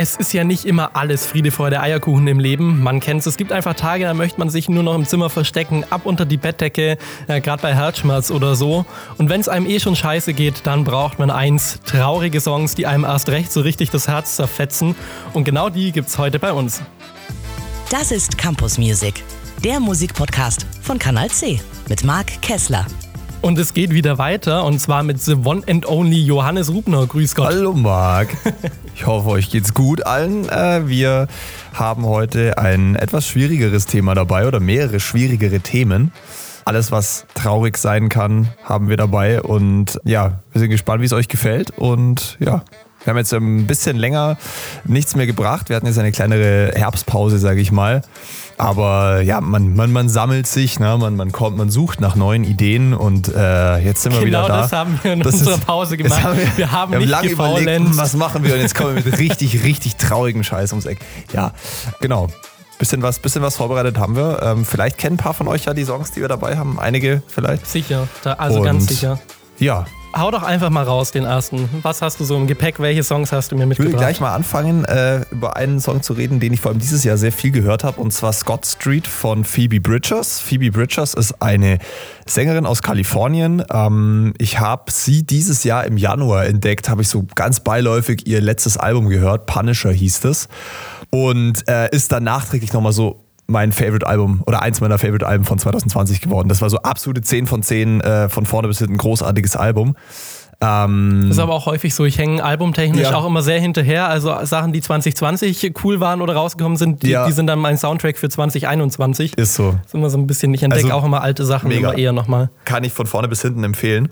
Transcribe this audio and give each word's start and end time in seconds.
Es 0.00 0.14
ist 0.14 0.32
ja 0.32 0.44
nicht 0.44 0.64
immer 0.64 0.94
alles 0.94 1.26
Friede, 1.26 1.50
Freude, 1.50 1.80
Eierkuchen 1.80 2.28
im 2.28 2.38
Leben. 2.38 2.80
Man 2.84 3.00
kennt 3.00 3.18
es. 3.22 3.26
Es 3.26 3.36
gibt 3.36 3.50
einfach 3.50 3.74
Tage, 3.74 4.04
da 4.04 4.14
möchte 4.14 4.38
man 4.38 4.48
sich 4.48 4.68
nur 4.68 4.84
noch 4.84 4.94
im 4.94 5.04
Zimmer 5.04 5.28
verstecken, 5.28 5.84
ab 5.90 6.02
unter 6.04 6.24
die 6.24 6.36
Bettdecke, 6.36 6.98
äh, 7.26 7.40
gerade 7.40 7.62
bei 7.62 7.74
Herzschmerz 7.74 8.30
oder 8.30 8.54
so. 8.54 8.86
Und 9.16 9.28
wenn 9.28 9.40
es 9.40 9.48
einem 9.48 9.66
eh 9.66 9.80
schon 9.80 9.96
scheiße 9.96 10.34
geht, 10.34 10.68
dann 10.68 10.84
braucht 10.84 11.18
man 11.18 11.32
eins, 11.32 11.80
traurige 11.84 12.40
Songs, 12.40 12.76
die 12.76 12.86
einem 12.86 13.02
erst 13.02 13.28
recht 13.30 13.50
so 13.50 13.60
richtig 13.60 13.90
das 13.90 14.06
Herz 14.06 14.36
zerfetzen. 14.36 14.94
Und 15.32 15.42
genau 15.42 15.68
die 15.68 15.90
gibt's 15.90 16.16
heute 16.16 16.38
bei 16.38 16.52
uns. 16.52 16.80
Das 17.90 18.12
ist 18.12 18.38
Campus 18.38 18.78
Music, 18.78 19.24
der 19.64 19.80
Musikpodcast 19.80 20.64
von 20.80 21.00
Kanal 21.00 21.28
C 21.28 21.60
mit 21.88 22.04
Marc 22.04 22.40
Kessler. 22.40 22.86
Und 23.40 23.58
es 23.58 23.72
geht 23.72 23.90
wieder 23.90 24.18
weiter 24.18 24.64
und 24.64 24.80
zwar 24.80 25.02
mit 25.02 25.20
The 25.20 25.34
One 25.34 25.62
and 25.68 25.86
Only 25.86 26.20
Johannes 26.20 26.72
Rubner. 26.72 27.06
Grüß 27.06 27.34
Gott. 27.34 27.46
Hallo 27.48 27.72
Marc. 27.72 28.28
Ich 28.94 29.06
hoffe, 29.06 29.28
euch 29.28 29.48
geht's 29.48 29.74
gut 29.74 30.04
allen. 30.04 30.48
Äh, 30.48 30.88
wir 30.88 31.28
haben 31.72 32.04
heute 32.04 32.58
ein 32.58 32.96
etwas 32.96 33.28
schwierigeres 33.28 33.86
Thema 33.86 34.14
dabei 34.14 34.48
oder 34.48 34.58
mehrere 34.58 34.98
schwierigere 34.98 35.60
Themen. 35.60 36.10
Alles, 36.64 36.90
was 36.90 37.26
traurig 37.34 37.78
sein 37.78 38.08
kann, 38.08 38.48
haben 38.64 38.88
wir 38.88 38.96
dabei. 38.96 39.40
Und 39.40 40.00
ja, 40.04 40.40
wir 40.52 40.60
sind 40.60 40.70
gespannt, 40.70 41.00
wie 41.00 41.06
es 41.06 41.12
euch 41.12 41.28
gefällt. 41.28 41.70
Und 41.70 42.36
ja, 42.40 42.64
wir 43.04 43.10
haben 43.12 43.18
jetzt 43.18 43.32
ein 43.32 43.66
bisschen 43.66 43.96
länger 43.96 44.36
nichts 44.84 45.14
mehr 45.14 45.26
gebracht. 45.26 45.68
Wir 45.68 45.76
hatten 45.76 45.86
jetzt 45.86 45.98
eine 45.98 46.12
kleinere 46.12 46.72
Herbstpause, 46.74 47.38
sage 47.38 47.60
ich 47.60 47.70
mal. 47.70 48.02
Aber 48.58 49.22
ja, 49.22 49.40
man, 49.40 49.76
man, 49.76 49.92
man 49.92 50.08
sammelt 50.08 50.48
sich, 50.48 50.80
ne? 50.80 50.98
man, 50.98 51.14
man 51.14 51.30
kommt, 51.30 51.56
man 51.56 51.70
sucht 51.70 52.00
nach 52.00 52.16
neuen 52.16 52.42
Ideen 52.42 52.92
und 52.92 53.28
äh, 53.28 53.78
jetzt 53.78 54.02
sind 54.02 54.12
wir 54.12 54.20
genau 54.20 54.26
wieder 54.26 54.40
da. 54.40 54.46
Genau 54.46 54.62
das 54.62 54.72
haben 54.72 55.00
wir 55.00 55.12
in 55.12 55.20
das 55.20 55.34
unserer 55.34 55.54
ist, 55.54 55.66
Pause 55.66 55.96
gemacht. 55.96 56.22
Haben 56.22 56.38
wir, 56.38 56.56
wir, 56.56 56.72
haben, 56.72 56.92
wir 56.92 56.98
nicht 56.98 57.08
lange 57.08 57.28
überlegt, 57.28 57.96
was 57.96 58.14
machen 58.14 58.42
wir 58.42 58.54
und 58.54 58.60
jetzt 58.60 58.74
kommen 58.74 58.96
wir 58.96 59.04
mit 59.04 59.18
richtig, 59.18 59.62
richtig 59.62 59.94
traurigem 59.94 60.42
Scheiß 60.42 60.72
ums 60.72 60.86
Eck. 60.86 60.98
Ja, 61.32 61.52
genau. 62.00 62.26
Bisschen 62.80 63.00
was, 63.02 63.20
bisschen 63.20 63.42
was 63.42 63.56
vorbereitet 63.56 63.96
haben 63.96 64.16
wir. 64.16 64.40
Ähm, 64.42 64.64
vielleicht 64.64 64.98
kennen 64.98 65.14
ein 65.14 65.18
paar 65.18 65.34
von 65.34 65.46
euch 65.46 65.64
ja 65.64 65.74
die 65.74 65.84
Songs, 65.84 66.10
die 66.10 66.20
wir 66.20 66.28
dabei 66.28 66.56
haben. 66.56 66.80
Einige 66.80 67.22
vielleicht. 67.28 67.66
Sicher, 67.66 68.08
also 68.24 68.58
und 68.58 68.64
ganz 68.64 68.88
sicher. 68.88 69.20
Ja, 69.58 69.86
hau 70.16 70.30
doch 70.30 70.42
einfach 70.42 70.70
mal 70.70 70.84
raus, 70.84 71.12
den 71.12 71.24
ersten. 71.24 71.68
Was 71.82 72.02
hast 72.02 72.20
du 72.20 72.24
so 72.24 72.36
im 72.36 72.46
Gepäck? 72.46 72.80
Welche 72.80 73.02
Songs 73.02 73.32
hast 73.32 73.52
du 73.52 73.56
mir 73.56 73.66
mitgebracht? 73.66 73.88
Ich 73.88 73.92
würde 73.94 74.04
gleich 74.04 74.20
mal 74.20 74.34
anfangen, 74.34 74.84
äh, 74.84 75.24
über 75.30 75.56
einen 75.56 75.80
Song 75.80 76.02
zu 76.02 76.12
reden, 76.12 76.40
den 76.40 76.52
ich 76.52 76.60
vor 76.60 76.70
allem 76.70 76.80
dieses 76.80 77.04
Jahr 77.04 77.16
sehr 77.16 77.32
viel 77.32 77.50
gehört 77.50 77.84
habe, 77.84 78.00
und 78.00 78.12
zwar 78.12 78.32
Scott 78.32 78.66
Street 78.66 79.06
von 79.06 79.44
Phoebe 79.44 79.80
Bridgers. 79.80 80.40
Phoebe 80.40 80.70
Bridgers 80.70 81.14
ist 81.14 81.42
eine 81.42 81.78
Sängerin 82.26 82.66
aus 82.66 82.82
Kalifornien. 82.82 83.62
Ähm, 83.72 84.34
ich 84.38 84.60
habe 84.60 84.90
sie 84.90 85.24
dieses 85.24 85.64
Jahr 85.64 85.84
im 85.84 85.96
Januar 85.96 86.46
entdeckt, 86.46 86.88
habe 86.88 87.02
ich 87.02 87.08
so 87.08 87.26
ganz 87.34 87.60
beiläufig 87.60 88.26
ihr 88.26 88.40
letztes 88.40 88.76
Album 88.76 89.08
gehört, 89.08 89.46
Punisher 89.46 89.92
hieß 89.92 90.24
es. 90.24 90.48
Und 91.10 91.66
äh, 91.68 91.88
ist 91.90 92.12
dann 92.12 92.24
nachträglich 92.24 92.72
nochmal 92.72 92.92
so 92.92 93.24
mein 93.48 93.72
Favorite-Album 93.72 94.42
oder 94.46 94.62
eins 94.62 94.80
meiner 94.80 94.98
Favorite-Alben 94.98 95.44
von 95.44 95.58
2020 95.58 96.20
geworden. 96.20 96.48
Das 96.48 96.60
war 96.60 96.68
so 96.70 96.78
absolute 96.78 97.22
10 97.22 97.46
von 97.46 97.62
10 97.62 98.00
äh, 98.00 98.28
von 98.28 98.46
vorne 98.46 98.68
bis 98.68 98.78
hinten 98.78 98.94
ein 98.94 98.98
großartiges 98.98 99.56
Album. 99.56 99.94
Ähm, 100.60 101.26
das 101.28 101.36
ist 101.36 101.38
aber 101.38 101.54
auch 101.54 101.66
häufig 101.66 101.94
so. 101.94 102.04
Ich 102.04 102.18
hänge 102.18 102.42
albumtechnisch 102.42 103.02
ja. 103.02 103.14
auch 103.14 103.24
immer 103.24 103.42
sehr 103.42 103.60
hinterher. 103.60 104.08
Also 104.08 104.34
Sachen, 104.44 104.72
die 104.72 104.80
2020 104.80 105.72
cool 105.84 106.00
waren 106.00 106.20
oder 106.20 106.34
rausgekommen 106.34 106.76
sind, 106.76 107.04
die, 107.04 107.10
ja. 107.10 107.26
die 107.26 107.32
sind 107.32 107.46
dann 107.46 107.60
mein 107.60 107.78
Soundtrack 107.78 108.18
für 108.18 108.28
2021. 108.28 109.38
Ist 109.38 109.54
so. 109.54 109.72
Das 109.72 109.86
ist 109.86 109.94
immer 109.94 110.10
so 110.10 110.18
ein 110.18 110.26
bisschen, 110.26 110.52
ich 110.52 110.64
entdecke 110.64 110.86
also, 110.86 110.96
auch 110.96 111.04
immer 111.04 111.22
alte 111.22 111.44
Sachen 111.44 111.68
mega. 111.68 111.90
immer 111.90 111.98
eher 111.98 112.12
nochmal. 112.12 112.50
Kann 112.64 112.82
ich 112.82 112.92
von 112.92 113.06
vorne 113.06 113.28
bis 113.28 113.42
hinten 113.42 113.62
empfehlen. 113.62 114.08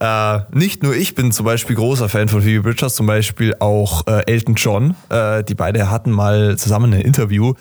Äh, 0.00 0.40
nicht 0.50 0.82
nur 0.82 0.96
ich 0.96 1.14
bin 1.14 1.30
zum 1.30 1.46
Beispiel 1.46 1.76
großer 1.76 2.08
Fan 2.08 2.28
von 2.28 2.42
Phoebe 2.42 2.62
Bridgers, 2.62 2.96
zum 2.96 3.06
Beispiel 3.06 3.54
auch 3.60 4.06
äh, 4.08 4.24
Elton 4.26 4.56
John. 4.56 4.96
Äh, 5.08 5.44
die 5.44 5.54
beiden 5.54 5.88
hatten 5.88 6.10
mal 6.10 6.58
zusammen 6.58 6.92
ein 6.92 7.00
Interview 7.00 7.54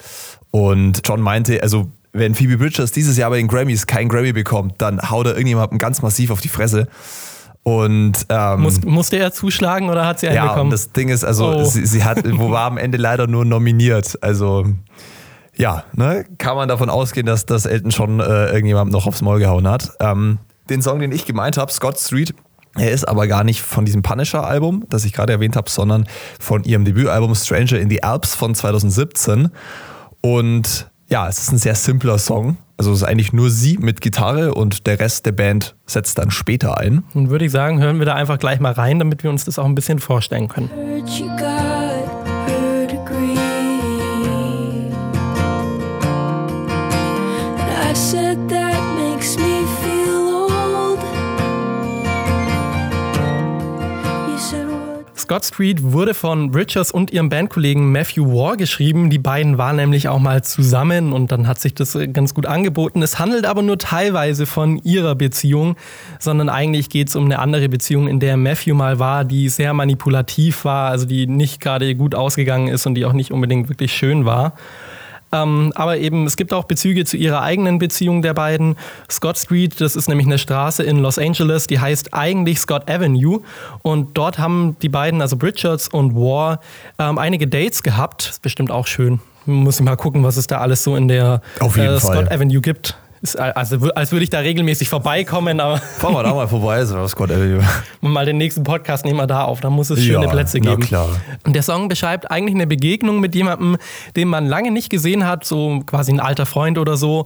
und 0.55 1.01
John 1.03 1.19
meinte, 1.19 1.63
also 1.63 1.87
wenn 2.11 2.35
Phoebe 2.35 2.59
Bridgers 2.59 2.91
dieses 2.91 3.17
Jahr 3.17 3.31
bei 3.31 3.37
den 3.37 3.47
Grammys 3.47 3.87
keinen 3.87 4.07
Grammy 4.07 4.33
bekommt, 4.33 4.75
dann 4.77 5.09
haut 5.09 5.25
er 5.25 5.33
irgendjemandem 5.33 5.79
ganz 5.79 6.03
massiv 6.03 6.29
auf 6.29 6.41
die 6.41 6.47
Fresse. 6.47 6.87
Und 7.63 8.13
ähm, 8.29 8.61
Muss, 8.61 8.83
musste 8.83 9.17
er 9.17 9.31
zuschlagen 9.31 9.89
oder 9.89 10.05
hat 10.05 10.19
sie 10.19 10.27
einen 10.27 10.35
ja, 10.35 10.49
bekommen? 10.49 10.69
Ja, 10.69 10.75
das 10.75 10.91
Ding 10.91 11.09
ist, 11.09 11.23
also 11.23 11.47
oh. 11.47 11.63
sie, 11.63 11.87
sie 11.87 12.03
hat, 12.03 12.19
wo 12.37 12.51
war 12.51 12.65
am 12.65 12.77
Ende 12.77 12.99
leider 12.99 13.25
nur 13.25 13.45
nominiert. 13.45 14.19
Also 14.21 14.67
ja, 15.55 15.85
ne, 15.93 16.23
kann 16.37 16.55
man 16.55 16.69
davon 16.69 16.91
ausgehen, 16.91 17.25
dass 17.25 17.47
das 17.47 17.65
Elton 17.65 17.91
schon 17.91 18.19
äh, 18.19 18.51
irgendjemand 18.51 18.91
noch 18.91 19.07
aufs 19.07 19.23
Maul 19.23 19.39
gehauen 19.39 19.67
hat. 19.67 19.93
Ähm, 19.99 20.37
den 20.69 20.83
Song, 20.83 20.99
den 20.99 21.11
ich 21.11 21.25
gemeint 21.25 21.57
habe, 21.57 21.71
Scott 21.71 21.99
Street, 21.99 22.35
er 22.75 22.91
ist 22.91 23.07
aber 23.07 23.25
gar 23.25 23.43
nicht 23.43 23.63
von 23.63 23.85
diesem 23.85 24.03
Punisher-Album, 24.03 24.85
das 24.89 25.03
ich 25.03 25.13
gerade 25.13 25.33
erwähnt 25.33 25.55
habe, 25.55 25.69
sondern 25.69 26.07
von 26.39 26.63
ihrem 26.63 26.85
Debütalbum 26.85 27.33
Stranger 27.33 27.79
in 27.79 27.89
the 27.89 28.03
Alps 28.03 28.35
von 28.35 28.53
2017. 28.53 29.49
Und 30.25 30.89
ja, 31.09 31.27
es 31.27 31.39
ist 31.39 31.51
ein 31.51 31.57
sehr 31.57 31.75
simpler 31.75 32.17
Song. 32.17 32.57
Also 32.77 32.91
es 32.91 33.01
ist 33.01 33.07
eigentlich 33.07 33.33
nur 33.33 33.49
sie 33.49 33.77
mit 33.77 34.01
Gitarre 34.01 34.55
und 34.55 34.87
der 34.87 34.99
Rest 34.99 35.25
der 35.25 35.31
Band 35.31 35.75
setzt 35.85 36.17
dann 36.17 36.31
später 36.31 36.77
ein. 36.77 37.03
Dann 37.13 37.29
würde 37.29 37.45
ich 37.45 37.51
sagen, 37.51 37.79
hören 37.79 37.99
wir 37.99 38.05
da 38.05 38.15
einfach 38.15 38.39
gleich 38.39 38.59
mal 38.59 38.71
rein, 38.71 38.99
damit 38.99 39.23
wir 39.23 39.29
uns 39.29 39.45
das 39.45 39.59
auch 39.59 39.65
ein 39.65 39.75
bisschen 39.75 39.99
vorstellen 39.99 40.47
können. 40.47 40.71
Scott 55.33 55.45
Street 55.45 55.81
wurde 55.81 56.13
von 56.13 56.53
Richards 56.53 56.91
und 56.91 57.09
ihrem 57.09 57.27
Bandkollegen 57.27 57.91
Matthew 57.91 58.27
War 58.35 58.55
geschrieben. 58.55 59.09
Die 59.09 59.17
beiden 59.17 59.57
waren 59.57 59.77
nämlich 59.77 60.07
auch 60.07 60.19
mal 60.19 60.43
zusammen 60.43 61.11
und 61.11 61.31
dann 61.31 61.47
hat 61.47 61.59
sich 61.59 61.73
das 61.73 61.97
ganz 62.13 62.35
gut 62.35 62.45
angeboten. 62.45 63.01
Es 63.01 63.17
handelt 63.17 63.47
aber 63.47 63.63
nur 63.63 63.79
teilweise 63.79 64.45
von 64.45 64.77
ihrer 64.83 65.15
Beziehung, 65.15 65.75
sondern 66.19 66.49
eigentlich 66.49 66.89
geht 66.89 67.09
es 67.09 67.15
um 67.15 67.25
eine 67.25 67.39
andere 67.39 67.67
Beziehung, 67.67 68.07
in 68.07 68.19
der 68.19 68.37
Matthew 68.37 68.75
mal 68.75 68.99
war, 68.99 69.25
die 69.25 69.49
sehr 69.49 69.73
manipulativ 69.73 70.65
war, 70.65 70.91
also 70.91 71.07
die 71.07 71.25
nicht 71.25 71.59
gerade 71.59 71.95
gut 71.95 72.13
ausgegangen 72.13 72.67
ist 72.67 72.85
und 72.85 72.93
die 72.93 73.03
auch 73.03 73.13
nicht 73.13 73.31
unbedingt 73.31 73.69
wirklich 73.69 73.91
schön 73.91 74.25
war. 74.25 74.53
Ähm, 75.33 75.73
aber 75.75 75.97
eben, 75.97 76.25
es 76.25 76.37
gibt 76.37 76.53
auch 76.53 76.65
Bezüge 76.65 77.03
zu 77.05 77.17
ihrer 77.17 77.41
eigenen 77.41 77.79
Beziehung 77.79 78.21
der 78.21 78.33
beiden. 78.33 78.75
Scott 79.09 79.37
Street, 79.37 79.81
das 79.81 79.95
ist 79.95 80.07
nämlich 80.07 80.27
eine 80.27 80.37
Straße 80.37 80.83
in 80.83 80.99
Los 80.99 81.17
Angeles, 81.17 81.67
die 81.67 81.79
heißt 81.79 82.13
eigentlich 82.13 82.59
Scott 82.59 82.89
Avenue. 82.89 83.41
Und 83.81 84.15
dort 84.17 84.37
haben 84.37 84.77
die 84.81 84.89
beiden, 84.89 85.21
also 85.21 85.35
Bridgers 85.35 85.87
und 85.87 86.15
War, 86.15 86.59
ähm, 86.99 87.17
einige 87.17 87.47
Dates 87.47 87.83
gehabt. 87.83 88.29
Ist 88.29 88.41
bestimmt 88.41 88.71
auch 88.71 88.87
schön. 88.87 89.19
Muss 89.45 89.79
ich 89.79 89.85
mal 89.85 89.97
gucken, 89.97 90.23
was 90.23 90.37
es 90.37 90.47
da 90.47 90.59
alles 90.59 90.83
so 90.83 90.95
in 90.95 91.07
der 91.07 91.41
äh, 91.59 91.99
Scott 91.99 92.31
Avenue 92.31 92.61
gibt. 92.61 92.95
Ist 93.23 93.39
also 93.39 93.77
als 93.95 94.11
würde 94.11 94.25
ich 94.25 94.29
da 94.29 94.39
regelmäßig 94.39 94.89
vorbeikommen, 94.89 95.61
aber. 95.61 95.77
Fahren 95.77 96.13
wir 96.13 96.23
da 96.23 96.33
mal 96.33 96.45
vorbei, 96.45 96.83
so 96.83 96.95
was 96.95 97.15
Gott 97.15 97.29
Mal 98.01 98.25
den 98.25 98.37
nächsten 98.37 98.65
Podcast 98.65 99.05
nehmen 99.05 99.17
wir 99.17 99.27
da 99.27 99.45
auf, 99.45 99.61
da 99.61 99.69
muss 99.69 99.89
es 99.89 100.03
schöne 100.03 100.25
ja, 100.25 100.29
Plätze 100.29 100.59
geben. 100.59 100.75
Na 100.81 100.85
klar. 100.85 101.09
Und 101.45 101.55
der 101.55 101.63
Song 101.63 101.87
beschreibt 101.87 102.29
eigentlich 102.29 102.53
eine 102.53 102.67
Begegnung 102.67 103.21
mit 103.21 103.33
jemandem, 103.33 103.77
den 104.17 104.27
man 104.27 104.45
lange 104.45 104.71
nicht 104.71 104.89
gesehen 104.89 105.25
hat, 105.25 105.45
so 105.45 105.81
quasi 105.85 106.11
ein 106.11 106.19
alter 106.19 106.45
Freund 106.45 106.77
oder 106.77 106.97
so. 106.97 107.25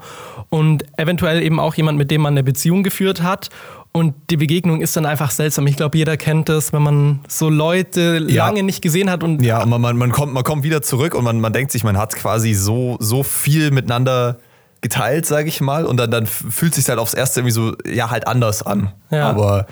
Und 0.50 0.86
eventuell 1.00 1.41
eben 1.41 1.59
auch 1.59 1.74
jemand, 1.74 1.97
mit 1.97 2.12
dem 2.12 2.22
man 2.22 2.36
eine 2.36 2.44
Beziehung 2.44 2.84
geführt 2.84 3.24
hat. 3.24 3.50
Und 3.91 4.13
die 4.30 4.38
Begegnung 4.38 4.81
ist 4.81 4.96
dann 4.96 5.07
einfach 5.07 5.31
seltsam. 5.31 5.66
Ich 5.66 5.78
glaube, 5.78 5.97
jeder 5.97 6.16
kennt 6.16 6.47
das, 6.47 6.74
wenn 6.74 6.84
man 6.84 7.22
so 7.28 7.50
Leute 7.50 8.24
ja. 8.28 8.46
lange 8.46 8.62
nicht 8.62 8.84
gesehen 8.84 9.09
hat 9.09 9.24
und. 9.24 9.41
Ja, 9.41 9.66
man, 9.66 9.81
man, 9.81 9.97
man, 9.97 10.12
kommt, 10.12 10.31
man 10.31 10.44
kommt 10.44 10.63
wieder 10.63 10.84
zurück 10.84 11.16
und 11.16 11.24
man, 11.24 11.40
man 11.40 11.53
denkt 11.53 11.72
sich, 11.72 11.84
man 11.84 11.97
hat 11.97 12.13
quasi 12.13 12.53
so, 12.53 12.97
so 13.00 13.24
viel 13.24 13.72
miteinander 13.72 14.38
geteilt, 14.82 15.26
sage 15.26 15.48
ich 15.50 15.62
mal. 15.62 15.86
Und 15.86 15.98
dann, 15.98 16.12
dann 16.12 16.26
fühlt 16.26 16.74
sich 16.76 16.88
halt 16.88 17.00
aufs 17.00 17.14
Erste 17.14 17.42
irgendwie 17.42 17.54
so, 17.54 17.74
ja, 17.86 18.10
halt 18.10 18.28
anders 18.28 18.64
an. 18.64 18.92
Ja. 19.10 19.30
Aber. 19.30 19.68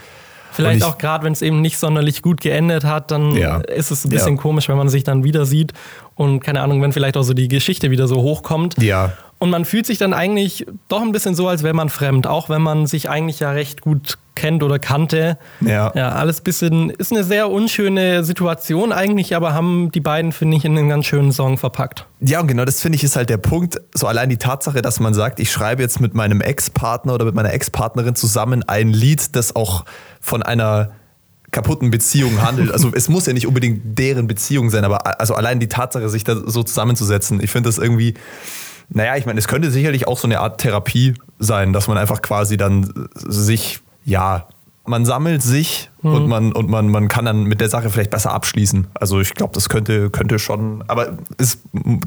Vielleicht 0.52 0.84
auch 0.84 0.96
gerade, 0.96 1.22
wenn 1.24 1.34
es 1.34 1.42
eben 1.42 1.60
nicht 1.60 1.78
sonderlich 1.78 2.22
gut 2.22 2.40
geendet 2.40 2.84
hat, 2.84 3.10
dann 3.10 3.36
ja. 3.36 3.58
ist 3.58 3.90
es 3.90 4.06
ein 4.06 4.08
bisschen 4.08 4.36
ja. 4.36 4.42
komisch, 4.42 4.70
wenn 4.70 4.78
man 4.78 4.88
sich 4.88 5.04
dann 5.04 5.22
wieder 5.22 5.44
sieht 5.44 5.74
und 6.14 6.40
keine 6.40 6.62
Ahnung, 6.62 6.80
wenn 6.80 6.92
vielleicht 6.92 7.18
auch 7.18 7.24
so 7.24 7.34
die 7.34 7.48
Geschichte 7.48 7.90
wieder 7.90 8.08
so 8.08 8.16
hochkommt. 8.16 8.82
Ja. 8.82 9.12
Und 9.38 9.50
man 9.50 9.64
fühlt 9.64 9.84
sich 9.84 9.98
dann 9.98 10.14
eigentlich 10.14 10.66
doch 10.88 11.02
ein 11.02 11.12
bisschen 11.12 11.34
so, 11.34 11.46
als 11.46 11.62
wäre 11.62 11.74
man 11.74 11.90
fremd, 11.90 12.26
auch 12.26 12.48
wenn 12.48 12.62
man 12.62 12.86
sich 12.86 13.10
eigentlich 13.10 13.40
ja 13.40 13.50
recht 13.50 13.82
gut 13.82 14.18
kennt 14.34 14.62
oder 14.62 14.78
kannte. 14.78 15.38
Ja. 15.60 15.92
Ja, 15.94 16.10
alles 16.10 16.40
bisschen, 16.40 16.90
ist 16.90 17.12
eine 17.12 17.24
sehr 17.24 17.50
unschöne 17.50 18.24
Situation 18.24 18.92
eigentlich, 18.92 19.34
aber 19.34 19.52
haben 19.52 19.90
die 19.92 20.00
beiden, 20.00 20.32
finde 20.32 20.56
ich, 20.56 20.64
in 20.64 20.78
einen 20.78 20.88
ganz 20.88 21.06
schönen 21.06 21.32
Song 21.32 21.58
verpackt. 21.58 22.06
Ja, 22.20 22.40
und 22.40 22.46
genau 22.46 22.64
das 22.64 22.80
finde 22.80 22.96
ich 22.96 23.04
ist 23.04 23.16
halt 23.16 23.28
der 23.28 23.38
Punkt. 23.38 23.80
So 23.92 24.06
allein 24.06 24.30
die 24.30 24.36
Tatsache, 24.36 24.80
dass 24.80 25.00
man 25.00 25.12
sagt, 25.12 25.40
ich 25.40 25.50
schreibe 25.50 25.82
jetzt 25.82 26.00
mit 26.00 26.14
meinem 26.14 26.40
Ex-Partner 26.40 27.14
oder 27.14 27.24
mit 27.24 27.34
meiner 27.34 27.52
Ex-Partnerin 27.52 28.14
zusammen 28.14 28.62
ein 28.66 28.88
Lied, 28.88 29.36
das 29.36 29.56
auch 29.56 29.84
von 30.20 30.42
einer 30.42 30.92
kaputten 31.50 31.90
Beziehung 31.90 32.42
handelt. 32.42 32.70
Also 32.70 32.90
es 32.94 33.08
muss 33.08 33.26
ja 33.26 33.32
nicht 33.32 33.46
unbedingt 33.46 33.98
deren 33.98 34.26
Beziehung 34.26 34.70
sein, 34.70 34.84
aber 34.84 35.20
also 35.20 35.34
allein 35.34 35.60
die 35.60 35.68
Tatsache, 35.68 36.08
sich 36.08 36.24
da 36.24 36.36
so 36.46 36.62
zusammenzusetzen, 36.62 37.40
ich 37.42 37.50
finde 37.50 37.68
das 37.68 37.78
irgendwie 37.78 38.14
naja, 38.88 39.16
ich 39.16 39.26
meine, 39.26 39.38
es 39.38 39.48
könnte 39.48 39.70
sicherlich 39.70 40.06
auch 40.06 40.18
so 40.18 40.26
eine 40.28 40.40
Art 40.40 40.60
Therapie 40.60 41.14
sein, 41.38 41.72
dass 41.72 41.88
man 41.88 41.98
einfach 41.98 42.22
quasi 42.22 42.56
dann 42.56 43.08
sich, 43.14 43.80
ja, 44.04 44.48
man 44.84 45.04
sammelt 45.04 45.42
sich 45.42 45.90
mhm. 46.06 46.14
und, 46.14 46.28
man, 46.28 46.52
und 46.52 46.68
man, 46.68 46.88
man 46.88 47.08
kann 47.08 47.24
dann 47.24 47.44
mit 47.44 47.60
der 47.60 47.68
Sache 47.68 47.90
vielleicht 47.90 48.10
besser 48.10 48.32
abschließen. 48.32 48.86
Also 48.94 49.20
ich 49.20 49.34
glaube, 49.34 49.54
das 49.54 49.68
könnte, 49.68 50.10
könnte 50.10 50.38
schon, 50.38 50.84
aber 50.86 51.18
es 51.38 51.58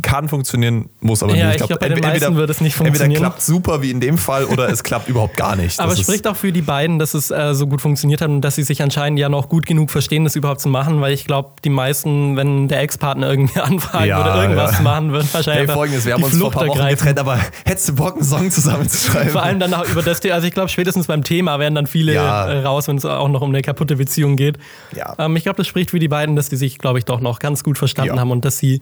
kann 0.01 0.29
funktionieren, 0.29 0.89
muss 1.01 1.23
aber 1.23 1.35
ja, 1.35 1.47
nicht. 1.47 1.55
Ich 1.55 1.57
glaube, 1.57 1.67
glaub, 1.67 1.79
bei 1.79 1.89
den 1.89 2.03
entweder, 2.03 2.35
wird 2.35 2.49
es 2.49 2.61
nicht 2.61 2.75
funktionieren. 2.75 3.11
Entweder 3.11 3.29
klappt 3.29 3.41
super 3.41 3.81
wie 3.81 3.91
in 3.91 3.99
dem 3.99 4.17
Fall 4.17 4.45
oder 4.45 4.69
es 4.69 4.83
klappt 4.83 5.09
überhaupt 5.09 5.37
gar 5.37 5.55
nicht. 5.55 5.79
aber 5.79 5.93
es 5.93 6.01
spricht 6.01 6.27
auch 6.27 6.35
für 6.35 6.51
die 6.51 6.61
beiden, 6.61 6.99
dass 6.99 7.13
es 7.13 7.31
äh, 7.31 7.53
so 7.53 7.67
gut 7.67 7.81
funktioniert 7.81 8.21
hat 8.21 8.29
und 8.29 8.41
dass 8.41 8.55
sie 8.55 8.63
sich 8.63 8.81
anscheinend 8.81 9.19
ja 9.19 9.29
noch 9.29 9.49
gut 9.49 9.65
genug 9.65 9.91
verstehen, 9.91 10.23
das 10.23 10.35
überhaupt 10.35 10.61
zu 10.61 10.69
machen, 10.69 11.01
weil 11.01 11.13
ich 11.13 11.25
glaube, 11.25 11.51
die 11.63 11.69
meisten, 11.69 12.37
wenn 12.37 12.67
der 12.67 12.81
Ex-Partner 12.81 13.29
irgendwie 13.29 13.59
anfragen 13.59 14.07
ja, 14.07 14.21
oder 14.21 14.41
irgendwas 14.41 14.73
ja. 14.73 14.81
machen, 14.81 15.11
würden 15.11 15.27
wahrscheinlich. 15.31 15.67
Hey, 15.67 15.75
folgendes, 15.75 16.05
wir 16.05 16.13
haben 16.13 16.23
uns 16.23 16.35
Flucht 16.35 16.53
vor 16.53 16.61
ein 16.61 16.67
paar 16.67 16.75
Wochen 16.75 16.79
ergreifen. 16.79 16.97
getrennt, 16.97 17.19
aber 17.19 17.39
hättest 17.65 17.89
du 17.89 17.95
Bock, 17.95 18.15
einen 18.15 18.23
Song 18.23 18.51
zusammenzuschreiben? 18.51 19.29
Vor 19.29 19.43
allem 19.43 19.59
dann 19.59 19.73
auch 19.73 19.87
über 19.87 20.01
das 20.01 20.19
Thema, 20.19 20.35
also 20.35 20.47
ich 20.47 20.53
glaube, 20.53 20.69
spätestens 20.69 21.07
beim 21.07 21.23
Thema 21.23 21.59
werden 21.59 21.75
dann 21.75 21.87
viele 21.87 22.13
ja. 22.13 22.47
Äh, 22.47 22.63
raus, 22.63 22.87
wenn 22.87 22.97
es 22.97 23.05
auch 23.05 23.29
noch 23.29 23.41
um 23.41 23.49
eine 23.49 23.61
kaputte 23.61 23.88
Beziehung 23.95 24.35
geht. 24.35 24.57
Ja. 24.95 25.15
Ähm, 25.17 25.35
ich 25.35 25.43
glaube, 25.43 25.57
das 25.57 25.67
spricht 25.67 25.91
für 25.91 25.99
die 25.99 26.07
beiden, 26.07 26.35
dass 26.35 26.49
die 26.49 26.57
sich, 26.57 26.77
glaube 26.77 26.99
ich, 26.99 27.05
doch 27.05 27.19
noch 27.19 27.39
ganz 27.39 27.63
gut 27.63 27.77
verstanden 27.77 28.15
ja. 28.15 28.19
haben 28.19 28.31
und 28.31 28.45
dass 28.45 28.57
sie 28.57 28.81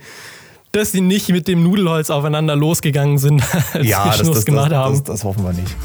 dass 0.73 0.91
sie 0.91 1.01
nicht 1.01 1.29
mit 1.29 1.47
dem 1.47 1.63
Nudelholz 1.63 2.09
aufeinander 2.09 2.55
losgegangen 2.55 3.17
sind, 3.17 3.41
als 3.73 3.87
ja, 3.87 4.11
sie 4.11 4.19
Schluss 4.19 4.27
das, 4.27 4.35
das, 4.35 4.45
gemacht 4.45 4.71
das, 4.71 4.77
haben. 4.77 4.93
Das, 4.93 5.03
das 5.03 5.23
hoffen 5.23 5.43
wir 5.43 5.53
nicht. 5.53 5.75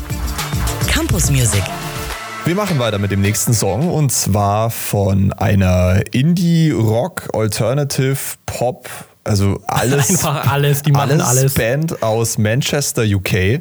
Campus 0.89 1.31
Music. 1.31 1.63
Wir 2.45 2.57
machen 2.57 2.79
weiter 2.81 2.99
mit 2.99 3.13
dem 3.13 3.21
nächsten 3.21 3.55
Song 3.55 3.89
und 3.89 4.11
zwar 4.11 4.71
von 4.71 5.33
einer 5.33 6.03
Indie-Rock, 6.11 7.29
Alternative, 7.33 8.19
Pop, 8.47 8.89
also 9.23 9.61
alles. 9.69 10.11
Einfach 10.11 10.51
alles, 10.51 10.83
die 10.83 10.91
machen 10.91 11.21
alles. 11.21 11.27
alles. 11.27 11.55
Band 11.55 12.03
aus 12.03 12.39
Manchester, 12.39 13.05
UK. 13.05 13.61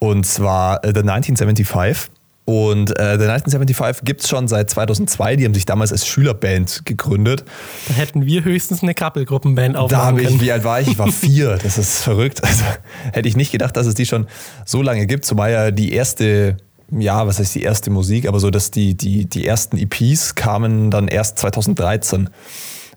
Und 0.00 0.26
zwar 0.26 0.84
äh, 0.84 0.88
The 0.88 1.00
1975. 1.00 2.10
Und 2.50 2.98
äh, 2.98 3.16
The 3.16 3.26
1975 3.26 4.04
gibt 4.04 4.22
es 4.22 4.28
schon 4.28 4.48
seit 4.48 4.68
2002. 4.70 5.36
Die 5.36 5.44
haben 5.44 5.54
sich 5.54 5.66
damals 5.66 5.92
als 5.92 6.04
Schülerband 6.04 6.84
gegründet. 6.84 7.44
Da 7.86 7.94
hätten 7.94 8.26
wir 8.26 8.42
höchstens 8.42 8.82
eine 8.82 8.92
Couple-Gruppenband 8.92 9.76
aufmachen 9.76 10.16
da 10.16 10.22
ich, 10.22 10.40
Wie 10.40 10.50
alt 10.50 10.64
war 10.64 10.80
ich? 10.80 10.88
Ich 10.88 10.98
war 10.98 11.06
vier. 11.12 11.60
Das 11.62 11.78
ist 11.78 12.02
verrückt. 12.02 12.42
Also 12.42 12.64
hätte 13.12 13.28
ich 13.28 13.36
nicht 13.36 13.52
gedacht, 13.52 13.76
dass 13.76 13.86
es 13.86 13.94
die 13.94 14.04
schon 14.04 14.26
so 14.66 14.82
lange 14.82 15.06
gibt. 15.06 15.24
Zumal 15.24 15.52
ja 15.52 15.70
die 15.70 15.92
erste 15.92 16.56
ja, 16.90 17.24
was 17.24 17.38
heißt 17.38 17.54
die 17.54 17.62
erste 17.62 17.88
Musik, 17.88 18.26
aber 18.26 18.40
so, 18.40 18.50
dass 18.50 18.72
die, 18.72 18.96
die, 18.96 19.26
die 19.26 19.46
ersten 19.46 19.78
EPs 19.78 20.34
kamen 20.34 20.90
dann 20.90 21.06
erst 21.06 21.38
2013. 21.38 22.30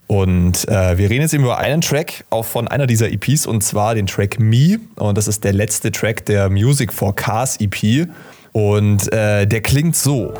Und 0.07 0.67
äh, 0.67 0.97
wir 0.97 1.11
reden 1.11 1.21
jetzt 1.21 1.35
eben 1.35 1.43
über 1.43 1.59
einen 1.59 1.81
Track 1.81 2.25
auch 2.31 2.45
von 2.45 2.67
einer 2.67 2.87
dieser 2.87 3.11
EPs 3.11 3.45
und 3.45 3.63
zwar 3.63 3.93
den 3.93 4.07
Track 4.07 4.39
Me. 4.39 4.79
Und 4.95 5.15
das 5.15 5.27
ist 5.27 5.43
der 5.43 5.53
letzte 5.53 5.91
Track 5.91 6.25
der 6.25 6.49
Music 6.49 6.91
for 6.91 7.15
Cars 7.15 7.59
EP. 7.59 8.07
Und 8.53 9.11
äh, 9.11 9.47
der 9.47 9.61
klingt 9.61 9.95
so. 9.95 10.31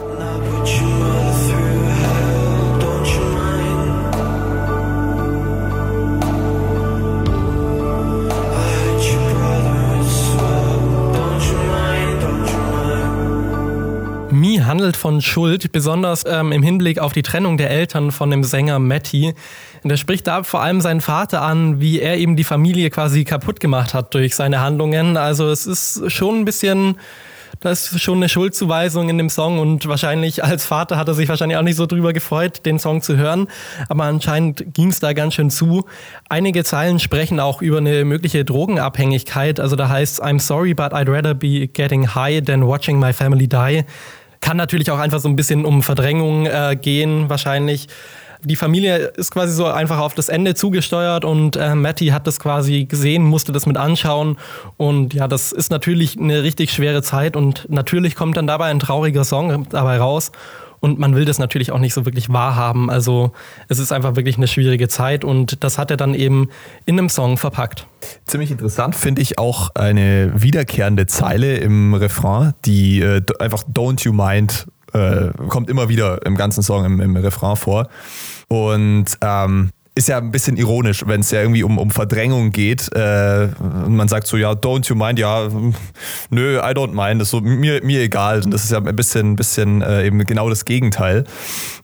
Me 14.30 14.66
handelt 14.66 14.96
von 14.96 15.22
Schuld, 15.22 15.72
besonders 15.72 16.24
ähm, 16.28 16.52
im 16.52 16.62
Hinblick 16.62 17.00
auf 17.00 17.14
die 17.14 17.24
Trennung 17.24 17.58
der 17.58 17.72
Eltern 17.72 18.12
von 18.12 18.30
dem 18.30 18.44
Sänger 18.44 18.78
Matty. 18.78 19.34
Und 19.82 19.90
er 19.90 19.98
spricht 19.98 20.28
da 20.28 20.44
vor 20.44 20.62
allem 20.62 20.82
seinen 20.82 21.02
Vater 21.02 21.42
an, 21.42 21.82
wie 21.82 22.00
er 22.00 22.18
eben 22.18 22.36
die 22.36 22.44
Familie 22.44 22.92
quasi 22.92 23.24
kaputt 23.24 23.60
gemacht 23.60 23.96
hat 23.96 24.14
durch 24.14 24.36
seine 24.36 24.60
Handlungen. 24.60 25.18
Also 25.18 25.50
es 25.50 25.66
ist 25.66 26.12
schon 26.12 26.42
ein 26.42 26.46
bisschen 26.46 27.00
das 27.60 27.92
ist 27.92 28.02
schon 28.02 28.18
eine 28.18 28.30
Schuldzuweisung 28.30 29.10
in 29.10 29.18
dem 29.18 29.30
Song 29.30 29.60
und 29.60 29.88
wahrscheinlich 29.88 30.44
als 30.44 30.66
Vater 30.66 30.98
hat 30.98 31.08
er 31.08 31.14
sich 31.14 31.30
wahrscheinlich 31.30 31.58
auch 31.58 31.64
nicht 31.64 31.76
so 31.76 31.86
drüber 31.86 32.14
gefreut, 32.14 32.66
den 32.66 32.80
Song 32.80 33.02
zu 33.02 33.18
hören. 33.18 33.48
Aber 33.90 34.04
anscheinend 34.06 34.74
ging 34.74 34.90
es 34.90 35.00
da 35.00 35.14
ganz 35.14 35.36
schön 35.36 35.50
zu. 35.50 35.86
Einige 36.30 36.64
Zeilen 36.64 37.00
sprechen 37.00 37.40
auch 37.40 37.62
über 37.62 37.78
eine 37.78 38.06
mögliche 38.06 38.44
Drogenabhängigkeit. 38.46 39.60
Also 39.60 39.76
da 39.76 39.90
heißt 39.90 40.24
I'm 40.24 40.40
sorry, 40.40 40.74
but 40.74 40.94
I'd 40.94 41.10
rather 41.10 41.34
be 41.34 41.68
getting 41.68 42.14
high 42.16 42.44
than 42.44 42.68
watching 42.68 43.00
my 43.00 43.14
family 43.14 43.48
die. 43.48 43.84
Kann 44.42 44.58
natürlich 44.58 44.92
auch 44.92 45.00
einfach 45.00 45.20
so 45.20 45.30
ein 45.30 45.36
bisschen 45.36 45.64
um 45.64 45.84
Verdrängung 45.84 46.46
äh, 46.46 46.78
gehen, 46.80 47.30
wahrscheinlich. 47.30 47.88
Die 48.46 48.56
Familie 48.56 48.98
ist 49.16 49.32
quasi 49.32 49.54
so 49.54 49.66
einfach 49.66 50.00
auf 50.00 50.14
das 50.14 50.28
Ende 50.28 50.54
zugesteuert 50.54 51.24
und 51.24 51.56
äh, 51.56 51.76
Matty 51.76 52.08
hat 52.08 52.28
das 52.28 52.40
quasi 52.40 52.86
gesehen, 52.86 53.24
musste 53.24 53.52
das 53.52 53.66
mit 53.66 53.78
anschauen. 53.78 54.38
Und 54.76 55.14
ja, 55.14 55.28
das 55.28 55.52
ist 55.52 55.72
natürlich 55.72 56.20
eine 56.20 56.44
richtig 56.44 56.72
schwere 56.72 57.02
Zeit 57.02 57.38
und 57.38 57.68
natürlich 57.70 58.16
kommt 58.16 58.36
dann 58.36 58.48
dabei 58.48 58.66
ein 58.66 58.80
trauriger 58.80 59.24
Song 59.24 59.68
dabei 59.70 59.98
raus. 59.98 60.32
Und 60.82 61.00
man 61.00 61.16
will 61.16 61.24
das 61.24 61.40
natürlich 61.40 61.72
auch 61.72 61.80
nicht 61.80 61.94
so 61.94 62.04
wirklich 62.06 62.28
wahrhaben. 62.28 62.90
Also 62.90 63.32
es 63.70 63.80
ist 63.80 63.94
einfach 63.94 64.18
wirklich 64.18 64.36
eine 64.36 64.50
schwierige 64.50 64.90
Zeit 64.90 65.24
und 65.24 65.64
das 65.64 65.78
hat 65.78 65.90
er 65.92 65.96
dann 65.96 66.14
eben 66.14 66.50
in 66.86 67.00
einem 67.00 67.08
Song 67.08 67.38
verpackt. 67.38 67.88
Ziemlich 68.26 68.52
interessant 68.52 68.94
finde 68.94 69.22
ich 69.22 69.40
auch 69.40 69.70
eine 69.76 70.34
wiederkehrende 70.36 71.06
Zeile 71.06 71.56
im 71.56 71.94
Refrain, 71.94 72.54
die 72.66 73.00
äh, 73.00 73.22
einfach 73.40 73.64
Don't 73.64 74.04
You 74.04 74.12
Mind 74.12 74.68
äh, 74.94 75.30
kommt 75.48 75.70
immer 75.70 75.90
wieder 75.90 76.26
im 76.26 76.36
ganzen 76.36 76.64
Song 76.64 76.86
im, 76.86 77.00
im 77.00 77.16
Refrain 77.16 77.56
vor. 77.56 77.88
Und 78.54 79.06
ähm, 79.22 79.72
ist 79.96 80.10
ja 80.10 80.20
ein 80.20 80.30
bisschen 80.30 80.58
ironisch, 80.58 81.04
wenn 81.08 81.22
es 81.22 81.32
ja 81.32 81.42
irgendwie 81.42 81.64
um, 81.64 81.80
um 81.80 81.90
Verdrängung 81.90 82.52
geht. 82.52 82.88
Äh, 82.96 83.48
man 83.88 84.08
sagt 84.08 84.28
so, 84.28 84.38
ja, 84.38 84.52
don't 84.52 84.88
you 84.88 84.96
mind, 84.96 85.18
ja, 85.18 85.50
nö, 86.30 86.60
I 86.60 86.74
don't 86.74 86.94
mind, 86.94 87.20
das 87.20 87.30
ist 87.30 87.32
so 87.32 87.42
mir, 87.42 87.84
mir 87.84 88.02
egal. 88.02 88.44
Und 88.44 88.52
das 88.52 88.64
ist 88.64 88.72
ja 88.72 88.78
ein 88.78 88.96
bisschen, 88.96 89.36
bisschen 89.36 89.82
äh, 89.82 90.06
eben 90.06 90.24
genau 90.26 90.50
das 90.50 90.66
Gegenteil. 90.66 91.24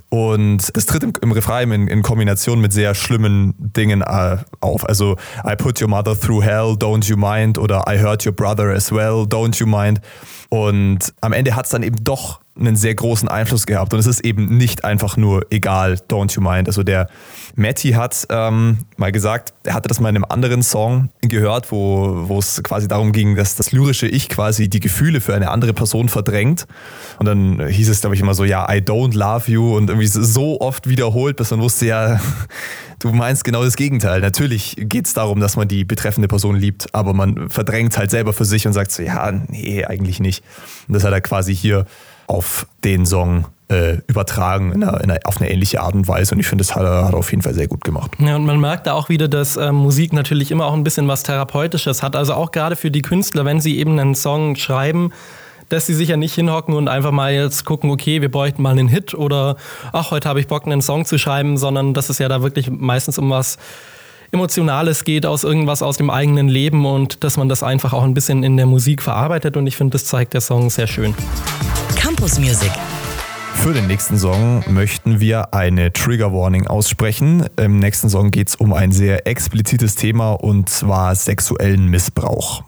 Und 0.10 0.76
das 0.78 0.86
tritt 0.86 1.04
im, 1.04 1.14
im 1.22 1.32
Refrain 1.32 1.72
in, 1.72 1.88
in, 1.88 2.04
Kombination 2.04 2.62
mit 2.62 2.72
sehr 2.72 2.94
schlimmen 2.94 3.56
Dingen 3.58 4.04
äh, 4.04 4.38
auf. 4.60 4.88
Also, 4.88 5.16
I 5.44 5.56
put 5.56 5.82
your 5.82 5.88
mother 5.88 6.20
through 6.20 6.44
hell, 6.44 6.76
don't 6.78 7.08
you 7.08 7.18
mind? 7.18 7.58
Oder 7.58 7.86
I 7.88 8.00
hurt 8.00 8.28
your 8.28 8.34
brother 8.34 8.70
as 8.70 8.92
well, 8.92 9.26
don't 9.28 9.60
you 9.60 9.66
mind? 9.66 10.02
Und 10.50 11.14
am 11.22 11.34
Ende 11.34 11.56
hat 11.56 11.66
es 11.66 11.72
dann 11.72 11.82
eben 11.82 12.04
doch 12.04 12.42
einen 12.60 12.76
sehr 12.76 12.94
großen 12.96 13.28
Einfluss 13.28 13.66
gehabt. 13.66 13.94
Und 13.94 14.00
es 14.00 14.06
ist 14.06 14.22
eben 14.22 14.58
nicht 14.58 14.84
einfach 14.84 15.18
nur 15.18 15.46
egal, 15.50 16.00
don't 16.10 16.36
you 16.36 16.42
mind. 16.42 16.68
Also 16.68 16.84
der 16.84 17.10
Matty 17.56 17.92
hat 17.92 18.28
ähm, 18.30 18.80
mal 18.98 19.12
gesagt, 19.12 19.54
er 19.64 19.74
hatte 19.74 19.88
das 19.88 20.00
mal 20.00 20.10
in 20.10 20.16
einem 20.16 20.26
anderen 20.26 20.64
Song 20.64 21.10
gehört, 21.22 21.72
wo, 21.72 22.38
es 22.38 22.62
quasi 22.64 22.88
darum 22.88 23.12
ging, 23.12 23.36
dass 23.36 23.56
das 23.56 23.72
lyrische 23.72 24.08
Ich 24.08 24.30
quasi 24.30 24.70
die 24.70 24.80
Gefühle 24.80 25.22
für 25.22 25.34
eine 25.34 25.50
andere 25.52 25.74
Person 25.74 26.10
verdrängt. 26.10 26.68
Und 27.18 27.26
dann 27.26 27.68
hieß 27.68 27.90
es, 27.90 28.02
glaube 28.02 28.16
ich, 28.16 28.22
immer 28.22 28.34
so, 28.34 28.44
ja, 28.44 28.70
I 28.70 28.78
don't 28.78 29.16
love 29.16 29.52
you 29.52 29.76
und 29.76 29.90
irgendwie 29.90 30.08
so 30.08 30.62
oft 30.62 30.88
wiederholt, 30.88 31.38
bis 31.38 31.52
man 31.52 31.62
wusste, 31.62 31.86
ja, 31.86 32.20
du 33.00 33.12
meinst 33.12 33.44
genau 33.44 33.64
das 33.64 33.76
Gegenteil. 33.76 34.22
Natürlich 34.22 34.76
geht 34.78 35.06
es 35.06 35.14
darum, 35.14 35.40
dass 35.40 35.56
man 35.56 35.68
die 35.68 35.86
betreffende 35.86 36.28
Person 36.28 36.56
liebt, 36.56 36.94
aber 36.94 37.14
man 37.14 37.50
verdrängt 37.50 37.98
halt 37.98 38.12
selber 38.12 38.34
für 38.34 38.46
sich 38.46 38.68
und 38.68 38.74
sagt 38.74 38.92
so, 38.92 39.02
ja, 39.04 39.32
nee, 39.32 39.86
eigentlich 39.86 40.20
nicht. 40.20 40.44
Und 40.88 40.94
das 40.94 41.04
hat 41.04 41.14
er 41.14 41.22
quasi 41.22 41.56
hier 41.56 41.86
auf 42.30 42.68
den 42.84 43.06
Song 43.06 43.46
äh, 43.70 43.98
übertragen 44.08 44.72
in 44.72 44.84
einer, 44.84 45.02
in 45.02 45.12
einer, 45.12 45.20
auf 45.26 45.40
eine 45.40 45.52
ähnliche 45.52 45.82
Art 45.82 45.94
und 45.94 46.08
Weise. 46.08 46.34
Und 46.34 46.40
ich 46.40 46.48
finde, 46.48 46.64
das 46.64 46.76
hat 46.76 46.84
er, 46.84 47.14
auf 47.14 47.32
jeden 47.32 47.44
Fall 47.44 47.54
sehr 47.54 47.68
gut 47.68 47.84
gemacht. 47.84 48.12
Ja, 48.20 48.36
und 48.36 48.46
man 48.46 48.60
merkt 48.60 48.88
da 48.88 48.94
auch 48.94 49.10
wieder, 49.10 49.28
dass 49.28 49.58
äh, 49.58 49.72
Musik 49.72 50.14
natürlich 50.14 50.52
immer 50.52 50.66
auch 50.66 50.74
ein 50.74 50.84
bisschen 50.84 51.08
was 51.08 51.24
Therapeutisches 51.24 52.02
hat. 52.02 52.16
Also 52.16 52.34
auch 52.34 52.52
gerade 52.52 52.76
für 52.76 52.92
die 52.92 53.02
Künstler, 53.02 53.46
wenn 53.46 53.62
sie 53.62 53.78
eben 53.78 54.00
einen 54.00 54.16
Song 54.16 54.56
schreiben, 54.56 55.12
dass 55.70 55.86
sie 55.86 55.94
sich 55.94 56.10
ja 56.10 56.18
nicht 56.18 56.34
hinhocken 56.34 56.74
und 56.74 56.88
einfach 56.88 57.12
mal 57.12 57.32
jetzt 57.32 57.64
gucken, 57.64 57.92
okay, 57.92 58.22
wir 58.22 58.32
bräuchten 58.32 58.62
mal 58.62 58.72
einen 58.72 58.88
Hit 58.88 59.14
oder 59.14 59.56
ach, 59.92 60.10
heute 60.10 60.28
habe 60.28 60.40
ich 60.40 60.48
Bock, 60.48 60.66
einen 60.66 60.82
Song 60.82 61.06
zu 61.06 61.20
schreiben, 61.20 61.58
sondern 61.58 61.94
dass 61.94 62.10
es 62.10 62.18
ja 62.18 62.28
da 62.28 62.42
wirklich 62.42 62.72
meistens 62.72 63.20
um 63.20 63.30
was 63.30 63.58
Emotionales 64.32 65.04
geht, 65.04 65.26
aus 65.28 65.44
irgendwas 65.44 65.82
aus 65.82 65.98
dem 65.98 66.10
eigenen 66.10 66.50
Leben 66.50 66.86
und 66.86 67.24
dass 67.24 67.38
man 67.38 67.50
das 67.50 67.64
einfach 67.64 67.94
auch 67.94 68.04
ein 68.04 68.14
bisschen 68.14 68.44
in 68.44 68.58
der 68.58 68.66
Musik 68.66 69.02
verarbeitet 69.02 69.58
und 69.58 69.68
ich 69.68 69.76
finde, 69.76 69.94
das 69.94 70.06
zeigt 70.06 70.34
der 70.34 70.42
Song 70.42 70.70
sehr 70.70 70.88
schön. 70.88 71.16
Campus 72.20 72.38
Music. 72.38 72.72
Für 73.54 73.72
den 73.72 73.88
nächsten 73.88 74.18
Song 74.18 74.62
möchten 74.68 75.22
wir 75.22 75.54
eine 75.54 75.94
Trigger 75.94 76.34
Warning 76.34 76.68
aussprechen. 76.68 77.46
Im 77.56 77.80
nächsten 77.80 78.10
Song 78.10 78.30
geht 78.30 78.50
es 78.50 78.56
um 78.58 78.74
ein 78.74 78.92
sehr 78.92 79.26
explizites 79.26 79.96
Thema 79.96 80.34
und 80.34 80.68
zwar 80.68 81.16
sexuellen 81.16 81.88
Missbrauch. 81.88 82.66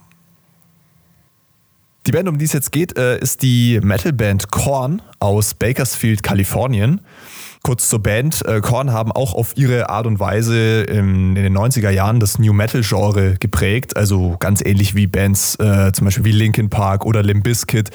Die 2.08 2.12
Band, 2.12 2.30
um 2.30 2.38
die 2.38 2.46
es 2.46 2.54
jetzt 2.54 2.72
geht, 2.72 2.98
äh, 2.98 3.20
ist 3.20 3.42
die 3.42 3.82
Metalband 3.84 4.52
Korn 4.52 5.02
aus 5.20 5.54
Bakersfield, 5.54 6.24
Kalifornien. 6.24 7.02
Kurz 7.62 7.90
zur 7.90 8.02
Band. 8.02 8.46
Äh, 8.46 8.62
Korn 8.62 8.94
haben 8.94 9.12
auch 9.12 9.34
auf 9.34 9.58
ihre 9.58 9.90
Art 9.90 10.08
und 10.08 10.22
Weise 10.22 10.84
in 10.84 11.36
den 11.36 11.56
90er 11.56 11.90
Jahren 11.90 12.22
das 12.22 12.40
New 12.40 12.54
Metal 12.54 12.82
Genre 12.84 13.36
geprägt. 13.38 13.98
Also 13.98 14.38
ganz 14.40 14.66
ähnlich 14.66 14.96
wie 14.96 15.08
Bands 15.08 15.58
äh, 15.60 15.92
zum 15.92 16.06
Beispiel 16.06 16.24
wie 16.24 16.32
Linkin 16.32 16.70
Park 16.70 17.06
oder 17.06 17.22
Limp 17.22 17.44
Bizkit 17.44 17.92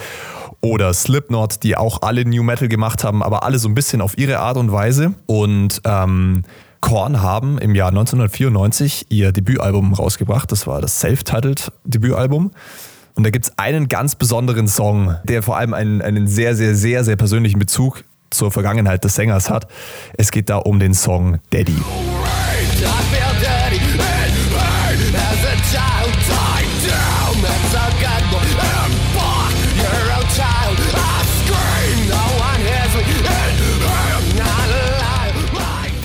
oder 0.67 0.93
Slipknot, 0.93 1.63
die 1.63 1.77
auch 1.77 2.03
alle 2.03 2.25
New 2.25 2.43
Metal 2.43 2.69
gemacht 2.69 3.05
haben, 3.05 3.23
aber 3.23 3.45
alle 3.45 3.59
so 3.59 3.69
ein 3.69 3.75
bisschen 3.75 4.01
auf 4.01 4.19
ihre 4.19 4.41
Art 4.41 4.57
und 4.57 4.73
Weise. 4.73 5.15
Und 5.27 5.81
ähm, 5.85 6.43
Korn 6.81 7.23
haben 7.23 7.59
im 7.59 7.75
Jahr 7.75 7.89
1994 7.89 9.07
ihr 9.09 9.33
Debütalbum 9.33 9.95
rausgebracht. 9.95 10.51
Das 10.51 10.67
war 10.67 10.81
das 10.81 11.01
Self-Titled 11.01 11.73
Debütalbum. 11.85 12.51
Und 13.15 13.25
da 13.25 13.31
gibt 13.31 13.47
es 13.47 13.53
einen 13.57 13.89
ganz 13.89 14.17
besonderen 14.17 14.67
Song, 14.67 15.17
der 15.25 15.43
vor 15.43 15.57
allem 15.57 15.73
einen, 15.73 16.03
einen 16.03 16.27
sehr, 16.27 16.57
sehr, 16.57 16.75
sehr, 16.75 17.05
sehr 17.05 17.17
persönlichen 17.17 17.59
Bezug 17.59 18.05
zur 18.31 18.51
Vergangenheit 18.51 19.05
des 19.05 19.15
Sängers 19.15 19.49
hat. 19.49 19.69
Es 20.19 20.33
geht 20.33 20.51
da 20.51 20.57
um 20.57 20.81
den 20.81 20.95
Song 20.95 21.39
Daddy. 21.51 21.79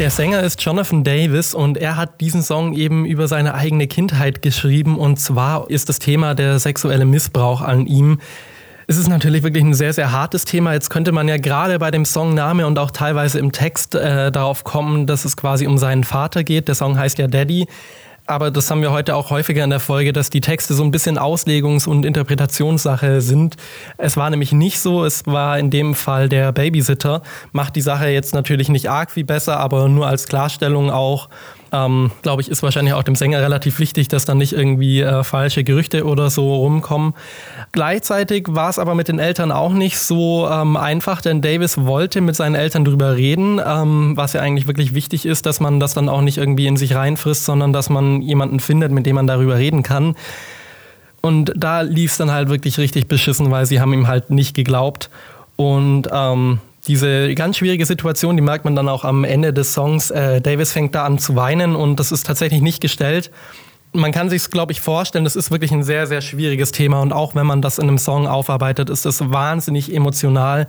Der 0.01 0.09
Sänger 0.09 0.41
ist 0.41 0.59
Jonathan 0.63 1.03
Davis 1.03 1.53
und 1.53 1.77
er 1.77 1.95
hat 1.95 2.21
diesen 2.21 2.41
Song 2.41 2.73
eben 2.73 3.05
über 3.05 3.27
seine 3.27 3.53
eigene 3.53 3.85
Kindheit 3.85 4.41
geschrieben 4.41 4.97
und 4.97 5.19
zwar 5.19 5.69
ist 5.69 5.89
das 5.89 5.99
Thema 5.99 6.33
der 6.33 6.57
sexuelle 6.57 7.05
Missbrauch 7.05 7.61
an 7.61 7.85
ihm. 7.85 8.19
Es 8.87 8.97
ist 8.97 9.09
natürlich 9.09 9.43
wirklich 9.43 9.63
ein 9.63 9.75
sehr, 9.75 9.93
sehr 9.93 10.11
hartes 10.11 10.43
Thema. 10.43 10.73
Jetzt 10.73 10.89
könnte 10.89 11.11
man 11.11 11.27
ja 11.27 11.37
gerade 11.37 11.77
bei 11.77 11.91
dem 11.91 12.03
Songname 12.03 12.65
und 12.65 12.79
auch 12.79 12.89
teilweise 12.89 13.37
im 13.37 13.51
Text 13.51 13.93
äh, 13.93 14.31
darauf 14.31 14.63
kommen, 14.63 15.05
dass 15.05 15.23
es 15.23 15.37
quasi 15.37 15.67
um 15.67 15.77
seinen 15.77 16.03
Vater 16.03 16.43
geht. 16.43 16.67
Der 16.67 16.73
Song 16.73 16.97
heißt 16.97 17.19
ja 17.19 17.27
Daddy 17.27 17.67
aber 18.31 18.51
das 18.51 18.71
haben 18.71 18.81
wir 18.81 18.91
heute 18.91 19.15
auch 19.15 19.29
häufiger 19.29 19.63
in 19.63 19.69
der 19.69 19.79
Folge, 19.79 20.13
dass 20.13 20.29
die 20.29 20.41
Texte 20.41 20.73
so 20.73 20.83
ein 20.83 20.91
bisschen 20.91 21.19
Auslegungs- 21.19 21.87
und 21.87 22.05
Interpretationssache 22.05 23.21
sind. 23.21 23.57
Es 23.97 24.17
war 24.17 24.29
nämlich 24.29 24.53
nicht 24.53 24.79
so, 24.79 25.03
es 25.03 25.25
war 25.25 25.59
in 25.59 25.69
dem 25.69 25.95
Fall 25.95 26.29
der 26.29 26.51
Babysitter. 26.51 27.21
Macht 27.51 27.75
die 27.75 27.81
Sache 27.81 28.07
jetzt 28.07 28.33
natürlich 28.33 28.69
nicht 28.69 28.89
arg 28.89 29.11
viel 29.11 29.25
besser, 29.25 29.59
aber 29.59 29.89
nur 29.89 30.07
als 30.07 30.27
Klarstellung 30.27 30.89
auch, 30.89 31.29
ähm, 31.71 32.11
glaube 32.21 32.41
ich, 32.41 32.49
ist 32.49 32.63
wahrscheinlich 32.63 32.93
auch 32.93 33.03
dem 33.03 33.15
Sänger 33.15 33.41
relativ 33.41 33.79
wichtig, 33.79 34.07
dass 34.07 34.25
dann 34.25 34.37
nicht 34.37 34.53
irgendwie 34.53 35.01
äh, 35.01 35.23
falsche 35.23 35.63
Gerüchte 35.63 36.05
oder 36.05 36.29
so 36.29 36.55
rumkommen. 36.55 37.13
Gleichzeitig 37.71 38.47
war 38.49 38.69
es 38.69 38.79
aber 38.79 38.95
mit 38.95 39.07
den 39.07 39.19
Eltern 39.19 39.51
auch 39.51 39.73
nicht 39.73 39.99
so 39.99 40.49
ähm, 40.49 40.75
einfach, 40.75 41.21
denn 41.21 41.41
Davis 41.41 41.77
wollte 41.77 42.21
mit 42.21 42.35
seinen 42.35 42.55
Eltern 42.55 42.83
drüber 42.83 43.15
reden, 43.15 43.61
ähm, 43.65 44.13
was 44.15 44.33
ja 44.33 44.41
eigentlich 44.41 44.67
wirklich 44.67 44.93
wichtig 44.93 45.25
ist, 45.25 45.45
dass 45.45 45.59
man 45.59 45.79
das 45.79 45.93
dann 45.93 46.09
auch 46.09 46.21
nicht 46.21 46.37
irgendwie 46.37 46.67
in 46.67 46.77
sich 46.77 46.95
reinfrisst, 46.95 47.45
sondern 47.45 47.73
dass 47.73 47.89
man 47.89 48.21
jemanden 48.21 48.59
findet, 48.59 48.91
mit 48.91 49.05
dem 49.05 49.15
man 49.15 49.27
darüber 49.27 49.57
reden 49.57 49.83
kann. 49.83 50.15
Und 51.21 51.53
da 51.55 51.81
lief 51.81 52.11
es 52.11 52.17
dann 52.17 52.31
halt 52.31 52.49
wirklich 52.49 52.77
richtig 52.79 53.07
beschissen, 53.07 53.51
weil 53.51 53.65
sie 53.65 53.79
haben 53.79 53.93
ihm 53.93 54.07
halt 54.07 54.31
nicht 54.31 54.55
geglaubt. 54.55 55.09
Und 55.55 56.07
ähm, 56.11 56.59
diese 56.87 57.33
ganz 57.35 57.57
schwierige 57.57 57.85
Situation, 57.85 58.35
die 58.35 58.41
merkt 58.41 58.65
man 58.65 58.75
dann 58.75 58.89
auch 58.89 59.03
am 59.03 59.23
Ende 59.23 59.53
des 59.53 59.73
Songs. 59.73 60.11
Äh, 60.11 60.41
Davis 60.41 60.71
fängt 60.71 60.95
da 60.95 61.05
an 61.05 61.19
zu 61.19 61.35
weinen 61.35 61.75
und 61.75 61.99
das 61.99 62.11
ist 62.11 62.25
tatsächlich 62.25 62.61
nicht 62.61 62.81
gestellt. 62.81 63.31
Man 63.93 64.11
kann 64.11 64.29
sich 64.29 64.49
glaube 64.49 64.71
ich, 64.71 64.81
vorstellen, 64.81 65.25
das 65.25 65.35
ist 65.35 65.51
wirklich 65.51 65.71
ein 65.71 65.83
sehr, 65.83 66.07
sehr 66.07 66.21
schwieriges 66.21 66.71
Thema 66.71 67.01
und 67.01 67.13
auch 67.13 67.35
wenn 67.35 67.45
man 67.45 67.61
das 67.61 67.77
in 67.77 67.87
einem 67.87 67.97
Song 67.97 68.25
aufarbeitet, 68.27 68.89
ist 68.89 69.05
das 69.05 69.31
wahnsinnig 69.31 69.93
emotional. 69.93 70.67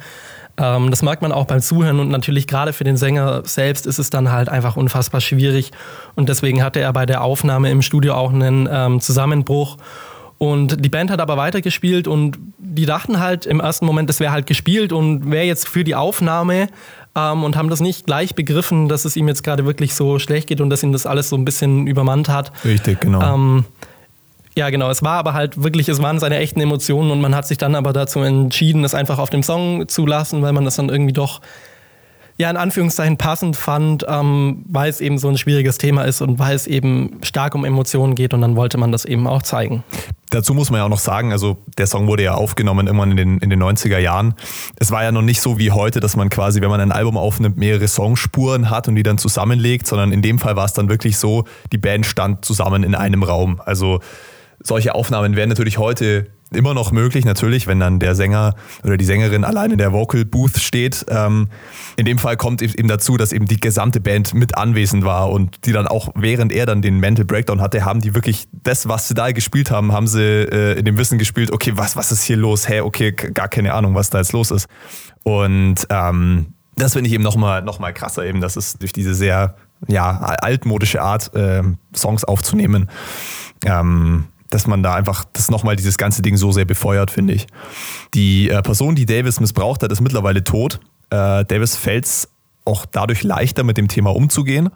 Ähm, 0.58 0.90
das 0.90 1.02
merkt 1.02 1.22
man 1.22 1.32
auch 1.32 1.46
beim 1.46 1.60
Zuhören 1.60 1.98
und 1.98 2.08
natürlich 2.08 2.46
gerade 2.46 2.72
für 2.72 2.84
den 2.84 2.96
Sänger 2.96 3.42
selbst 3.44 3.86
ist 3.86 3.98
es 3.98 4.10
dann 4.10 4.30
halt 4.30 4.48
einfach 4.48 4.76
unfassbar 4.76 5.20
schwierig 5.20 5.70
und 6.14 6.28
deswegen 6.28 6.62
hatte 6.62 6.80
er 6.80 6.92
bei 6.92 7.06
der 7.06 7.22
Aufnahme 7.22 7.70
im 7.70 7.80
Studio 7.80 8.14
auch 8.14 8.32
einen 8.32 8.68
ähm, 8.70 9.00
Zusammenbruch 9.00 9.78
und 10.42 10.84
die 10.84 10.88
Band 10.88 11.12
hat 11.12 11.20
aber 11.20 11.36
weitergespielt 11.36 12.08
und 12.08 12.36
die 12.58 12.84
dachten 12.84 13.20
halt 13.20 13.46
im 13.46 13.60
ersten 13.60 13.86
Moment, 13.86 14.08
das 14.08 14.18
wäre 14.18 14.32
halt 14.32 14.48
gespielt 14.48 14.92
und 14.92 15.30
wäre 15.30 15.44
jetzt 15.44 15.68
für 15.68 15.84
die 15.84 15.94
Aufnahme 15.94 16.66
ähm, 17.14 17.44
und 17.44 17.54
haben 17.54 17.70
das 17.70 17.78
nicht 17.78 18.06
gleich 18.06 18.34
begriffen, 18.34 18.88
dass 18.88 19.04
es 19.04 19.14
ihm 19.14 19.28
jetzt 19.28 19.44
gerade 19.44 19.66
wirklich 19.66 19.94
so 19.94 20.18
schlecht 20.18 20.48
geht 20.48 20.60
und 20.60 20.68
dass 20.68 20.82
ihn 20.82 20.90
das 20.90 21.06
alles 21.06 21.28
so 21.28 21.36
ein 21.36 21.44
bisschen 21.44 21.86
übermannt 21.86 22.28
hat. 22.28 22.50
Richtig, 22.64 23.02
genau. 23.02 23.22
Ähm, 23.22 23.66
ja, 24.56 24.68
genau. 24.70 24.90
Es 24.90 25.04
war 25.04 25.18
aber 25.18 25.32
halt 25.32 25.62
wirklich, 25.62 25.88
es 25.88 26.02
waren 26.02 26.18
seine 26.18 26.38
echten 26.38 26.60
Emotionen 26.60 27.12
und 27.12 27.20
man 27.20 27.36
hat 27.36 27.46
sich 27.46 27.58
dann 27.58 27.76
aber 27.76 27.92
dazu 27.92 28.18
entschieden, 28.18 28.82
das 28.82 28.96
einfach 28.96 29.20
auf 29.20 29.30
dem 29.30 29.44
Song 29.44 29.86
zu 29.86 30.06
lassen, 30.06 30.42
weil 30.42 30.52
man 30.52 30.64
das 30.64 30.74
dann 30.74 30.88
irgendwie 30.88 31.12
doch 31.12 31.40
ja 32.42 32.50
in 32.50 32.56
Anführungszeichen 32.56 33.16
passend 33.16 33.56
fand, 33.56 34.04
ähm, 34.08 34.64
weil 34.68 34.90
es 34.90 35.00
eben 35.00 35.16
so 35.16 35.28
ein 35.28 35.38
schwieriges 35.38 35.78
Thema 35.78 36.02
ist 36.02 36.20
und 36.20 36.38
weil 36.38 36.54
es 36.54 36.66
eben 36.66 37.20
stark 37.22 37.54
um 37.54 37.64
Emotionen 37.64 38.14
geht 38.14 38.34
und 38.34 38.42
dann 38.42 38.56
wollte 38.56 38.78
man 38.78 38.92
das 38.92 39.04
eben 39.04 39.26
auch 39.26 39.42
zeigen. 39.42 39.84
Dazu 40.30 40.52
muss 40.52 40.70
man 40.70 40.78
ja 40.78 40.84
auch 40.84 40.90
noch 40.90 40.98
sagen, 40.98 41.30
also 41.30 41.58
der 41.78 41.86
Song 41.86 42.06
wurde 42.06 42.24
ja 42.24 42.34
aufgenommen 42.34 42.86
irgendwann 42.86 43.12
in 43.12 43.16
den, 43.16 43.38
in 43.38 43.50
den 43.50 43.62
90er 43.62 43.98
Jahren. 43.98 44.34
Es 44.76 44.90
war 44.90 45.02
ja 45.04 45.12
noch 45.12 45.22
nicht 45.22 45.40
so 45.40 45.58
wie 45.58 45.70
heute, 45.70 46.00
dass 46.00 46.16
man 46.16 46.30
quasi, 46.30 46.60
wenn 46.60 46.70
man 46.70 46.80
ein 46.80 46.90
Album 46.90 47.16
aufnimmt, 47.16 47.58
mehrere 47.58 47.86
Songspuren 47.86 48.70
hat 48.70 48.88
und 48.88 48.96
die 48.96 49.02
dann 49.02 49.18
zusammenlegt, 49.18 49.86
sondern 49.86 50.10
in 50.10 50.22
dem 50.22 50.38
Fall 50.38 50.56
war 50.56 50.64
es 50.64 50.72
dann 50.72 50.88
wirklich 50.88 51.18
so, 51.18 51.44
die 51.70 51.78
Band 51.78 52.06
stand 52.06 52.44
zusammen 52.44 52.82
in 52.82 52.94
einem 52.94 53.22
Raum. 53.22 53.60
Also 53.64 54.00
solche 54.60 54.94
Aufnahmen 54.94 55.36
wären 55.36 55.48
natürlich 55.48 55.78
heute 55.78 56.26
immer 56.56 56.74
noch 56.74 56.92
möglich, 56.92 57.24
natürlich, 57.24 57.66
wenn 57.66 57.80
dann 57.80 57.98
der 57.98 58.14
Sänger 58.14 58.54
oder 58.84 58.96
die 58.96 59.04
Sängerin 59.04 59.44
allein 59.44 59.70
in 59.70 59.78
der 59.78 59.92
Vocal 59.92 60.24
Booth 60.24 60.58
steht. 60.58 61.06
Ähm, 61.08 61.48
in 61.96 62.04
dem 62.04 62.18
Fall 62.18 62.36
kommt 62.36 62.62
eben 62.62 62.88
dazu, 62.88 63.16
dass 63.16 63.32
eben 63.32 63.46
die 63.46 63.60
gesamte 63.60 64.00
Band 64.00 64.34
mit 64.34 64.56
anwesend 64.56 65.04
war 65.04 65.30
und 65.30 65.66
die 65.66 65.72
dann 65.72 65.86
auch, 65.86 66.10
während 66.14 66.52
er 66.52 66.66
dann 66.66 66.82
den 66.82 66.98
Mental 66.98 67.24
Breakdown 67.24 67.60
hatte, 67.60 67.84
haben 67.84 68.00
die 68.00 68.14
wirklich 68.14 68.48
das, 68.52 68.88
was 68.88 69.08
sie 69.08 69.14
da 69.14 69.32
gespielt 69.32 69.70
haben, 69.70 69.92
haben 69.92 70.06
sie 70.06 70.22
äh, 70.22 70.78
in 70.78 70.84
dem 70.84 70.98
Wissen 70.98 71.18
gespielt, 71.18 71.52
okay, 71.52 71.72
was, 71.76 71.96
was 71.96 72.12
ist 72.12 72.22
hier 72.22 72.36
los? 72.36 72.68
Hä, 72.68 72.74
hey, 72.74 72.80
okay, 72.80 73.12
gar 73.12 73.48
keine 73.48 73.74
Ahnung, 73.74 73.94
was 73.94 74.10
da 74.10 74.18
jetzt 74.18 74.32
los 74.32 74.50
ist. 74.50 74.66
Und 75.22 75.86
ähm, 75.90 76.46
das 76.76 76.94
finde 76.94 77.08
ich 77.08 77.14
eben 77.14 77.22
nochmal 77.22 77.62
noch 77.62 77.78
mal 77.78 77.92
krasser, 77.92 78.24
eben, 78.24 78.40
dass 78.40 78.56
es 78.56 78.78
durch 78.78 78.92
diese 78.92 79.14
sehr 79.14 79.56
ja, 79.88 80.18
altmodische 80.18 81.02
Art, 81.02 81.34
äh, 81.34 81.62
Songs 81.94 82.24
aufzunehmen, 82.24 82.88
ähm, 83.64 84.26
dass 84.52 84.66
man 84.66 84.82
da 84.82 84.94
einfach 84.94 85.24
das 85.32 85.50
nochmal 85.50 85.76
dieses 85.76 85.98
ganze 85.98 86.22
Ding 86.22 86.36
so 86.36 86.52
sehr 86.52 86.64
befeuert, 86.64 87.10
finde 87.10 87.34
ich. 87.34 87.46
Die 88.14 88.50
äh, 88.50 88.62
Person, 88.62 88.94
die 88.94 89.06
Davis 89.06 89.40
missbraucht 89.40 89.82
hat, 89.82 89.90
ist 89.90 90.00
mittlerweile 90.00 90.44
tot. 90.44 90.80
Äh, 91.10 91.44
Davis 91.44 91.76
fällt 91.76 92.04
es 92.04 92.28
auch 92.64 92.86
dadurch 92.86 93.22
leichter, 93.22 93.64
mit 93.64 93.76
dem 93.76 93.88
Thema 93.88 94.14
umzugehen. 94.14 94.70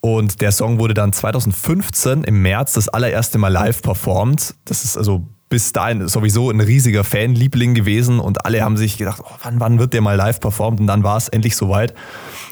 Und 0.00 0.40
der 0.40 0.52
Song 0.52 0.78
wurde 0.78 0.94
dann 0.94 1.12
2015 1.12 2.24
im 2.24 2.40
März 2.40 2.72
das 2.72 2.88
allererste 2.88 3.38
Mal 3.38 3.48
live 3.48 3.82
performt. 3.82 4.54
Das 4.64 4.84
ist 4.84 4.96
also 4.96 5.26
bis 5.50 5.72
dahin 5.72 6.06
sowieso 6.06 6.48
ein 6.48 6.60
riesiger 6.60 7.02
Fanliebling 7.02 7.74
gewesen 7.74 8.20
und 8.20 8.46
alle 8.46 8.62
haben 8.62 8.76
sich 8.76 8.96
gedacht, 8.96 9.20
oh, 9.22 9.34
wann, 9.42 9.58
wann 9.58 9.78
wird 9.80 9.92
der 9.92 10.00
mal 10.00 10.14
live 10.14 10.38
performt? 10.38 10.80
Und 10.80 10.86
dann 10.86 11.02
war 11.02 11.16
es 11.16 11.28
endlich 11.28 11.56
soweit. 11.56 11.92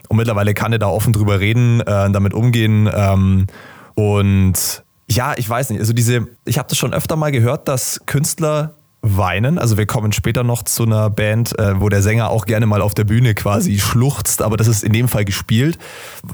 Und 0.08 0.16
mittlerweile 0.16 0.52
kann 0.52 0.72
er 0.72 0.80
da 0.80 0.88
offen 0.88 1.12
drüber 1.12 1.38
reden, 1.38 1.80
äh, 1.80 2.10
damit 2.10 2.34
umgehen. 2.34 2.90
Ähm, 2.92 3.46
und 3.94 4.84
ja, 5.10 5.34
ich 5.36 5.48
weiß 5.48 5.70
nicht. 5.70 5.80
Also 5.80 5.92
diese, 5.92 6.28
ich 6.44 6.58
habe 6.58 6.68
das 6.68 6.78
schon 6.78 6.92
öfter 6.92 7.16
mal 7.16 7.32
gehört, 7.32 7.68
dass 7.68 8.00
Künstler 8.06 8.74
weinen. 9.00 9.58
Also 9.58 9.78
wir 9.78 9.86
kommen 9.86 10.12
später 10.12 10.42
noch 10.42 10.62
zu 10.64 10.82
einer 10.82 11.08
Band, 11.08 11.58
äh, 11.58 11.80
wo 11.80 11.88
der 11.88 12.02
Sänger 12.02 12.30
auch 12.30 12.46
gerne 12.46 12.66
mal 12.66 12.82
auf 12.82 12.94
der 12.94 13.04
Bühne 13.04 13.34
quasi 13.34 13.78
schluchzt, 13.78 14.42
aber 14.42 14.56
das 14.56 14.66
ist 14.66 14.82
in 14.82 14.92
dem 14.92 15.08
Fall 15.08 15.24
gespielt, 15.24 15.78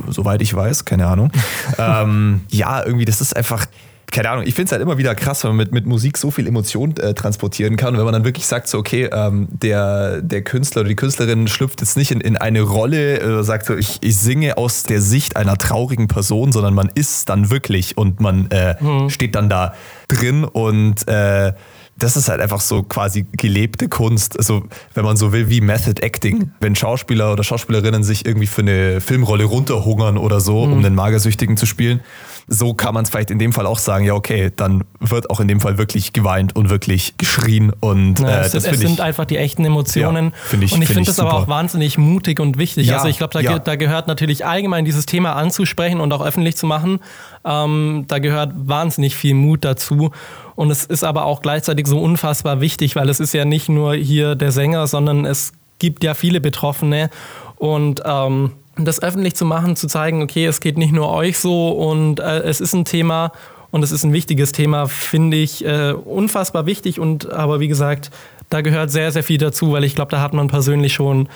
soweit 0.08 0.40
ich 0.40 0.54
weiß, 0.54 0.84
keine 0.84 1.06
Ahnung. 1.06 1.30
ähm, 1.78 2.40
ja, 2.48 2.82
irgendwie, 2.84 3.04
das 3.04 3.20
ist 3.20 3.36
einfach, 3.36 3.66
keine 4.14 4.30
Ahnung, 4.30 4.44
ich 4.46 4.54
finde 4.54 4.66
es 4.66 4.72
halt 4.72 4.80
immer 4.80 4.96
wieder 4.96 5.14
krass, 5.16 5.42
wenn 5.42 5.50
man 5.50 5.56
mit, 5.56 5.72
mit 5.72 5.86
Musik 5.86 6.16
so 6.18 6.30
viel 6.30 6.46
Emotion 6.46 6.96
äh, 6.98 7.14
transportieren 7.14 7.76
kann. 7.76 7.94
Und 7.94 7.98
wenn 7.98 8.04
man 8.04 8.14
dann 8.14 8.24
wirklich 8.24 8.46
sagt, 8.46 8.68
so, 8.68 8.78
okay, 8.78 9.10
ähm, 9.12 9.48
der, 9.50 10.22
der 10.22 10.42
Künstler 10.42 10.82
oder 10.82 10.88
die 10.88 10.94
Künstlerin 10.96 11.48
schlüpft 11.48 11.80
jetzt 11.80 11.96
nicht 11.96 12.12
in, 12.12 12.20
in 12.20 12.36
eine 12.36 12.62
Rolle, 12.62 13.18
äh, 13.18 13.42
sagt 13.42 13.66
so, 13.66 13.74
ich, 13.74 13.98
ich 14.02 14.16
singe 14.16 14.56
aus 14.56 14.84
der 14.84 15.00
Sicht 15.00 15.36
einer 15.36 15.58
traurigen 15.58 16.06
Person, 16.06 16.52
sondern 16.52 16.74
man 16.74 16.90
ist 16.94 17.28
dann 17.28 17.50
wirklich 17.50 17.98
und 17.98 18.20
man 18.20 18.48
äh, 18.52 18.76
mhm. 18.80 19.10
steht 19.10 19.34
dann 19.34 19.48
da 19.48 19.74
drin 20.06 20.44
und 20.44 21.08
äh, 21.08 21.52
das 21.96 22.16
ist 22.16 22.28
halt 22.28 22.40
einfach 22.40 22.60
so 22.60 22.84
quasi 22.84 23.26
gelebte 23.32 23.88
Kunst. 23.88 24.38
Also, 24.38 24.64
wenn 24.94 25.04
man 25.04 25.16
so 25.16 25.32
will, 25.32 25.48
wie 25.48 25.60
Method 25.60 26.00
Acting. 26.02 26.52
Wenn 26.60 26.74
Schauspieler 26.74 27.32
oder 27.32 27.44
Schauspielerinnen 27.44 28.02
sich 28.02 28.26
irgendwie 28.26 28.46
für 28.46 28.62
eine 28.62 29.00
Filmrolle 29.00 29.44
runterhungern 29.44 30.18
oder 30.18 30.40
so, 30.40 30.66
mhm. 30.66 30.72
um 30.72 30.82
den 30.82 30.94
Magersüchtigen 30.94 31.56
zu 31.56 31.66
spielen 31.66 32.00
so 32.46 32.74
kann 32.74 32.94
man 32.94 33.04
es 33.04 33.10
vielleicht 33.10 33.30
in 33.30 33.38
dem 33.38 33.52
Fall 33.52 33.66
auch 33.66 33.78
sagen, 33.78 34.04
ja, 34.04 34.14
okay, 34.14 34.52
dann 34.54 34.84
wird 35.00 35.30
auch 35.30 35.40
in 35.40 35.48
dem 35.48 35.60
Fall 35.60 35.78
wirklich 35.78 36.12
geweint 36.12 36.54
und 36.54 36.68
wirklich 36.68 37.16
geschrien. 37.16 37.72
Und 37.80 38.20
ja, 38.20 38.28
äh, 38.28 38.40
es, 38.46 38.52
das 38.52 38.64
es 38.64 38.78
sind 38.78 38.94
ich, 38.94 39.02
einfach 39.02 39.24
die 39.24 39.38
echten 39.38 39.64
Emotionen. 39.64 40.26
Ja, 40.26 40.30
ich, 40.30 40.52
und 40.52 40.62
ich 40.62 40.70
finde 40.72 40.86
find 40.86 41.08
das 41.08 41.16
super. 41.16 41.30
aber 41.30 41.38
auch 41.38 41.48
wahnsinnig 41.48 41.96
mutig 41.96 42.40
und 42.40 42.58
wichtig. 42.58 42.88
Ja, 42.88 42.96
also 42.96 43.08
ich 43.08 43.18
glaube, 43.18 43.32
da, 43.32 43.40
ja. 43.40 43.58
da, 43.58 43.76
gehört 43.76 44.08
natürlich 44.08 44.44
allgemein 44.44 44.84
dieses 44.84 45.06
Thema 45.06 45.34
anzusprechen 45.34 46.00
und 46.00 46.12
auch 46.12 46.24
öffentlich 46.24 46.56
zu 46.56 46.66
machen. 46.66 47.00
Ähm, 47.44 48.04
da 48.08 48.18
gehört 48.18 48.52
wahnsinnig 48.54 49.16
viel 49.16 49.34
Mut 49.34 49.64
dazu. 49.64 50.10
Und 50.54 50.70
es 50.70 50.84
ist 50.84 51.02
aber 51.02 51.24
auch 51.24 51.40
gleichzeitig 51.40 51.86
so 51.86 51.98
unfassbar 52.00 52.60
wichtig, 52.60 52.94
weil 52.94 53.08
es 53.08 53.20
ist 53.20 53.32
ja 53.32 53.44
nicht 53.44 53.68
nur 53.68 53.94
hier 53.94 54.34
der 54.34 54.52
Sänger, 54.52 54.86
sondern 54.86 55.24
es 55.24 55.52
gibt 55.78 56.04
ja 56.04 56.14
viele 56.14 56.40
Betroffene. 56.40 57.10
Und 57.56 58.02
ähm, 58.04 58.52
das 58.76 59.02
öffentlich 59.02 59.34
zu 59.34 59.44
machen, 59.44 59.76
zu 59.76 59.86
zeigen, 59.86 60.22
okay, 60.22 60.46
es 60.46 60.60
geht 60.60 60.78
nicht 60.78 60.92
nur 60.92 61.10
euch 61.10 61.38
so 61.38 61.70
und 61.70 62.20
äh, 62.20 62.40
es 62.40 62.60
ist 62.60 62.74
ein 62.74 62.84
Thema 62.84 63.32
und 63.70 63.82
es 63.82 63.92
ist 63.92 64.04
ein 64.04 64.12
wichtiges 64.12 64.52
Thema, 64.52 64.86
finde 64.86 65.36
ich 65.36 65.64
äh, 65.64 65.92
unfassbar 65.92 66.66
wichtig 66.66 67.00
und 67.00 67.30
aber 67.32 67.60
wie 67.60 67.68
gesagt, 67.68 68.10
da 68.50 68.60
gehört 68.60 68.90
sehr, 68.90 69.10
sehr 69.12 69.22
viel 69.22 69.38
dazu, 69.38 69.72
weil 69.72 69.84
ich 69.84 69.94
glaube, 69.94 70.10
da 70.10 70.20
hat 70.20 70.32
man 70.32 70.48
persönlich 70.48 70.92
schon 70.92 71.28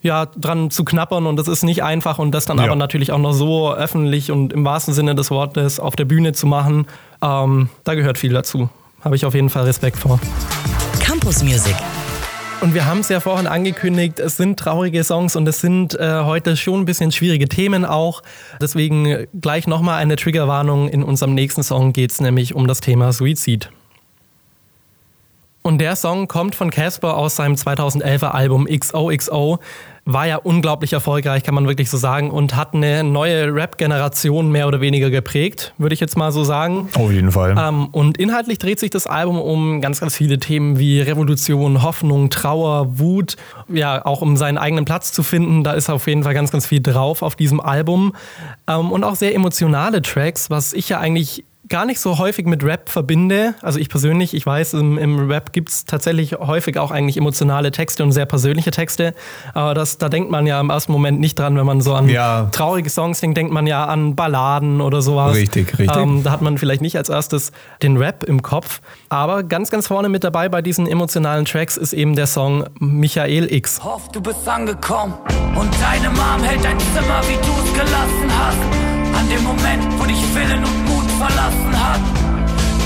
ja, 0.00 0.26
dran 0.26 0.70
zu 0.70 0.84
knappern 0.84 1.26
und 1.26 1.36
das 1.36 1.46
ist 1.46 1.62
nicht 1.62 1.82
einfach 1.82 2.18
und 2.18 2.32
das 2.32 2.44
dann 2.44 2.58
ja. 2.58 2.64
aber 2.64 2.76
natürlich 2.76 3.12
auch 3.12 3.18
noch 3.18 3.32
so 3.32 3.72
öffentlich 3.72 4.32
und 4.32 4.52
im 4.52 4.64
wahrsten 4.64 4.92
Sinne 4.92 5.14
des 5.14 5.30
Wortes 5.30 5.78
auf 5.78 5.94
der 5.94 6.04
Bühne 6.04 6.32
zu 6.32 6.46
machen, 6.46 6.86
ähm, 7.22 7.68
da 7.84 7.94
gehört 7.94 8.18
viel 8.18 8.32
dazu. 8.32 8.68
Habe 9.00 9.16
ich 9.16 9.24
auf 9.24 9.34
jeden 9.34 9.50
Fall 9.50 9.64
Respekt 9.64 9.98
vor. 9.98 10.20
Campus 11.00 11.42
Music 11.42 11.76
Und 12.62 12.74
wir 12.74 12.86
haben 12.86 13.00
es 13.00 13.08
ja 13.08 13.18
vorhin 13.18 13.48
angekündigt, 13.48 14.20
es 14.20 14.36
sind 14.36 14.56
traurige 14.56 15.02
Songs 15.02 15.34
und 15.34 15.48
es 15.48 15.60
sind 15.60 15.98
äh, 15.98 16.20
heute 16.22 16.56
schon 16.56 16.82
ein 16.82 16.84
bisschen 16.84 17.10
schwierige 17.10 17.48
Themen 17.48 17.84
auch. 17.84 18.22
Deswegen 18.60 19.26
gleich 19.40 19.66
nochmal 19.66 20.00
eine 20.00 20.14
Triggerwarnung. 20.14 20.88
In 20.88 21.02
unserem 21.02 21.34
nächsten 21.34 21.64
Song 21.64 21.92
geht 21.92 22.12
es 22.12 22.20
nämlich 22.20 22.54
um 22.54 22.68
das 22.68 22.80
Thema 22.80 23.12
Suizid. 23.12 23.70
Und 25.62 25.78
der 25.78 25.94
Song 25.96 26.28
kommt 26.28 26.54
von 26.54 26.70
Casper 26.70 27.16
aus 27.16 27.36
seinem 27.36 27.54
2011er 27.54 28.32
Album 28.32 28.66
XOXO 28.66 29.60
war 30.04 30.26
ja 30.26 30.36
unglaublich 30.36 30.92
erfolgreich, 30.92 31.44
kann 31.44 31.54
man 31.54 31.68
wirklich 31.68 31.88
so 31.88 31.96
sagen, 31.96 32.30
und 32.30 32.56
hat 32.56 32.74
eine 32.74 33.04
neue 33.04 33.54
Rap-Generation 33.54 34.50
mehr 34.50 34.66
oder 34.66 34.80
weniger 34.80 35.10
geprägt, 35.10 35.74
würde 35.78 35.94
ich 35.94 36.00
jetzt 36.00 36.16
mal 36.16 36.32
so 36.32 36.42
sagen. 36.42 36.88
Auf 36.94 37.12
jeden 37.12 37.30
Fall. 37.30 37.54
Ähm, 37.56 37.86
und 37.92 38.18
inhaltlich 38.18 38.58
dreht 38.58 38.80
sich 38.80 38.90
das 38.90 39.06
Album 39.06 39.40
um 39.40 39.80
ganz, 39.80 40.00
ganz 40.00 40.16
viele 40.16 40.40
Themen 40.40 40.78
wie 40.78 41.00
Revolution, 41.00 41.82
Hoffnung, 41.82 42.30
Trauer, 42.30 42.98
Wut, 42.98 43.36
ja, 43.68 44.04
auch 44.04 44.22
um 44.22 44.36
seinen 44.36 44.58
eigenen 44.58 44.84
Platz 44.84 45.12
zu 45.12 45.22
finden. 45.22 45.62
Da 45.62 45.72
ist 45.72 45.88
auf 45.88 46.06
jeden 46.08 46.24
Fall 46.24 46.34
ganz, 46.34 46.50
ganz 46.50 46.66
viel 46.66 46.80
drauf 46.80 47.22
auf 47.22 47.36
diesem 47.36 47.60
Album. 47.60 48.14
Ähm, 48.66 48.90
und 48.90 49.04
auch 49.04 49.14
sehr 49.14 49.34
emotionale 49.34 50.02
Tracks, 50.02 50.50
was 50.50 50.72
ich 50.72 50.88
ja 50.88 50.98
eigentlich 50.98 51.44
gar 51.68 51.84
nicht 51.84 52.00
so 52.00 52.18
häufig 52.18 52.46
mit 52.46 52.64
Rap 52.64 52.88
verbinde. 52.88 53.54
Also 53.62 53.78
ich 53.78 53.88
persönlich, 53.88 54.34
ich 54.34 54.44
weiß, 54.44 54.74
im, 54.74 54.98
im 54.98 55.30
Rap 55.30 55.52
gibt 55.52 55.68
es 55.68 55.84
tatsächlich 55.84 56.32
häufig 56.32 56.78
auch 56.78 56.90
eigentlich 56.90 57.16
emotionale 57.16 57.70
Texte 57.70 58.02
und 58.02 58.12
sehr 58.12 58.26
persönliche 58.26 58.70
Texte. 58.70 59.14
Aber 59.54 59.74
das, 59.74 59.98
da 59.98 60.08
denkt 60.08 60.30
man 60.30 60.46
ja 60.46 60.60
im 60.60 60.70
ersten 60.70 60.92
Moment 60.92 61.20
nicht 61.20 61.38
dran, 61.38 61.56
wenn 61.56 61.66
man 61.66 61.80
so 61.80 61.94
an 61.94 62.08
ja. 62.08 62.48
traurige 62.52 62.90
Songs 62.90 63.20
denkt, 63.20 63.36
denkt 63.36 63.52
man 63.52 63.66
ja 63.66 63.84
an 63.84 64.16
Balladen 64.16 64.80
oder 64.80 65.02
sowas. 65.02 65.36
Richtig, 65.36 65.78
richtig. 65.78 65.96
Ähm, 65.96 66.22
da 66.24 66.32
hat 66.32 66.42
man 66.42 66.58
vielleicht 66.58 66.82
nicht 66.82 66.96
als 66.96 67.08
erstes 67.08 67.52
den 67.82 67.96
Rap 67.96 68.24
im 68.24 68.42
Kopf. 68.42 68.80
Aber 69.08 69.42
ganz, 69.42 69.70
ganz 69.70 69.86
vorne 69.86 70.08
mit 70.08 70.24
dabei 70.24 70.48
bei 70.48 70.62
diesen 70.62 70.86
emotionalen 70.86 71.44
Tracks 71.44 71.76
ist 71.76 71.92
eben 71.92 72.16
der 72.16 72.26
Song 72.26 72.64
Michael 72.80 73.52
X. 73.52 73.82
Hoff, 73.84 74.08
du 74.10 74.20
bist 74.20 74.48
angekommen 74.48 75.14
und 75.54 75.70
deine 75.80 76.10
Mom 76.10 76.42
hält 76.42 76.64
dein 76.64 76.78
Zimmer, 76.78 77.20
wie 77.28 77.36
du 77.36 77.52
es 77.62 77.72
gelassen 77.72 78.30
hast. 78.36 78.58
An 79.16 79.28
dem 79.28 79.42
Moment, 79.44 80.00
wo 80.00 80.04
dich 80.06 80.22
Willen 80.34 80.64
und 80.64 80.91
verlassen 81.22 81.72
hat. 81.72 82.00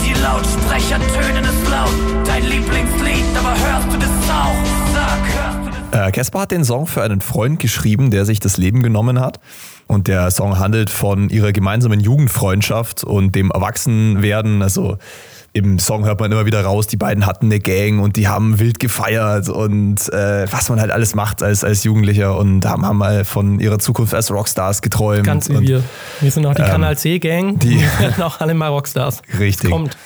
Die 0.05 0.13
Lautsprecher 0.23 0.99
tönen 0.99 1.45
es 1.45 1.71
laut, 1.71 2.27
dein 2.27 2.45
Lieblingslied, 2.45 3.25
aber 3.39 3.51
hörst 3.51 3.93
du 3.93 3.99
das 3.99 4.11
auch? 4.31 4.55
Sag? 4.93 6.09
Äh, 6.09 6.13
Caspar 6.13 6.43
hat 6.43 6.51
den 6.51 6.65
Song 6.65 6.87
für 6.87 7.03
einen 7.03 7.21
Freund 7.23 7.59
geschrieben, 7.59 8.11
der 8.11 8.27
sich 8.27 8.39
das 8.39 8.59
Leben 8.59 8.83
genommen 8.83 9.21
hat. 9.21 9.41
Und 9.87 10.09
der 10.09 10.31
Song 10.31 10.59
handelt 10.59 10.91
von 10.91 11.31
ihrer 11.31 11.53
gemeinsamen 11.53 12.01
Jugendfreundschaft 12.01 13.05
und 13.05 13.35
dem 13.35 13.51
Erwachsenwerden. 13.51 14.63
Also 14.63 14.99
im 15.57 15.79
Song 15.79 16.05
hört 16.05 16.21
man 16.21 16.31
immer 16.31 16.45
wieder 16.45 16.63
raus, 16.63 16.87
die 16.87 16.99
beiden 16.99 17.25
hatten 17.25 17.47
eine 17.47 17.61
Gang 17.61 18.03
und 18.03 18.17
die 18.17 18.29
haben 18.29 18.59
wild 18.59 18.79
gefeiert 18.79 19.49
und 19.49 20.13
äh, 20.13 20.47
was 20.53 20.69
man 20.69 20.81
halt 20.81 20.91
alles 20.91 21.15
macht 21.15 21.43
als, 21.43 21.65
als 21.65 21.83
Jugendlicher 21.83 22.37
und 22.37 22.67
haben, 22.67 22.85
haben 22.85 22.99
mal 22.99 23.25
von 23.25 23.59
ihrer 23.59 23.79
Zukunft 23.79 24.15
als 24.15 24.31
Rockstars 24.31 24.83
geträumt. 24.83 25.25
Ganz 25.25 25.49
wie 25.49 25.57
und, 25.57 25.67
wir. 25.67 25.83
Wir 26.21 26.31
sind 26.31 26.45
auch 26.45 26.55
die 26.55 26.61
ähm, 26.61 26.69
Kanal 26.69 26.99
C-Gang, 26.99 27.59
die 27.59 27.81
werden 27.99 28.23
auch 28.23 28.41
alle 28.41 28.53
mal 28.53 28.69
Rockstars. 28.69 29.23
Richtig. 29.39 29.71
kommt. 29.71 29.97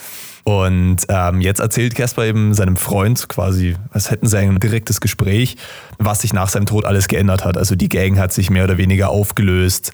Und 0.45 0.99
ähm, 1.09 1.41
jetzt 1.41 1.61
erzählt 1.61 1.95
Casper 1.95 2.25
eben 2.25 2.55
seinem 2.55 2.77
Freund 2.77 3.29
quasi, 3.29 3.77
als 3.93 4.11
hätten 4.11 4.27
sie 4.27 4.39
ein 4.39 4.59
direktes 4.59 5.01
Gespräch, 5.01 5.57
was 5.99 6.23
sich 6.23 6.33
nach 6.33 6.49
seinem 6.49 6.67
Tod 6.67 6.85
alles 6.85 7.09
geändert 7.09 7.45
hat. 7.45 7.57
Also 7.57 7.77
die 7.77 7.89
Gang 7.89 8.19
hat 8.19 8.33
sich 8.33 8.51
mehr 8.51 8.65
oder 8.65 8.79
weniger 8.79 9.11
aufgelöst. 9.11 9.93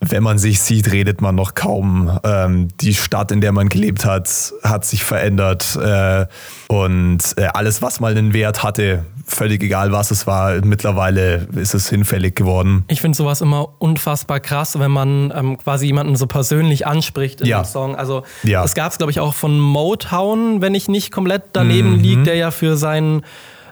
Wenn 0.00 0.22
man 0.22 0.36
sich 0.36 0.60
sieht, 0.60 0.92
redet 0.92 1.22
man 1.22 1.34
noch 1.34 1.54
kaum. 1.54 2.18
Ähm, 2.24 2.68
die 2.80 2.94
Stadt, 2.94 3.32
in 3.32 3.40
der 3.40 3.52
man 3.52 3.68
gelebt 3.68 4.04
hat, 4.04 4.52
hat 4.62 4.84
sich 4.84 5.04
verändert. 5.04 5.76
Äh, 5.76 6.26
und 6.68 7.20
äh, 7.36 7.46
alles, 7.54 7.80
was 7.80 8.00
mal 8.00 8.16
einen 8.16 8.34
Wert 8.34 8.62
hatte, 8.62 9.04
völlig 9.26 9.62
egal, 9.62 9.92
was 9.92 10.10
es 10.10 10.26
war, 10.26 10.64
mittlerweile 10.64 11.48
ist 11.56 11.74
es 11.74 11.88
hinfällig 11.88 12.34
geworden. 12.34 12.84
Ich 12.88 13.00
finde 13.00 13.16
sowas 13.16 13.40
immer 13.40 13.68
unfassbar 13.78 14.40
krass, 14.40 14.78
wenn 14.78 14.90
man 14.90 15.32
ähm, 15.36 15.58
quasi 15.58 15.86
jemanden 15.86 16.16
so 16.16 16.26
persönlich 16.26 16.86
anspricht 16.86 17.40
in 17.40 17.48
ja. 17.48 17.56
einem 17.56 17.66
Song. 17.66 17.96
Also 17.96 18.22
ja. 18.44 18.62
das 18.62 18.74
gab 18.74 18.92
es, 18.92 18.98
glaube 18.98 19.10
ich, 19.10 19.20
auch 19.20 19.34
von 19.34 19.58
Motown, 19.58 20.62
wenn 20.62 20.74
ich 20.74 20.88
nicht 20.88 21.10
komplett 21.10 21.42
daneben 21.52 21.96
mhm. 21.96 22.00
liege, 22.00 22.22
der 22.22 22.36
ja 22.36 22.50
für 22.50 22.76
seinen 22.76 23.22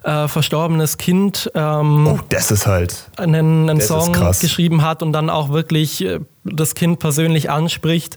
äh, 0.02 0.28
verstorbenes 0.28 0.98
Kind 0.98 1.50
ähm, 1.54 2.06
oh, 2.06 2.18
das 2.28 2.50
ist 2.50 2.66
halt 2.66 3.10
einen, 3.16 3.70
einen 3.70 3.80
Song 3.80 4.12
geschrieben 4.12 4.82
hat 4.82 5.02
und 5.02 5.12
dann 5.12 5.30
auch 5.30 5.50
wirklich 5.50 6.04
äh, 6.04 6.20
das 6.44 6.74
Kind 6.74 6.98
persönlich 6.98 7.50
anspricht. 7.50 8.16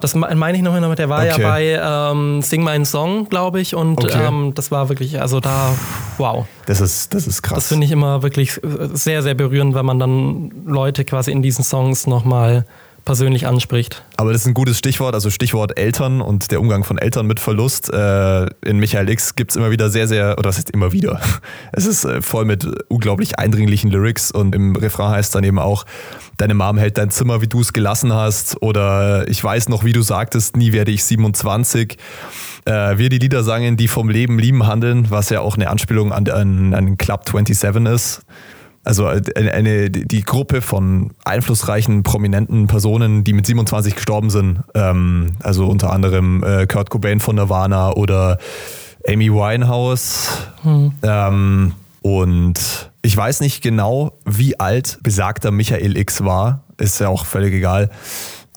Das 0.00 0.14
meine 0.14 0.56
ich 0.56 0.62
nochmal, 0.62 0.94
der 0.94 1.08
war 1.08 1.20
okay. 1.20 1.28
ja 1.28 1.36
bei 1.38 2.12
ähm, 2.12 2.42
Sing 2.42 2.62
My 2.62 2.84
Song, 2.84 3.28
glaube 3.28 3.60
ich, 3.60 3.74
und 3.74 4.04
okay. 4.04 4.26
ähm, 4.26 4.52
das 4.54 4.70
war 4.70 4.88
wirklich, 4.88 5.20
also 5.20 5.40
da, 5.40 5.74
wow. 6.18 6.46
Das 6.66 6.80
ist, 6.80 7.12
das 7.14 7.26
ist 7.26 7.42
krass. 7.42 7.56
Das 7.56 7.68
finde 7.68 7.86
ich 7.86 7.92
immer 7.92 8.22
wirklich 8.22 8.60
sehr, 8.92 9.22
sehr 9.22 9.34
berührend, 9.34 9.74
wenn 9.74 9.86
man 9.86 9.98
dann 9.98 10.52
Leute 10.64 11.04
quasi 11.04 11.32
in 11.32 11.42
diesen 11.42 11.64
Songs 11.64 12.06
nochmal 12.06 12.64
persönlich 13.04 13.46
anspricht. 13.46 14.02
Aber 14.16 14.32
das 14.32 14.42
ist 14.42 14.48
ein 14.48 14.54
gutes 14.54 14.78
Stichwort, 14.78 15.14
also 15.14 15.30
Stichwort 15.30 15.78
Eltern 15.78 16.20
und 16.20 16.50
der 16.50 16.60
Umgang 16.60 16.84
von 16.84 16.98
Eltern 16.98 17.26
mit 17.26 17.40
Verlust. 17.40 17.92
Äh, 17.92 18.46
in 18.64 18.78
Michael 18.78 19.08
X 19.08 19.34
gibt 19.34 19.50
es 19.50 19.56
immer 19.56 19.70
wieder 19.70 19.90
sehr, 19.90 20.06
sehr, 20.06 20.32
oder 20.32 20.48
das 20.48 20.58
heißt 20.58 20.70
immer 20.70 20.92
wieder, 20.92 21.20
es 21.72 21.86
ist 21.86 22.04
äh, 22.04 22.22
voll 22.22 22.44
mit 22.44 22.66
unglaublich 22.88 23.38
eindringlichen 23.38 23.90
Lyrics 23.90 24.30
und 24.30 24.54
im 24.54 24.76
Refrain 24.76 25.10
heißt 25.10 25.34
dann 25.34 25.44
eben 25.44 25.58
auch, 25.58 25.84
deine 26.36 26.54
Mom 26.54 26.78
hält 26.78 26.98
dein 26.98 27.10
Zimmer, 27.10 27.40
wie 27.42 27.48
du 27.48 27.60
es 27.60 27.72
gelassen 27.72 28.12
hast 28.12 28.60
oder 28.62 29.28
ich 29.28 29.42
weiß 29.42 29.68
noch, 29.68 29.84
wie 29.84 29.92
du 29.92 30.02
sagtest, 30.02 30.56
nie 30.56 30.72
werde 30.72 30.90
ich 30.90 31.04
27. 31.04 31.96
Äh, 32.64 32.98
wir 32.98 33.08
die 33.08 33.18
Lieder 33.18 33.42
sangen, 33.42 33.76
die 33.76 33.88
vom 33.88 34.08
Leben 34.08 34.38
lieben 34.38 34.66
handeln, 34.66 35.10
was 35.10 35.30
ja 35.30 35.40
auch 35.40 35.56
eine 35.56 35.70
Anspielung 35.70 36.12
an, 36.12 36.28
an, 36.28 36.74
an 36.74 36.96
Club 36.98 37.28
27 37.28 37.86
ist. 37.86 38.22
Also 38.84 39.08
äh, 39.08 39.22
eine, 39.34 39.52
eine, 39.52 39.90
die 39.90 40.22
Gruppe 40.22 40.62
von 40.62 41.10
einflussreichen, 41.24 42.02
prominenten 42.02 42.66
Personen, 42.66 43.24
die 43.24 43.32
mit 43.32 43.46
27 43.46 43.94
gestorben 43.94 44.30
sind. 44.30 44.60
Ähm, 44.74 45.32
also 45.40 45.66
unter 45.66 45.92
anderem 45.92 46.42
äh, 46.42 46.66
Kurt 46.66 46.90
Cobain 46.90 47.20
von 47.20 47.36
Nirvana 47.36 47.92
oder 47.92 48.38
Amy 49.06 49.32
Winehouse. 49.32 50.48
Hm. 50.62 50.92
Ähm, 51.02 51.72
und 52.02 52.90
ich 53.02 53.16
weiß 53.16 53.40
nicht 53.40 53.62
genau, 53.62 54.12
wie 54.24 54.58
alt 54.58 54.98
besagter 55.02 55.50
Michael 55.50 55.96
X 55.96 56.24
war. 56.24 56.64
Ist 56.78 57.00
ja 57.00 57.08
auch 57.08 57.26
völlig 57.26 57.52
egal 57.52 57.90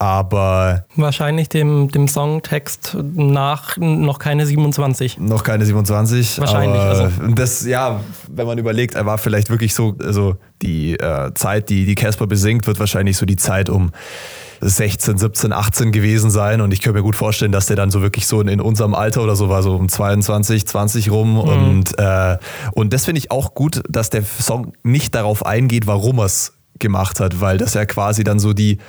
aber. 0.03 0.85
Wahrscheinlich 0.95 1.47
dem, 1.47 1.89
dem 1.89 2.07
Songtext 2.07 2.97
nach 3.13 3.77
noch 3.77 4.19
keine 4.19 4.45
27. 4.45 5.17
Noch 5.19 5.43
keine 5.43 5.65
27. 5.65 6.39
Wahrscheinlich. 6.39 6.81
also. 6.81 7.09
Das, 7.33 7.65
ja, 7.65 8.01
wenn 8.29 8.45
man 8.45 8.57
überlegt, 8.57 8.95
er 8.95 9.05
war 9.05 9.17
vielleicht 9.17 9.49
wirklich 9.49 9.73
so, 9.73 9.95
also 10.03 10.35
die 10.61 10.99
äh, 10.99 11.33
Zeit, 11.35 11.69
die 11.69 11.85
die 11.85 11.95
Casper 11.95 12.27
besingt, 12.27 12.67
wird 12.67 12.79
wahrscheinlich 12.79 13.15
so 13.15 13.25
die 13.25 13.37
Zeit 13.37 13.69
um 13.69 13.91
16, 14.59 15.17
17, 15.17 15.53
18 15.53 15.91
gewesen 15.93 16.29
sein. 16.31 16.59
Und 16.59 16.73
ich 16.73 16.81
könnte 16.81 16.99
mir 16.99 17.03
gut 17.03 17.15
vorstellen, 17.15 17.53
dass 17.53 17.67
der 17.67 17.77
dann 17.77 17.89
so 17.89 18.01
wirklich 18.01 18.27
so 18.27 18.41
in, 18.41 18.49
in 18.49 18.59
unserem 18.59 18.95
Alter 18.95 19.23
oder 19.23 19.37
so 19.37 19.47
war, 19.47 19.63
so 19.63 19.75
um 19.75 19.87
22, 19.87 20.67
20 20.67 21.11
rum. 21.11 21.33
Mhm. 21.33 21.39
Und, 21.39 21.97
äh, 21.97 22.37
und 22.73 22.91
das 22.91 23.05
finde 23.05 23.19
ich 23.19 23.31
auch 23.31 23.53
gut, 23.53 23.81
dass 23.89 24.09
der 24.09 24.23
Song 24.23 24.73
nicht 24.83 25.15
darauf 25.15 25.45
eingeht, 25.45 25.87
warum 25.87 26.19
er 26.19 26.25
es 26.25 26.53
gemacht 26.79 27.21
hat, 27.21 27.39
weil 27.39 27.57
das 27.57 27.73
ja 27.73 27.85
quasi 27.85 28.25
dann 28.25 28.39
so 28.39 28.51
die 28.51 28.79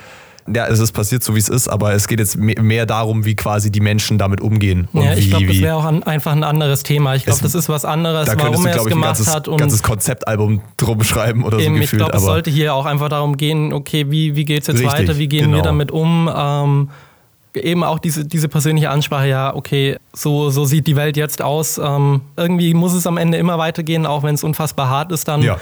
ja, 0.53 0.67
es 0.67 0.79
ist 0.79 0.91
passiert 0.91 1.23
so, 1.23 1.33
wie 1.33 1.39
es 1.39 1.49
ist, 1.49 1.67
aber 1.67 1.93
es 1.93 2.07
geht 2.07 2.19
jetzt 2.19 2.37
mehr 2.37 2.85
darum, 2.85 3.25
wie 3.25 3.35
quasi 3.35 3.71
die 3.71 3.79
Menschen 3.79 4.19
damit 4.19 4.41
umgehen. 4.41 4.87
Ja, 4.93 5.13
ich 5.13 5.29
glaube, 5.29 5.47
das 5.47 5.59
wäre 5.59 5.75
auch 5.75 5.85
ein, 5.85 6.03
einfach 6.03 6.33
ein 6.33 6.43
anderes 6.43 6.83
Thema. 6.83 7.15
Ich 7.15 7.25
glaube, 7.25 7.41
das 7.41 7.55
ist 7.55 7.67
was 7.67 7.83
anderes, 7.83 8.27
da 8.27 8.37
warum 8.37 8.65
er 8.65 8.75
es 8.75 8.85
gemacht 8.85 9.05
ganzes, 9.07 9.33
hat. 9.33 9.47
Und 9.47 9.57
ganzes 9.57 9.81
Konzeptalbum 9.81 10.61
drum 10.77 11.03
schreiben 11.03 11.43
oder 11.43 11.57
eben, 11.57 11.75
so 11.75 11.81
gefühlt. 11.81 11.93
Ich 11.93 11.97
glaube, 11.97 12.17
es 12.17 12.23
sollte 12.23 12.51
hier 12.51 12.75
auch 12.75 12.85
einfach 12.85 13.09
darum 13.09 13.37
gehen, 13.37 13.73
okay, 13.73 14.11
wie, 14.11 14.35
wie 14.35 14.45
geht 14.45 14.61
es 14.61 14.67
jetzt 14.67 14.81
Richtig, 14.81 14.93
weiter, 14.93 15.17
wie 15.17 15.27
gehen 15.27 15.45
genau. 15.45 15.57
wir 15.57 15.63
damit 15.63 15.91
um? 15.91 16.29
Ähm, 16.33 16.89
eben 17.55 17.83
auch 17.83 17.99
diese, 17.99 18.25
diese 18.25 18.47
persönliche 18.47 18.89
Ansprache, 18.89 19.27
ja, 19.27 19.55
okay, 19.55 19.97
so, 20.13 20.49
so 20.49 20.65
sieht 20.65 20.87
die 20.87 20.95
Welt 20.95 21.17
jetzt 21.17 21.41
aus. 21.41 21.79
Ähm, 21.79 22.21
irgendwie 22.37 22.73
muss 22.73 22.93
es 22.93 23.07
am 23.07 23.17
Ende 23.17 23.37
immer 23.37 23.57
weitergehen, 23.57 24.05
auch 24.05 24.23
wenn 24.23 24.35
es 24.35 24.43
unfassbar 24.43 24.89
hart 24.89 25.11
ist 25.11 25.27
dann. 25.27 25.41
Ja. 25.41 25.57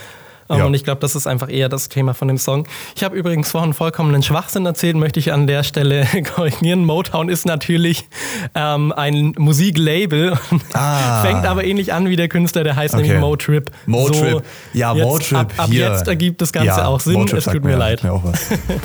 Ähm, 0.49 0.57
ja. 0.57 0.65
Und 0.65 0.73
ich 0.73 0.83
glaube, 0.83 1.01
das 1.01 1.15
ist 1.15 1.27
einfach 1.27 1.49
eher 1.49 1.69
das 1.69 1.89
Thema 1.89 2.13
von 2.13 2.27
dem 2.27 2.37
Song. 2.37 2.67
Ich 2.95 3.03
habe 3.03 3.15
übrigens 3.15 3.51
vorhin 3.51 3.73
vollkommenen 3.73 4.23
Schwachsinn 4.23 4.65
erzählt, 4.65 4.95
möchte 4.95 5.19
ich 5.19 5.31
an 5.31 5.47
der 5.47 5.63
Stelle 5.63 6.07
korrigieren. 6.35 6.85
Motown 6.85 7.29
ist 7.29 7.45
natürlich 7.45 8.07
ähm, 8.55 8.91
ein 8.91 9.33
Musiklabel, 9.37 10.37
ah. 10.73 11.21
fängt 11.21 11.45
aber 11.45 11.63
ähnlich 11.63 11.93
an 11.93 12.07
wie 12.07 12.15
der 12.15 12.27
Künstler, 12.27 12.63
der 12.63 12.75
heißt 12.75 12.93
okay. 12.93 13.03
nämlich 13.03 13.19
Motrip. 13.19 13.71
Motrip, 13.85 14.31
so, 14.31 14.41
ja, 14.73 14.93
Motrip. 14.93 15.37
Ab, 15.37 15.53
ab 15.57 15.69
jetzt 15.69 16.07
ergibt 16.07 16.41
das 16.41 16.51
Ganze 16.51 16.67
ja, 16.67 16.87
auch 16.87 16.99
Sinn. 16.99 17.13
Motrip 17.13 17.39
es 17.39 17.45
tut 17.45 17.63
mir, 17.63 17.71
mir 17.71 17.77
leid. 17.77 18.03
Mir 18.03 18.21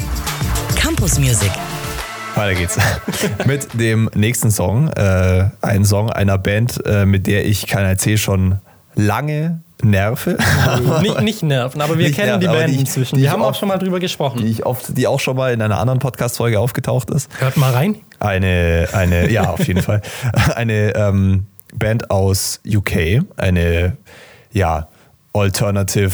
Campus 0.77 1.19
Music. 1.19 1.51
Weiter 2.35 2.55
geht's. 2.55 2.79
mit 3.47 3.69
dem 3.75 4.09
nächsten 4.15 4.51
Song. 4.51 4.89
Äh, 4.89 5.51
ein 5.61 5.85
Song 5.85 6.11
einer 6.11 6.39
Band, 6.39 6.85
äh, 6.87 7.05
mit 7.05 7.27
der 7.27 7.47
ich 7.47 7.67
Kanal 7.67 7.99
C 7.99 8.17
schon 8.17 8.61
lange 8.95 9.63
Nerve. 9.83 10.37
nicht, 11.03 11.21
nicht 11.21 11.43
nerven, 11.43 11.81
aber 11.81 11.99
wir 11.99 12.11
kennen 12.11 12.27
nerven, 12.27 12.41
die 12.41 12.47
Band 12.47 12.75
die, 12.75 12.81
inzwischen. 12.81 13.17
Die, 13.17 13.23
die 13.23 13.31
haben 13.31 13.43
auch 13.43 13.55
schon 13.55 13.69
mal 13.69 13.79
drüber 13.79 14.01
gesprochen. 14.01 14.41
Die, 14.41 14.51
ich 14.51 14.67
oft, 14.67 14.97
die 14.97 15.07
auch 15.07 15.21
schon 15.21 15.37
mal 15.37 15.53
in 15.53 15.63
einer 15.63 15.79
anderen 15.79 16.01
Podcast-Folge 16.01 16.59
aufgetaucht 16.59 17.11
ist. 17.11 17.31
Hört 17.39 17.57
mal 17.57 17.73
rein. 17.73 17.97
Eine, 18.19 18.89
eine 18.93 19.31
ja, 19.31 19.51
auf 19.51 19.67
jeden 19.67 19.83
Fall. 19.83 20.03
Eine 20.57 20.95
ähm, 20.97 21.47
Band 21.75 22.11
aus 22.11 22.61
UK. 22.67 23.23
Eine 23.37 23.97
ja, 24.51 24.89
Alternative 25.33 26.11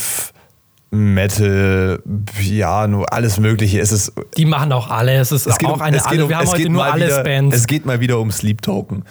Metal, 0.94 2.00
Piano, 2.38 3.04
alles 3.04 3.38
Mögliche. 3.38 3.80
Es 3.80 3.90
ist, 3.92 4.12
Die 4.36 4.44
machen 4.44 4.72
auch 4.72 4.88
alles. 4.88 5.32
Es 5.32 5.46
ist 5.46 5.46
es 5.52 5.58
geht 5.58 5.68
auch 5.68 5.74
um, 5.74 5.82
eine 5.82 5.96
es 5.96 6.04
geht 6.04 6.12
alle. 6.12 6.24
um, 6.24 6.28
Wir 6.30 6.36
haben 6.36 6.44
es 6.44 6.50
heute 6.52 6.62
geht 6.62 6.72
nur 6.72 6.84
alles 6.84 7.08
wieder, 7.08 7.24
Bands. 7.24 7.56
Es 7.56 7.66
geht 7.66 7.84
mal 7.84 8.00
wieder 8.00 8.20
um 8.20 8.30
Sleep 8.30 8.62
Token. 8.62 9.04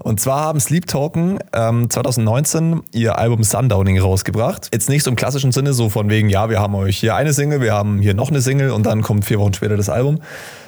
Und 0.00 0.20
zwar 0.20 0.40
haben 0.42 0.60
Sleep 0.60 0.86
Token 0.86 1.38
ähm, 1.52 1.90
2019 1.90 2.82
ihr 2.92 3.18
Album 3.18 3.42
Sundowning 3.42 3.98
rausgebracht. 3.98 4.68
Jetzt 4.72 4.88
nicht 4.88 5.02
so 5.02 5.10
im 5.10 5.16
klassischen 5.16 5.50
Sinne, 5.50 5.72
so 5.72 5.90
von 5.90 6.08
wegen, 6.08 6.28
ja, 6.30 6.48
wir 6.50 6.60
haben 6.60 6.74
euch 6.74 6.98
hier 6.98 7.16
eine 7.16 7.32
Single, 7.32 7.60
wir 7.60 7.72
haben 7.72 7.98
hier 7.98 8.14
noch 8.14 8.30
eine 8.30 8.40
Single 8.40 8.70
und 8.70 8.84
dann 8.86 9.02
kommt 9.02 9.24
vier 9.24 9.38
Wochen 9.40 9.54
später 9.54 9.76
das 9.76 9.88
Album. 9.88 10.20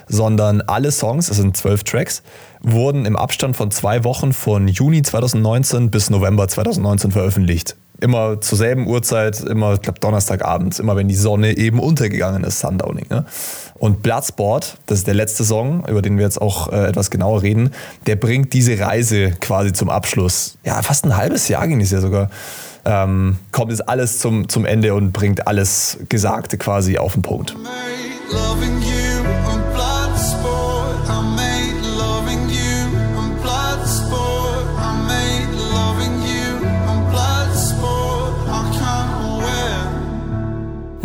Sondern 0.09 0.61
alle 0.61 0.91
Songs, 0.91 1.29
es 1.29 1.37
sind 1.37 1.57
zwölf 1.57 1.83
Tracks, 1.83 2.23
wurden 2.61 3.05
im 3.05 3.15
Abstand 3.15 3.55
von 3.57 3.71
zwei 3.71 4.03
Wochen 4.03 4.31
von 4.31 4.67
Juni 4.67 5.01
2019 5.01 5.91
bis 5.91 6.09
November 6.09 6.47
2019 6.47 7.11
veröffentlicht. 7.11 7.75
Immer 7.99 8.41
zur 8.41 8.57
selben 8.57 8.87
Uhrzeit, 8.87 9.39
immer, 9.41 9.73
ich 9.73 9.81
glaube, 9.81 9.99
Donnerstagabend, 9.99 10.79
immer 10.79 10.95
wenn 10.95 11.07
die 11.07 11.15
Sonne 11.15 11.57
eben 11.57 11.79
untergegangen 11.79 12.43
ist, 12.43 12.59
Sundowning. 12.59 13.05
Ne? 13.09 13.25
Und 13.75 14.03
Bloodsport, 14.03 14.77
das 14.85 14.99
ist 14.99 15.07
der 15.07 15.13
letzte 15.15 15.43
Song, 15.43 15.85
über 15.87 16.01
den 16.01 16.17
wir 16.17 16.23
jetzt 16.23 16.41
auch 16.41 16.71
äh, 16.71 16.87
etwas 16.87 17.09
genauer 17.09 17.41
reden, 17.41 17.71
der 18.05 18.15
bringt 18.15 18.53
diese 18.53 18.79
Reise 18.79 19.31
quasi 19.39 19.73
zum 19.73 19.89
Abschluss. 19.89 20.57
Ja, 20.63 20.81
fast 20.81 21.05
ein 21.05 21.17
halbes 21.17 21.47
Jahr 21.47 21.67
ging 21.67 21.81
es 21.81 21.91
ja 21.91 22.01
sogar. 22.01 22.29
Ähm, 22.85 23.37
kommt 23.51 23.71
jetzt 23.71 23.89
alles 23.89 24.19
zum, 24.19 24.47
zum 24.47 24.65
Ende 24.65 24.93
und 24.93 25.11
bringt 25.11 25.47
alles 25.47 25.97
Gesagte 26.07 26.57
quasi 26.57 26.97
auf 26.97 27.13
den 27.13 27.21
Punkt. 27.21 27.55
made 28.29 29.16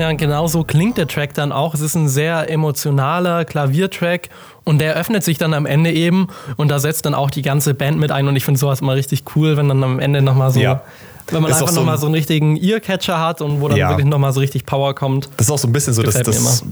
Ja, 0.03 0.09
und 0.09 0.17
genau 0.17 0.49
so 0.49 0.65
klingt 0.65 0.99
der 0.99 1.07
Track 1.07 1.33
dann 1.35 1.53
auch. 1.53 1.75
Es 1.75 1.81
ist 1.81 1.95
ein 1.95 2.09
sehr 2.09 2.51
emotionaler 2.51 3.45
Klaviertrack 3.45 4.31
und 4.65 4.81
der 4.81 4.97
öffnet 4.97 5.23
sich 5.23 5.39
dann 5.39 5.55
am 5.55 5.65
Ende 5.65 5.93
eben 5.93 6.27
und 6.57 6.67
da 6.73 6.81
setzt 6.81 7.07
dann 7.07 7.15
auch 7.15 7.31
die 7.31 7.43
ganze 7.43 7.73
Band 7.73 8.01
mit 8.01 8.11
ein 8.11 8.27
und 8.27 8.35
ich 8.35 8.45
finde 8.45 8.59
sowas 8.59 8.81
immer 8.81 8.95
richtig 8.97 9.23
cool, 9.37 9.57
wenn 9.57 9.69
dann 9.69 9.85
am 9.85 10.01
Ende 10.01 10.21
nochmal 10.21 10.51
so, 10.51 10.59
Ja. 10.59 10.83
wenn 11.29 11.41
man 11.41 11.53
Ist 11.53 11.59
einfach 11.59 11.69
so 11.73 11.77
nochmal 11.79 11.95
ein- 11.95 12.01
so 12.01 12.07
einen 12.07 12.17
richtigen 12.17 12.57
Earcatcher 12.57 13.21
hat 13.21 13.41
und 13.43 13.61
wo 13.61 13.69
dann 13.69 13.79
Ja. 13.79 13.91
wirklich 13.91 14.09
nochmal 14.09 14.33
so 14.33 14.41
richtig 14.41 14.67
Power 14.67 14.93
kommt. 14.97 15.29
Das 15.37 15.47
ist 15.47 15.53
auch 15.53 15.59
so 15.59 15.69
ein 15.69 15.73
bisschen 15.73 15.95
so 15.95 16.03
das, 16.03 16.15
das 16.15 16.65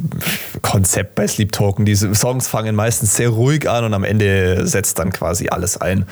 Konzept 0.60 1.14
bei 1.14 1.28
Sleep 1.28 1.52
Token. 1.52 1.84
Diese 1.84 2.12
Songs 2.16 2.48
fangen 2.48 2.74
meistens 2.74 3.14
sehr 3.14 3.28
ruhig 3.28 3.70
an 3.70 3.84
und 3.84 3.94
am 3.94 4.02
Ende 4.02 4.66
setzt 4.66 4.98
dann 4.98 5.12
quasi 5.12 5.50
alles 5.50 5.76
ein. 5.80 6.04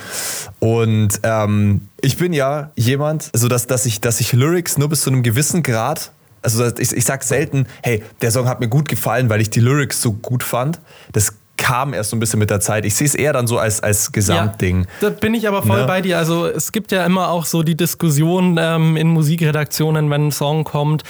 Und 0.59 1.19
ähm, 1.23 1.81
ich 1.99 2.15
bin 2.15 2.31
ja 2.31 2.71
jemand, 2.77 3.29
also 3.33 3.49
dass, 3.49 3.67
dass, 3.67 3.85
ich, 3.85 3.99
dass 3.99 4.21
ich 4.21 4.31
Lyrics 4.31 4.77
nur 4.77 4.87
bis 4.87 5.01
zu 5.01 5.09
einem 5.09 5.21
gewissen 5.21 5.63
Grad, 5.63 6.11
also 6.41 6.65
ich, 6.77 6.93
ich 6.93 7.05
sag 7.05 7.23
selten, 7.23 7.67
hey, 7.83 8.03
der 8.21 8.31
Song 8.31 8.47
hat 8.47 8.59
mir 8.59 8.67
gut 8.69 8.87
gefallen, 8.87 9.29
weil 9.29 9.41
ich 9.41 9.49
die 9.49 9.59
Lyrics 9.59 10.01
so 10.01 10.13
gut 10.13 10.43
fand. 10.43 10.79
Das 11.11 11.33
kam 11.57 11.93
erst 11.93 12.11
so 12.11 12.15
ein 12.15 12.21
bisschen 12.21 12.39
mit 12.39 12.49
der 12.49 12.61
Zeit. 12.61 12.85
Ich 12.85 12.95
sehe 12.95 13.05
es 13.05 13.15
eher 13.15 13.33
dann 13.33 13.45
so 13.45 13.57
als, 13.57 13.83
als 13.83 14.13
Gesamtding. 14.13 14.87
Ja, 15.01 15.09
da 15.09 15.09
bin 15.09 15.33
ich 15.33 15.45
aber 15.47 15.61
voll 15.61 15.81
Ne? 15.81 15.87
bei 15.87 16.01
dir. 16.01 16.17
Also 16.17 16.47
es 16.47 16.71
gibt 16.71 16.91
ja 16.93 17.05
immer 17.05 17.29
auch 17.29 17.45
so 17.45 17.63
die 17.63 17.75
Diskussion 17.75 18.57
ähm, 18.57 18.95
in 18.95 19.09
Musikredaktionen, 19.09 20.09
wenn 20.09 20.27
ein 20.27 20.31
Song 20.31 20.63
kommt. 20.63 21.03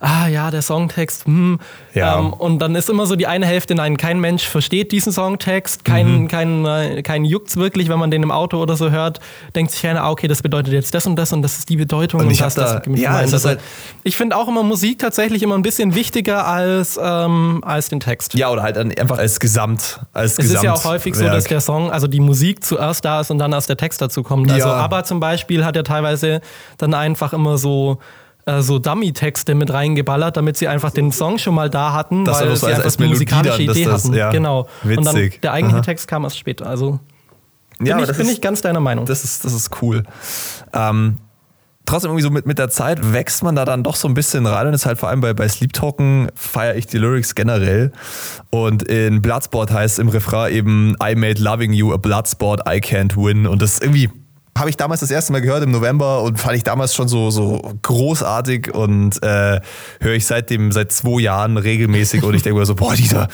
Ah 0.00 0.26
ja, 0.28 0.50
der 0.50 0.60
Songtext, 0.62 1.24
hm. 1.26 1.58
Ja. 1.94 2.18
Ähm, 2.18 2.32
und 2.32 2.58
dann 2.58 2.74
ist 2.74 2.90
immer 2.90 3.06
so 3.06 3.16
die 3.16 3.26
eine 3.26 3.46
Hälfte, 3.46 3.74
nein, 3.74 3.96
kein 3.96 4.20
Mensch 4.20 4.46
versteht 4.46 4.92
diesen 4.92 5.12
Songtext, 5.12 5.84
kein, 5.84 6.22
Mhm. 6.22 6.28
kein, 6.28 6.66
äh, 6.66 7.02
kein 7.02 7.24
juckt's 7.24 7.56
wirklich, 7.56 7.88
wenn 7.88 7.98
man 7.98 8.10
den 8.10 8.22
im 8.22 8.30
Auto 8.30 8.58
oder 8.60 8.76
so 8.76 8.90
hört, 8.90 9.20
denkt 9.54 9.70
sich 9.72 9.80
keiner, 9.82 10.02
ah, 10.04 10.10
okay, 10.10 10.28
das 10.28 10.42
bedeutet 10.42 10.72
jetzt 10.72 10.94
das 10.94 11.06
und 11.06 11.16
das 11.16 11.32
und 11.32 11.42
das 11.42 11.58
ist 11.58 11.68
die 11.68 11.76
Bedeutung 11.76 12.20
Und 12.20 12.26
und, 12.26 12.32
ich 12.32 12.38
das, 12.38 12.54
da- 12.54 12.80
das 12.80 12.98
ja, 13.00 13.20
ist 13.20 13.32
Also, 13.34 13.48
halt- 13.50 13.60
ich 14.02 14.16
finde 14.16 14.36
auch 14.36 14.48
immer 14.48 14.62
Musik 14.62 14.98
tatsächlich 14.98 15.42
immer 15.42 15.54
ein 15.54 15.62
bisschen 15.62 15.94
wichtiger 15.94 16.46
als, 16.46 16.98
ähm, 17.02 17.62
als 17.64 17.88
den 17.88 18.00
Text. 18.00 18.34
Ja, 18.34 18.50
oder 18.50 18.62
halt 18.62 18.76
einfach 18.76 19.18
als 19.18 19.40
Gesamt. 19.40 20.00
Als 20.12 20.38
Es 20.38 20.46
ist 20.50 20.62
ja 20.62 20.72
auch 20.74 20.84
häufig 20.84 21.14
so, 21.14 21.24
dass 21.24 21.44
der 21.44 21.60
Song, 21.60 21.90
also 21.90 22.06
die 22.08 22.20
Musik 22.20 22.64
zuerst 22.64 23.04
da 23.04 23.20
ist 23.20 23.30
und 23.30 23.38
dann 23.38 23.52
erst 23.52 23.68
der 23.68 23.76
Text 23.76 24.02
dazu 24.02 24.22
kommt. 24.22 24.50
Also 24.50 24.68
Ja. 24.68 24.74
ABBA 24.76 25.04
zum 25.04 25.20
Beispiel 25.20 25.64
hat 25.64 25.76
ja 25.76 25.82
teilweise 25.82 26.40
dann 26.78 26.94
einfach 26.94 27.32
immer 27.32 27.56
so 27.58 27.98
äh, 28.46 28.60
so 28.62 28.78
Dummy-Texte 28.78 29.54
mit 29.54 29.72
reingeballert, 29.72 30.36
damit 30.36 30.56
sie 30.56 30.68
einfach 30.68 30.90
den 30.90 31.12
Song 31.12 31.38
schon 31.38 31.54
mal 31.54 31.70
da 31.70 31.92
hatten, 31.92 32.24
Das 32.24 32.40
weil 32.40 32.48
war 32.50 32.56
so 32.56 32.60
sie 32.60 32.66
als- 32.66 32.74
einfach 32.76 32.84
als 32.86 32.98
Melodie 32.98 33.14
musikalische 33.14 33.66
dann, 33.66 33.74
Idee 33.76 33.84
das- 33.86 34.04
hatten. 34.04 34.14
ja, 34.14 34.30
genau. 34.30 34.68
Und 34.84 35.04
dann 35.06 35.14
witzig. 35.16 35.40
der 35.42 35.52
eigentliche 35.52 35.78
Aha. 35.78 35.84
Text 35.84 36.08
kam 36.08 36.24
erst 36.24 36.38
später. 36.38 36.66
Also 36.66 37.00
bin, 37.78 37.86
Ja, 37.86 37.98
ich, 37.98 38.06
das 38.06 38.16
bin 38.18 38.26
ist- 38.26 38.32
ich 38.32 38.40
ganz 38.40 38.60
deiner 38.62 38.80
Meinung. 38.80 39.06
Das 39.06 39.24
ist, 39.24 39.44
das 39.44 39.52
ist 39.52 39.70
cool. 39.82 40.04
Ähm, 40.72 41.18
trotzdem 41.86 42.10
irgendwie 42.10 42.22
so 42.22 42.30
mit, 42.30 42.46
mit 42.46 42.58
der 42.58 42.70
Zeit 42.70 43.12
wächst 43.12 43.42
man 43.42 43.56
da 43.56 43.64
dann 43.64 43.82
doch 43.82 43.96
so 43.96 44.08
ein 44.08 44.14
bisschen 44.14 44.46
rein 44.46 44.66
und 44.66 44.74
ist 44.74 44.86
halt 44.86 44.98
vor 44.98 45.08
allem 45.08 45.20
bei, 45.20 45.32
bei 45.34 45.48
Sleep 45.48 45.72
Talken 45.72 46.28
feiere 46.34 46.76
ich 46.76 46.86
die 46.86 46.98
Lyrics 46.98 47.34
generell. 47.34 47.92
Und 48.50 48.82
in 48.84 49.20
Bloodsport 49.22 49.70
heißt 49.72 49.98
im 49.98 50.08
Refrain 50.08 50.52
eben 50.54 50.96
I 51.02 51.14
made 51.14 51.40
loving 51.42 51.72
you 51.72 51.92
a 51.92 51.96
Bloodsport 51.96 52.60
I 52.68 52.78
can't 52.78 53.16
win. 53.16 53.46
Und 53.46 53.60
das 53.60 53.80
irgendwie 53.80 54.10
habe 54.56 54.70
ich 54.70 54.76
damals 54.76 55.00
das 55.00 55.10
erste 55.10 55.32
Mal 55.32 55.40
gehört 55.40 55.64
im 55.64 55.72
November 55.72 56.22
und 56.22 56.38
fand 56.38 56.56
ich 56.56 56.62
damals 56.62 56.94
schon 56.94 57.08
so, 57.08 57.30
so 57.30 57.72
großartig 57.82 58.72
und 58.72 59.20
äh, 59.22 59.60
höre 60.00 60.14
ich 60.14 60.26
seitdem 60.26 60.70
seit 60.70 60.92
zwei 60.92 61.20
Jahren 61.22 61.56
regelmäßig 61.56 62.22
und 62.22 62.34
ich 62.34 62.42
denke 62.42 62.60
mir 62.60 62.66
so, 62.66 62.74
boah, 62.76 62.94
dieser, 62.94 63.28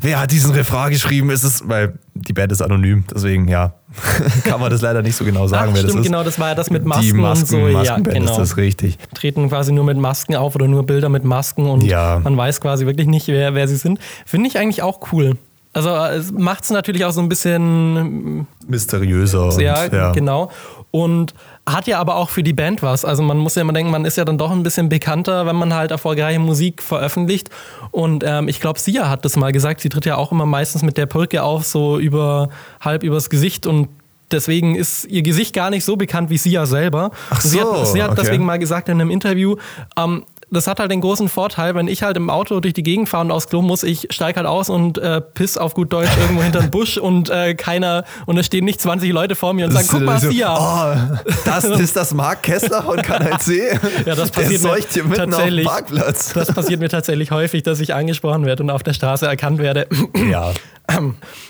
wer 0.00 0.20
hat 0.20 0.30
diesen 0.30 0.50
Refrain 0.52 0.90
geschrieben? 0.90 1.28
Ist 1.30 1.42
es, 1.44 1.68
weil 1.68 1.98
die 2.14 2.32
Band 2.32 2.52
ist 2.52 2.62
anonym, 2.62 3.04
deswegen 3.14 3.48
ja, 3.48 3.74
kann 4.44 4.60
man 4.60 4.70
das 4.70 4.80
leider 4.80 5.02
nicht 5.02 5.16
so 5.16 5.24
genau 5.26 5.46
sagen, 5.46 5.72
Ach, 5.72 5.74
wer 5.74 5.82
das 5.82 5.90
stimmt, 5.90 6.04
ist. 6.06 6.10
genau, 6.10 6.24
das 6.24 6.38
war 6.38 6.48
ja 6.48 6.54
das 6.54 6.70
mit 6.70 6.84
Masken, 6.86 7.04
die 7.04 7.12
Masken, 7.12 7.42
und 7.56 7.60
so. 7.62 7.68
ja, 7.68 7.72
Maskenband 7.78 8.16
genau. 8.16 8.30
ist 8.32 8.38
das 8.38 8.56
richtig. 8.56 8.98
treten 9.14 9.48
quasi 9.50 9.72
nur 9.72 9.84
mit 9.84 9.98
Masken 9.98 10.36
auf 10.36 10.54
oder 10.54 10.68
nur 10.68 10.86
Bilder 10.86 11.10
mit 11.10 11.24
Masken 11.24 11.66
und 11.66 11.82
Ja. 11.84 12.20
man 12.24 12.34
weiß 12.36 12.62
quasi 12.62 12.86
wirklich 12.86 13.08
nicht, 13.08 13.28
wer, 13.28 13.54
wer 13.54 13.68
sie 13.68 13.76
sind. 13.76 13.98
Finde 14.24 14.48
ich 14.48 14.58
eigentlich 14.58 14.82
auch 14.82 15.12
cool. 15.12 15.36
Also 15.74 15.90
es 15.90 16.32
macht 16.32 16.64
es 16.64 16.70
natürlich 16.70 17.04
auch 17.04 17.12
so 17.12 17.20
ein 17.20 17.28
bisschen 17.28 18.46
Mysteriöser. 18.66 19.46
Und, 19.46 19.60
ja, 19.60 19.86
ja. 19.86 20.12
genau. 20.12 20.50
Und 20.90 21.32
hat 21.66 21.86
ja 21.86 21.98
aber 21.98 22.16
auch 22.16 22.28
für 22.28 22.42
die 22.42 22.52
Band 22.52 22.82
was. 22.82 23.04
Also 23.04 23.22
man 23.22 23.38
muss 23.38 23.54
ja 23.54 23.62
immer 23.62 23.72
denken, 23.72 23.90
man 23.90 24.04
ist 24.04 24.16
ja 24.16 24.26
dann 24.26 24.36
doch 24.36 24.50
ein 24.50 24.62
bisschen 24.62 24.90
bekannter, 24.90 25.46
wenn 25.46 25.56
man 25.56 25.72
halt 25.72 25.90
erfolgreiche 25.90 26.38
Musik 26.38 26.82
veröffentlicht. 26.82 27.48
Und 27.90 28.22
ähm, 28.26 28.48
ich 28.48 28.60
glaube, 28.60 28.78
Sia 28.78 29.08
hat 29.08 29.24
das 29.24 29.36
mal 29.36 29.52
gesagt. 29.52 29.80
Sie 29.80 29.88
tritt 29.88 30.04
ja 30.04 30.16
auch 30.16 30.30
immer 30.30 30.44
meistens 30.44 30.82
mit 30.82 30.98
der 30.98 31.06
Perücke 31.06 31.42
auf, 31.42 31.64
so 31.64 31.98
über 31.98 32.50
halb 32.80 33.02
übers 33.02 33.30
Gesicht 33.30 33.66
und 33.66 33.88
Deswegen 34.32 34.76
ist 34.76 35.04
ihr 35.04 35.22
Gesicht 35.22 35.54
gar 35.54 35.70
nicht 35.70 35.84
so 35.84 35.96
bekannt 35.96 36.30
wie 36.30 36.38
Sia 36.38 36.64
selber. 36.64 37.10
Ach 37.30 37.40
sie 37.40 37.58
so, 37.58 37.80
hat, 37.80 37.86
sie 37.88 38.02
hat 38.02 38.12
okay. 38.12 38.22
deswegen 38.22 38.44
mal 38.44 38.58
gesagt 38.58 38.88
in 38.88 39.00
einem 39.00 39.10
Interview, 39.10 39.56
ähm, 39.96 40.24
das 40.52 40.66
hat 40.66 40.78
halt 40.80 40.90
den 40.90 41.00
großen 41.00 41.28
Vorteil, 41.28 41.74
wenn 41.74 41.88
ich 41.88 42.02
halt 42.02 42.16
im 42.16 42.30
Auto 42.30 42.60
durch 42.60 42.74
die 42.74 42.82
Gegend 42.82 43.08
fahre 43.08 43.24
und 43.24 43.30
aufs 43.30 43.48
Klo 43.48 43.62
muss, 43.62 43.82
ich 43.82 44.08
steige 44.10 44.36
halt 44.36 44.46
aus 44.46 44.68
und 44.70 44.98
äh, 44.98 45.20
piss 45.20 45.56
auf 45.58 45.74
gut 45.74 45.92
Deutsch 45.92 46.10
irgendwo 46.20 46.42
hinter 46.42 46.60
den 46.60 46.70
Busch 46.70 46.98
und 46.98 47.30
äh, 47.30 47.54
keiner, 47.54 48.04
und 48.26 48.36
es 48.38 48.46
stehen 48.46 48.64
nicht 48.64 48.80
20 48.80 49.10
Leute 49.12 49.34
vor 49.34 49.52
mir 49.54 49.66
und 49.66 49.72
sagen, 49.72 49.88
guck 49.90 50.02
mal, 50.02 50.20
so, 50.20 50.30
Sia. 50.30 50.54
Oh, 50.56 51.18
das 51.44 51.64
ist 51.80 51.96
das 51.96 52.14
Mark 52.14 52.42
Kessler 52.42 52.82
von 52.82 52.96
Kanal 53.02 53.38
C. 53.40 53.72
Ja, 54.06 54.14
das 54.14 54.30
Der 54.30 54.42
passiert 54.42 54.62
mir 54.62 54.76
hier 54.76 55.14
tatsächlich. 55.14 55.66
Parkplatz. 55.66 56.32
Das 56.32 56.52
passiert 56.52 56.80
mir 56.80 56.88
tatsächlich 56.88 57.30
häufig, 57.30 57.62
dass 57.62 57.80
ich 57.80 57.94
angesprochen 57.94 58.44
werde 58.46 58.62
und 58.62 58.70
auf 58.70 58.82
der 58.82 58.92
Straße 58.92 59.26
erkannt 59.26 59.58
werde. 59.58 59.86
ja. 60.30 60.52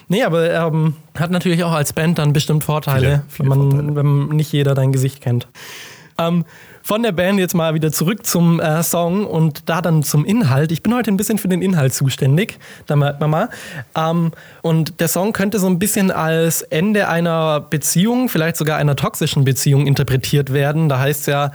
nee, 0.08 0.22
aber 0.22 0.50
ähm, 0.52 0.94
hat 1.18 1.30
natürlich 1.30 1.64
auch 1.64 1.72
als 1.72 1.92
Band 1.92 2.18
dann 2.18 2.32
bestimmt 2.32 2.64
Vorteile, 2.64 3.24
Viele- 3.28 3.46
viele 3.46 3.50
wenn, 3.50 3.58
man, 3.58 3.70
Vorteile. 3.70 3.96
wenn 3.96 4.36
nicht 4.36 4.52
jeder 4.52 4.74
dein 4.74 4.92
Gesicht 4.92 5.20
kennt. 5.20 5.48
Ähm, 6.18 6.44
von 6.82 7.02
der 7.02 7.12
Band 7.12 7.38
jetzt 7.38 7.54
mal 7.54 7.74
wieder 7.74 7.92
zurück 7.92 8.26
zum 8.26 8.60
äh, 8.60 8.82
Song 8.82 9.26
und 9.26 9.68
da 9.68 9.80
dann 9.80 10.02
zum 10.02 10.24
Inhalt. 10.24 10.72
Ich 10.72 10.82
bin 10.82 10.94
heute 10.94 11.10
ein 11.10 11.16
bisschen 11.16 11.38
für 11.38 11.48
den 11.48 11.62
Inhalt 11.62 11.94
zuständig, 11.94 12.58
da 12.86 12.96
merkt 12.96 13.20
man 13.20 13.30
mal. 13.30 13.48
Ähm, 13.96 14.32
und 14.62 15.00
der 15.00 15.08
Song 15.08 15.32
könnte 15.32 15.58
so 15.58 15.66
ein 15.66 15.78
bisschen 15.78 16.10
als 16.10 16.62
Ende 16.62 17.08
einer 17.08 17.60
Beziehung, 17.60 18.28
vielleicht 18.28 18.56
sogar 18.56 18.78
einer 18.78 18.96
toxischen 18.96 19.44
Beziehung 19.44 19.86
interpretiert 19.86 20.52
werden. 20.52 20.88
Da 20.88 20.98
heißt 20.98 21.20
es 21.20 21.26
ja, 21.26 21.52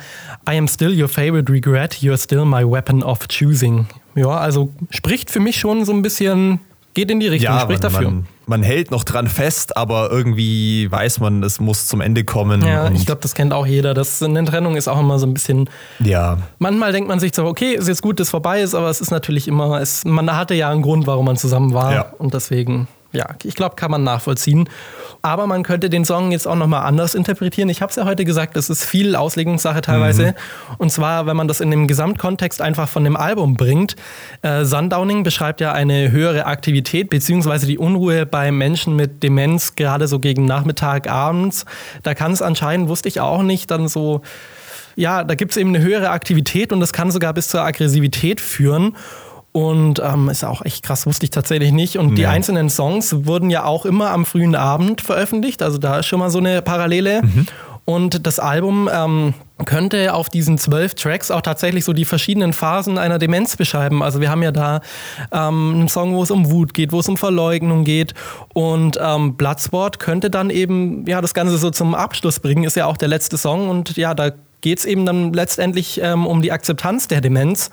I 0.49 0.57
am 0.57 0.67
still 0.67 0.99
your 0.99 1.09
favorite 1.09 1.51
regret, 1.51 1.95
you're 2.01 2.21
still 2.21 2.45
my 2.45 2.63
weapon 2.63 3.03
of 3.03 3.27
choosing. 3.27 3.87
Ja, 4.15 4.29
also 4.29 4.71
spricht 4.89 5.29
für 5.29 5.39
mich 5.39 5.59
schon 5.59 5.85
so 5.85 5.93
ein 5.93 6.01
bisschen, 6.01 6.59
geht 6.93 7.11
in 7.11 7.19
die 7.19 7.27
Richtung, 7.27 7.53
Ja, 7.53 7.61
spricht 7.61 7.83
dafür. 7.83 8.09
man, 8.09 8.27
man 8.47 8.63
hält 8.63 8.91
noch 8.91 9.03
dran 9.03 9.27
fest, 9.27 9.75
aber 9.77 10.09
irgendwie 10.09 10.89
weiß 10.89 11.19
man, 11.19 11.43
es 11.43 11.59
muss 11.59 11.87
zum 11.87 12.01
Ende 12.01 12.23
kommen. 12.23 12.65
Ja, 12.65 12.89
ich 12.89 13.05
glaube, 13.05 13.21
das 13.21 13.35
kennt 13.35 13.53
auch 13.53 13.67
jeder. 13.67 13.93
Das, 13.93 14.21
eine 14.23 14.43
Trennung 14.45 14.75
ist 14.75 14.87
auch 14.87 14.99
immer 14.99 15.19
so 15.19 15.27
ein 15.27 15.33
bisschen. 15.33 15.69
ja. 15.99 16.37
Manchmal 16.59 16.91
denkt 16.91 17.07
man 17.07 17.19
sich 17.19 17.35
so, 17.35 17.45
okay, 17.45 17.73
ist 17.73 17.87
jetzt 17.87 18.01
gut, 18.01 18.19
dass 18.19 18.29
vorbei 18.29 18.61
ist, 18.61 18.73
aber 18.73 18.89
es 18.89 19.01
ist 19.01 19.11
natürlich 19.11 19.47
immer, 19.47 19.79
es, 19.81 20.05
man 20.05 20.35
hatte 20.35 20.53
ja 20.53 20.69
einen 20.69 20.81
Grund, 20.81 21.07
warum 21.07 21.25
man 21.25 21.37
zusammen 21.37 21.73
war. 21.73 21.93
Ja. 21.93 22.13
Und 22.17 22.33
deswegen, 22.33 22.87
ja, 23.17 23.25
ich 23.43 23.55
glaube, 23.55 23.75
kann 23.75 23.89
man 23.89 24.03
nachvollziehen. 24.03 24.69
Aber 25.23 25.47
man 25.47 25.63
könnte 25.63 25.89
den 25.89 26.05
Song 26.05 26.31
jetzt 26.31 26.47
auch 26.47 26.55
nochmal 26.55 26.83
anders 26.83 27.15
interpretieren. 27.15 27.67
Ich 27.67 27.81
habe 27.81 27.89
es 27.89 27.95
ja 27.95 28.05
heute 28.05 28.25
gesagt, 28.25 28.55
das 28.55 28.69
ist 28.69 28.85
viel 28.85 29.15
Auslegungssache 29.15 29.81
teilweise. 29.81 30.35
Und 30.77 30.91
zwar, 30.91 31.25
wenn 31.25 31.35
man 31.35 31.47
das 31.47 31.59
in 31.59 31.71
dem 31.71 31.87
Gesamtkontext 31.87 32.61
einfach 32.61 32.87
von 32.87 33.03
dem 33.03 33.17
Album 33.17 33.55
bringt. 33.55 33.95
Äh, 34.43 34.65
Sundowning 34.65 35.23
beschreibt 35.23 35.61
ja 35.61 35.73
eine 35.73 36.11
höhere 36.11 36.45
Aktivität 36.45 37.09
beziehungsweise 37.09 37.65
die 37.65 37.79
Unruhe 37.79 38.27
bei 38.27 38.51
Menschen 38.51 38.95
mit 38.95 39.23
Demenz, 39.23 39.73
gerade 39.75 40.07
so 40.07 40.19
gegen 40.19 40.45
Nachmittag, 40.45 41.09
abends. 41.09 41.65
Da 42.03 42.13
kann 42.13 42.31
es 42.31 42.43
anscheinend, 42.43 42.87
wusste 42.87 43.09
ich 43.09 43.19
auch 43.19 43.41
nicht, 43.41 43.71
dann 43.71 43.87
so 43.87 44.21
ja, 44.95 45.23
da 45.23 45.35
gibt 45.35 45.51
es 45.51 45.57
eben 45.57 45.75
eine 45.75 45.83
höhere 45.83 46.09
Aktivität 46.09 46.73
und 46.73 46.79
das 46.79 46.91
kann 46.91 47.11
sogar 47.11 47.31
bis 47.31 47.49
zur 47.49 47.61
Aggressivität 47.61 48.41
führen. 48.41 48.95
Und 49.57 49.99
ähm, 50.05 50.29
ist 50.29 50.45
auch 50.45 50.61
echt 50.63 50.83
krass, 50.83 51.07
wusste 51.07 51.23
ich 51.23 51.31
tatsächlich 51.31 51.71
nicht. 51.71 51.97
Und 51.97 52.09
die 52.13 52.21
Nee. 52.21 52.27
einzelnen 52.27 52.69
Songs 52.69 53.25
wurden 53.25 53.49
ja 53.49 53.63
auch 53.65 53.87
immer 53.87 54.11
am 54.11 54.23
frühen 54.23 54.53
Abend 54.53 55.01
veröffentlicht. 55.01 55.63
Also 55.63 55.79
da 55.79 55.97
ist 55.97 56.05
schon 56.05 56.19
mal 56.19 56.29
so 56.29 56.37
eine 56.37 56.61
Parallele. 56.61 57.23
Und 57.83 58.27
das 58.27 58.37
Album 58.39 58.87
ähm, 58.93 59.33
könnte 59.65 60.13
auf 60.13 60.29
diesen 60.29 60.59
zwölf 60.59 60.93
Tracks 60.93 61.31
auch 61.31 61.41
tatsächlich 61.41 61.85
so 61.85 61.93
die 61.93 62.05
verschiedenen 62.05 62.53
Phasen 62.53 62.99
einer 62.99 63.17
Demenz 63.17 63.55
beschreiben. 63.57 64.03
Also 64.03 64.21
wir 64.21 64.29
haben 64.29 64.43
ja 64.43 64.51
da 64.51 64.81
ähm, 65.31 65.71
einen 65.73 65.89
Song, 65.89 66.13
wo 66.13 66.21
es 66.21 66.29
um 66.29 66.51
Wut 66.51 66.75
geht, 66.75 66.91
wo 66.91 66.99
es 66.99 67.09
um 67.09 67.17
Verleugnung 67.17 67.83
geht. 67.83 68.13
Und 68.53 68.99
ähm, 69.01 69.37
Bloodsport 69.37 69.97
könnte 69.97 70.29
dann 70.29 70.51
eben 70.51 71.03
ja 71.07 71.19
das 71.19 71.33
Ganze 71.33 71.57
so 71.57 71.71
zum 71.71 71.95
Abschluss 71.95 72.39
bringen. 72.39 72.63
Ist 72.63 72.75
ja 72.75 72.85
auch 72.85 72.97
der 72.97 73.07
letzte 73.07 73.37
Song. 73.39 73.69
Und 73.69 73.97
ja, 73.97 74.13
da 74.13 74.33
geht 74.61 74.77
es 74.77 74.85
eben 74.85 75.03
dann 75.07 75.33
letztendlich 75.33 75.99
ähm, 76.03 76.27
um 76.27 76.43
die 76.43 76.51
Akzeptanz 76.51 77.07
der 77.07 77.21
Demenz. 77.21 77.71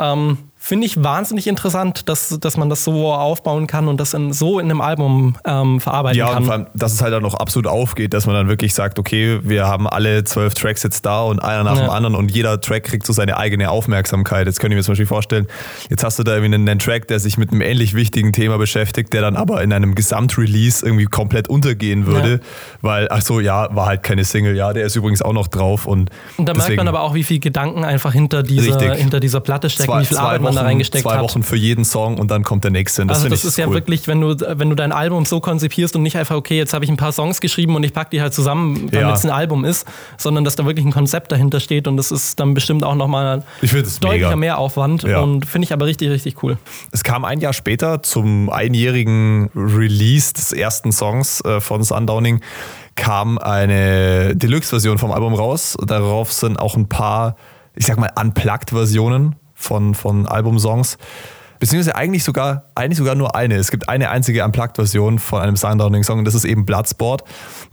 Ähm, 0.00 0.38
Finde 0.68 0.86
ich 0.86 1.02
wahnsinnig 1.02 1.46
interessant, 1.46 2.10
dass, 2.10 2.28
dass 2.40 2.58
man 2.58 2.68
das 2.68 2.84
so 2.84 3.10
aufbauen 3.14 3.66
kann 3.66 3.88
und 3.88 3.98
das 3.98 4.12
in, 4.12 4.34
so 4.34 4.58
in 4.58 4.66
einem 4.70 4.82
Album 4.82 5.34
ähm, 5.46 5.80
verarbeiten 5.80 6.18
Ja, 6.18 6.26
und 6.28 6.34
kann. 6.34 6.44
vor 6.44 6.52
allem, 6.52 6.66
dass 6.74 6.92
es 6.92 7.00
halt 7.00 7.14
dann 7.14 7.22
noch 7.22 7.32
absolut 7.32 7.66
aufgeht, 7.66 8.12
dass 8.12 8.26
man 8.26 8.34
dann 8.34 8.48
wirklich 8.48 8.74
sagt, 8.74 8.98
okay, 8.98 9.40
wir 9.42 9.66
haben 9.66 9.86
alle 9.88 10.24
zwölf 10.24 10.52
Tracks 10.52 10.82
jetzt 10.82 11.06
da 11.06 11.22
und 11.22 11.40
einer 11.40 11.64
nach 11.64 11.76
Ja. 11.76 11.84
dem 11.84 11.90
anderen 11.90 12.14
und 12.14 12.30
jeder 12.30 12.60
Track 12.60 12.84
kriegt 12.84 13.06
so 13.06 13.14
seine 13.14 13.38
eigene 13.38 13.70
Aufmerksamkeit. 13.70 14.46
Jetzt 14.46 14.60
könnte 14.60 14.74
ich 14.74 14.76
mir 14.78 14.82
zum 14.82 14.92
Beispiel 14.92 15.06
vorstellen, 15.06 15.46
jetzt 15.88 16.04
hast 16.04 16.18
du 16.18 16.22
da 16.22 16.32
irgendwie 16.32 16.54
einen, 16.56 16.68
einen 16.68 16.78
Track, 16.80 17.08
der 17.08 17.18
sich 17.18 17.38
mit 17.38 17.50
einem 17.50 17.62
ähnlich 17.62 17.94
wichtigen 17.94 18.34
Thema 18.34 18.58
beschäftigt, 18.58 19.14
der 19.14 19.22
dann 19.22 19.36
aber 19.36 19.62
in 19.62 19.72
einem 19.72 19.94
Gesamtrelease 19.94 20.84
irgendwie 20.84 21.06
komplett 21.06 21.48
untergehen 21.48 22.04
würde, 22.06 22.30
Ja. 22.32 22.38
weil, 22.82 23.08
ach 23.10 23.22
so, 23.22 23.40
ja, 23.40 23.74
war 23.74 23.86
halt 23.86 24.02
keine 24.02 24.24
Single, 24.26 24.54
ja, 24.54 24.74
der 24.74 24.84
ist 24.84 24.96
übrigens 24.96 25.22
auch 25.22 25.32
noch 25.32 25.48
drauf 25.48 25.86
und 25.86 26.10
Und 26.36 26.46
da 26.46 26.52
merkt 26.52 26.76
man 26.76 26.88
aber 26.88 27.00
auch, 27.00 27.14
wie 27.14 27.24
viel 27.24 27.38
Gedanken 27.40 27.84
einfach 27.84 28.12
hinter 28.12 28.42
dieser, 28.42 28.78
Richtig. 28.78 28.98
hinter 29.00 29.18
dieser 29.20 29.40
Platte 29.40 29.70
stecken, 29.70 29.90
zwei, 29.92 30.00
wie 30.02 30.04
viel 30.04 30.18
Arbeit 30.18 30.42
man 30.42 30.57
da 30.58 30.66
reingesteckt 30.66 31.02
zwei 31.04 31.14
hat. 31.16 31.22
Wochen 31.22 31.42
für 31.42 31.56
jeden 31.56 31.84
Song 31.84 32.18
und 32.18 32.30
dann 32.30 32.42
kommt 32.44 32.64
der 32.64 32.70
nächste. 32.70 33.04
Das 33.06 33.18
also 33.18 33.28
das 33.28 33.44
ist 33.44 33.56
ja 33.58 33.66
cool. 33.66 33.74
wirklich, 33.74 34.06
wenn 34.08 34.20
du, 34.20 34.36
wenn 34.38 34.68
du 34.70 34.74
dein 34.76 34.92
Album 34.92 35.24
so 35.24 35.40
konzipierst 35.40 35.96
und 35.96 36.02
nicht 36.02 36.16
einfach, 36.16 36.36
okay, 36.36 36.56
jetzt 36.56 36.74
habe 36.74 36.84
ich 36.84 36.90
ein 36.90 36.96
paar 36.96 37.12
Songs 37.12 37.40
geschrieben 37.40 37.74
und 37.76 37.82
ich 37.84 37.92
packe 37.92 38.10
die 38.10 38.20
halt 38.20 38.34
zusammen, 38.34 38.88
damit 38.90 38.92
Ja. 38.92 39.12
es 39.12 39.24
ein 39.24 39.30
Album 39.30 39.64
ist, 39.64 39.86
sondern 40.16 40.44
dass 40.44 40.56
da 40.56 40.66
wirklich 40.66 40.84
ein 40.86 40.92
Konzept 40.92 41.32
dahinter 41.32 41.60
steht 41.60 41.88
und 41.88 41.96
das 41.96 42.10
ist 42.10 42.40
dann 42.40 42.54
bestimmt 42.54 42.84
auch 42.84 42.94
nochmal 42.94 43.42
deutlicher 43.60 44.08
mega. 44.08 44.36
Mehraufwand 44.36 45.02
Ja. 45.04 45.20
und 45.20 45.46
finde 45.46 45.66
ich 45.66 45.72
aber 45.72 45.86
richtig, 45.86 46.10
richtig 46.10 46.42
cool. 46.42 46.58
Es 46.92 47.04
kam 47.04 47.24
ein 47.24 47.40
Jahr 47.40 47.52
später 47.52 48.02
zum 48.02 48.50
einjährigen 48.50 49.50
Release 49.54 50.32
des 50.32 50.52
ersten 50.52 50.92
Songs 50.92 51.40
äh, 51.44 51.60
von 51.60 51.82
Sundowning 51.82 52.40
kam 52.96 53.38
eine 53.38 54.34
Deluxe-Version 54.34 54.98
vom 54.98 55.12
Album 55.12 55.32
raus. 55.34 55.76
Darauf 55.86 56.32
sind 56.32 56.58
auch 56.58 56.74
ein 56.76 56.88
paar, 56.88 57.36
ich 57.76 57.86
sag 57.86 57.96
mal, 57.98 58.10
Unplugged-Versionen 58.20 59.36
von, 59.58 59.94
von 59.94 60.26
Albumsongs. 60.26 60.96
Beziehungsweise 61.58 61.96
eigentlich 61.96 62.22
sogar, 62.22 62.70
eigentlich 62.76 62.98
sogar 62.98 63.16
nur 63.16 63.34
eine. 63.34 63.56
Es 63.56 63.70
gibt 63.70 63.88
eine 63.88 64.10
einzige 64.10 64.44
Unplugged-Version 64.44 65.18
von 65.18 65.40
einem 65.40 65.56
Sundowning-Song 65.56 66.20
und 66.20 66.24
das 66.24 66.36
ist 66.36 66.44
eben 66.44 66.64
Bloodsport. 66.64 67.24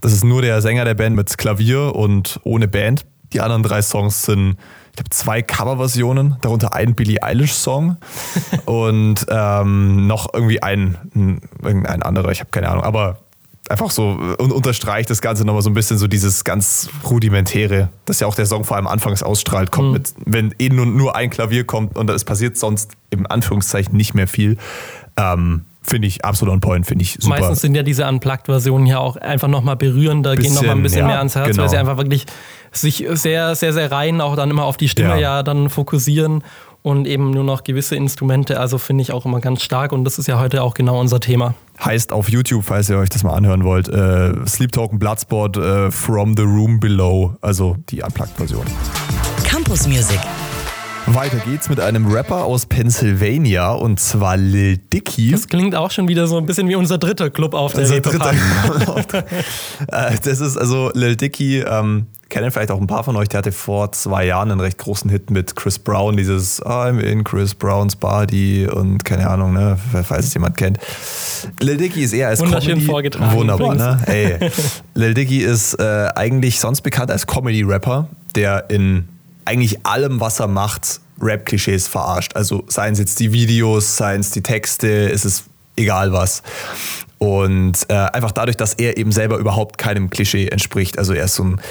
Das 0.02 0.12
ist 0.12 0.24
nur 0.24 0.42
der 0.42 0.62
Sänger 0.62 0.86
der 0.86 0.96
Band 0.96 1.16
mit 1.16 1.38
Klavier 1.38 1.96
und 1.96 2.40
ohne 2.44 2.68
Band. 2.68 3.06
Die 3.34 3.42
anderen 3.42 3.62
drei 3.62 3.82
Songs 3.84 4.24
sind, 4.24 4.58
ich 4.90 4.96
glaube, 4.96 5.10
zwei 5.12 5.42
Coverversionen, 5.44 6.38
darunter 6.42 6.74
ein 6.74 6.96
Billie 6.96 7.22
Eilish-Song 7.22 7.98
und 8.66 9.26
ähm, 9.30 10.08
noch 10.08 10.34
irgendwie 10.34 10.64
ein, 10.64 10.98
ein, 11.14 11.42
irgendein 11.62 12.02
anderer, 12.02 12.32
ich 12.32 12.40
habe 12.40 12.50
keine 12.50 12.70
Ahnung, 12.70 12.84
aber 12.84 13.20
einfach 13.70 13.90
so 13.90 14.10
und 14.38 14.52
unterstreicht 14.52 15.10
das 15.10 15.22
Ganze 15.22 15.46
nochmal 15.46 15.62
so 15.62 15.70
ein 15.70 15.74
bisschen 15.74 15.98
so 15.98 16.08
dieses 16.08 16.44
ganz 16.44 16.90
rudimentäre, 17.10 17.90
das 18.06 18.20
ja 18.20 18.28
auch 18.28 18.36
der 18.36 18.46
Song 18.46 18.64
vor 18.64 18.78
allem 18.78 18.88
anfangs 18.88 19.24
ausstrahlt, 19.24 19.72
kommt 19.72 19.94
mit, 19.94 20.14
wenn 20.26 20.54
eh 20.60 20.70
nur, 20.70 20.86
nur 20.86 21.16
ein 21.16 21.30
Klavier 21.30 21.66
kommt 21.66 21.98
und 21.98 22.10
es 22.10 22.24
passiert 22.24 22.58
sonst 22.58 22.92
im 23.10 23.26
Anführungszeichen 23.30 23.96
nicht 23.96 24.14
mehr 24.14 24.28
viel. 24.28 24.58
Ähm, 25.18 25.66
finde 25.82 26.08
ich 26.08 26.26
absolut 26.26 26.54
on 26.54 26.62
point, 26.62 26.86
finde 26.86 27.04
ich 27.04 27.14
super. 27.14 27.40
Meistens 27.40 27.62
sind 27.62 27.76
ja 27.76 27.84
diese 27.84 28.08
Unplugged-Versionen 28.08 28.86
ja 28.88 28.98
auch 28.98 29.18
einfach 29.18 29.48
nochmal 29.48 29.76
berührender, 29.76 30.36
gehen 30.36 30.54
nochmal 30.54 30.76
ein 30.76 30.84
bisschen 30.84 31.02
ja, 31.02 31.08
mehr 31.08 31.18
ans 31.20 31.36
Herz, 31.36 31.50
genau. 31.52 31.64
weil 31.64 31.70
sie 31.70 31.78
einfach 31.78 31.98
wirklich 31.98 32.26
sich 32.72 33.06
sehr, 33.12 33.56
sehr, 33.56 33.72
sehr 33.72 33.92
rein 33.92 34.20
auch 34.20 34.36
dann 34.36 34.50
immer 34.50 34.66
auf 34.66 34.78
die 34.78 34.90
Stimme 34.90 35.10
Ja. 35.12 35.18
ja, 35.38 35.44
dann 35.44 35.70
fokussieren 35.70 36.44
und 36.86 37.08
eben 37.08 37.32
nur 37.32 37.44
noch 37.44 37.64
gewisse 37.64 37.96
Instrumente. 37.96 38.60
Also 38.60 38.78
finde 38.78 39.02
ich 39.02 39.12
auch 39.12 39.26
immer 39.26 39.40
ganz 39.40 39.64
stark 39.64 39.92
und 39.92 40.04
das 40.04 40.20
ist 40.20 40.28
ja 40.28 40.40
heute 40.40 40.62
auch 40.62 40.76
genau 40.76 41.00
unser 41.00 41.20
Thema. 41.20 41.56
Heißt 41.84 42.14
auf 42.14 42.30
YouTube, 42.30 42.64
falls 42.64 42.90
ihr 42.92 43.00
euch 43.00 43.10
das 43.10 43.24
mal 43.24 43.34
anhören 43.34 43.64
wollt, 43.64 43.90
äh, 43.90 44.34
Sleep 44.46 44.72
Token 44.72 45.00
Bloodsport 45.00 45.58
äh, 45.58 45.90
From 45.90 46.38
the 46.38 46.44
Room 46.44 46.80
Below, 46.80 47.38
also 47.42 47.76
die 47.90 48.04
Unplugged-Version. 48.04 48.66
Campus 49.44 49.88
Music. 49.88 50.20
Weiter 51.08 51.38
geht's 51.38 51.70
mit 51.70 51.80
einem 51.80 52.12
Rapper 52.12 52.46
aus 52.46 52.66
Pennsylvania 52.66 53.72
und 53.72 54.00
zwar 54.00 54.38
Lil 54.38 54.78
Dicky. 54.78 55.32
Das 55.32 55.48
klingt 55.48 55.76
auch 55.76 55.92
schon 55.92 56.08
wieder 56.08 56.26
so 56.26 56.38
ein 56.38 56.48
bisschen 56.48 56.68
wie 56.68 56.76
unser 56.76 56.98
dritter 56.98 57.30
Club 57.30 57.54
auf 57.54 57.74
der 57.74 57.82
Unser 57.84 58.02
dritter 58.02 58.32
Äh, 59.88 60.16
Das 60.24 60.40
ist 60.40 60.58
also 60.58 60.92
Lil 60.94 61.16
Dicky, 61.16 61.60
ähm, 61.60 62.08
kennen 62.30 62.52
vielleicht 62.52 62.72
auch 62.72 62.80
ein 62.80 62.88
paar 62.88 63.04
von 63.04 63.16
euch, 63.16 63.30
der 63.30 63.40
hatte 63.40 63.52
vor 63.52 63.92
zwei 63.92 64.26
Jahren 64.26 64.52
einen 64.52 64.60
recht 64.60 64.78
großen 64.78 65.10
Hit 65.10 65.30
mit 65.30 65.56
Chris 65.56 65.80
Brown, 65.80 66.18
dieses 66.18 66.62
I'm 66.64 67.00
in 67.00 67.24
Chris 67.24 67.54
Browns 67.54 67.96
Body 67.96 68.68
und 68.68 69.06
keine 69.06 69.30
Ahnung, 69.30 69.54
ne, 69.54 69.78
falls 70.04 70.28
es 70.28 70.34
jemand 70.34 70.58
kennt. 70.58 70.80
Lil 71.60 71.78
Dicky 71.78 72.04
ist 72.04 72.14
eher 72.14 72.30
als 72.30 72.40
Wunderschön 72.40 72.74
Comedy 72.74 72.86
vorgetragen 72.86 73.38
Wunderbar, 73.38 73.74
übrigens. 73.76 74.08
ne? 74.08 74.40
Ey. 74.42 74.52
Lil 74.96 75.14
Dicky 75.14 75.40
ist 75.40 75.76
äh, 75.80 76.10
eigentlich 76.16 76.60
sonst 76.60 76.82
bekannt 76.82 77.12
als 77.12 77.28
Comedy-Rapper, 77.28 78.08
der 78.36 78.70
in 78.70 79.08
eigentlich 79.46 79.86
allem, 79.86 80.20
was 80.20 80.40
er 80.40 80.48
macht, 80.48 81.00
Rap-Klischees 81.22 81.88
verarscht. 81.88 82.36
Also 82.36 82.64
seien 82.68 82.94
es 82.94 83.00
jetzt 83.00 83.20
die 83.20 83.32
Videos, 83.32 83.98
seien 83.98 84.22
es 84.22 84.32
die 84.32 84.42
Texte, 84.42 85.10
es 85.12 85.24
ist 85.24 85.46
egal 85.76 86.12
was. 86.12 86.42
Und 87.18 87.86
äh, 87.88 87.94
einfach 87.94 88.32
dadurch, 88.32 88.58
dass 88.58 88.74
er 88.74 88.98
eben 88.98 89.12
selber 89.12 89.38
überhaupt 89.38 89.78
keinem 89.78 90.10
Klischee 90.10 90.48
entspricht. 90.48 91.00
Also 91.00 91.14
er 91.14 91.26
ist 91.26 91.36
so 91.36 91.44
ein 91.44 91.62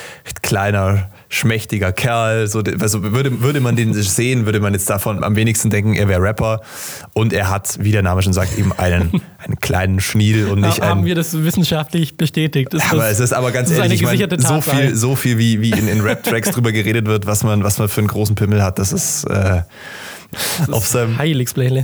kleiner, 0.42 1.10
schmächtiger 1.28 1.92
Kerl. 1.92 2.46
So, 2.46 2.62
also 2.80 3.02
würde, 3.02 3.42
würde 3.42 3.60
man 3.60 3.76
den 3.76 3.92
sehen, 3.92 4.46
würde 4.46 4.60
man 4.60 4.72
jetzt 4.72 4.88
davon 4.88 5.22
am 5.22 5.36
wenigsten 5.36 5.68
denken, 5.68 5.94
er 5.94 6.08
wäre 6.08 6.22
Rapper. 6.22 6.62
Und 7.12 7.34
er 7.34 7.50
hat, 7.50 7.78
wie 7.80 7.92
der 7.92 8.02
Name 8.02 8.22
schon 8.22 8.32
sagt, 8.32 8.58
eben 8.58 8.72
einen, 8.72 9.20
einen 9.38 9.60
kleinen 9.60 10.00
Schniedel 10.00 10.48
und 10.48 10.60
nicht 10.60 10.80
Haben 10.80 10.98
einen. 10.98 11.06
wir 11.06 11.14
das 11.14 11.34
wissenschaftlich 11.34 12.16
bestätigt? 12.16 12.72
Ist 12.72 12.90
Aber 12.90 13.02
das, 13.02 13.12
es 13.12 13.20
ist 13.20 13.32
aber 13.34 13.52
ganz 13.52 13.70
ist 13.70 13.76
ehrlich, 13.76 14.00
ich 14.00 14.06
meine, 14.06 14.40
so 14.40 14.62
viel, 14.62 14.94
so 14.96 15.14
viel 15.14 15.36
wie, 15.36 15.60
wie 15.60 15.70
in, 15.70 15.88
in 15.88 16.00
Rap-Tracks 16.00 16.52
drüber 16.52 16.72
geredet 16.72 17.06
wird, 17.06 17.26
was 17.26 17.42
man, 17.42 17.62
was 17.64 17.78
man 17.78 17.88
für 17.88 18.00
einen 18.00 18.08
großen 18.08 18.34
Pimmel 18.34 18.62
hat, 18.62 18.78
das 18.78 18.92
ist, 18.92 19.24
äh, 19.24 19.60
auf, 20.70 20.86
seinem, 20.86 21.18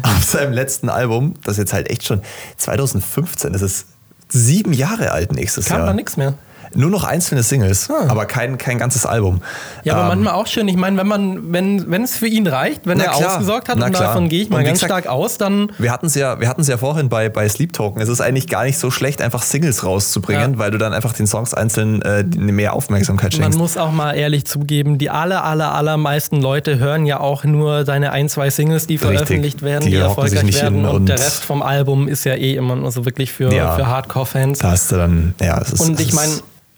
auf 0.04 0.24
seinem 0.24 0.52
letzten 0.52 0.88
Album, 0.88 1.34
das 1.44 1.52
ist 1.52 1.58
jetzt 1.58 1.72
halt 1.72 1.90
echt 1.90 2.04
schon 2.04 2.22
2015, 2.56 3.52
das 3.52 3.62
ist 3.62 3.86
sieben 4.28 4.72
Jahre 4.72 5.12
alt 5.12 5.32
nächstes 5.32 5.66
Kam 5.66 5.78
Jahr. 5.78 5.86
da 5.88 5.92
nichts 5.92 6.16
mehr. 6.16 6.34
Nur 6.74 6.90
noch 6.90 7.04
einzelne 7.04 7.42
Singles, 7.42 7.90
aber 8.08 8.26
kein, 8.26 8.56
kein 8.58 8.78
ganzes 8.78 9.04
Album. 9.06 9.42
Ja, 9.82 9.94
aber 9.94 10.02
Ähm, 10.02 10.08
manchmal 10.20 10.34
auch 10.34 10.46
schön. 10.46 10.68
Ich 10.68 10.76
meine, 10.76 10.96
wenn 10.98 11.06
man, 11.08 11.52
wenn, 11.52 11.90
wenn 11.90 12.04
es 12.04 12.16
für 12.16 12.28
ihn 12.28 12.46
reicht, 12.46 12.86
wenn 12.86 13.00
er 13.00 13.10
klar, 13.10 13.32
ausgesorgt 13.32 13.68
hat, 13.68 13.76
und 13.76 13.90
klar. 13.90 14.02
davon 14.08 14.28
gehe 14.28 14.42
ich 14.42 14.50
mal 14.50 14.62
ganz 14.62 14.80
gesagt, 14.80 14.92
stark 15.02 15.06
aus, 15.12 15.36
dann 15.38 15.72
Wir 15.78 15.90
hatten 15.90 16.06
es 16.06 16.14
ja, 16.14 16.38
wir 16.40 16.48
hatten's 16.48 16.68
ja 16.68 16.76
vorhin 16.76 17.08
bei, 17.08 17.28
bei 17.28 17.48
Sleep 17.48 17.72
Token. 17.72 18.00
Es 18.00 18.08
ist 18.08 18.20
eigentlich 18.20 18.46
gar 18.46 18.62
nicht 18.64 18.78
so 18.78 18.90
schlecht, 18.90 19.20
einfach 19.20 19.42
Singles 19.42 19.84
rauszubringen, 19.84 20.52
Ja. 20.52 20.58
weil 20.58 20.70
du 20.70 20.78
dann 20.78 20.92
einfach 20.92 21.12
den 21.12 21.26
Songs 21.26 21.54
einzeln 21.54 22.02
äh, 22.02 22.22
mehr 22.22 22.72
Aufmerksamkeit 22.74 23.32
man 23.32 23.42
schenkst. 23.42 23.58
muss 23.58 23.76
auch 23.76 23.90
mal 23.92 24.12
ehrlich 24.12 24.44
zugeben, 24.46 24.98
die 24.98 25.10
aller, 25.10 25.44
aller, 25.44 25.74
allermeisten 25.74 26.40
Leute 26.40 26.78
hören 26.78 27.04
ja 27.06 27.18
auch 27.20 27.44
nur 27.44 27.84
deine 27.84 28.12
ein, 28.12 28.28
zwei 28.28 28.50
Singles, 28.50 28.86
die 28.86 28.98
veröffentlicht 28.98 29.62
werden, 29.62 29.84
Die 29.86 29.90
die, 29.90 29.96
erfolgreich 29.96 30.54
werden 30.62 30.84
und, 30.84 30.94
und- 30.94 31.06
der 31.08 31.18
Rest 31.18 31.44
vom 31.44 31.62
Album 31.62 32.06
ist 32.06 32.24
ja 32.24 32.34
eh 32.34 32.54
immer 32.54 32.76
nur 32.76 32.92
so 32.92 33.04
wirklich 33.04 33.32
für, 33.32 33.52
Ja. 33.52 33.74
für 33.74 33.86
Hardcore-Fans. 33.88 34.60
da 34.60 34.70
hast 34.70 34.92
du 34.92 34.96
dann, 34.96 35.34
ja, 35.40 35.58
es 35.60 35.72
ist. 35.72 35.80
Und 35.80 35.98
ich 36.00 36.12
meine, 36.12 36.32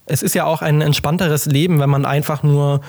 es 0.07 0.23
ist 0.23 0.35
ja 0.35 0.45
auch 0.45 0.63
ein 0.63 0.81
entspannteres 0.81 1.47
Leben, 1.47 1.81
wenn 1.81 1.91
man 1.91 2.05
einfach 2.05 2.43
nur 2.43 2.81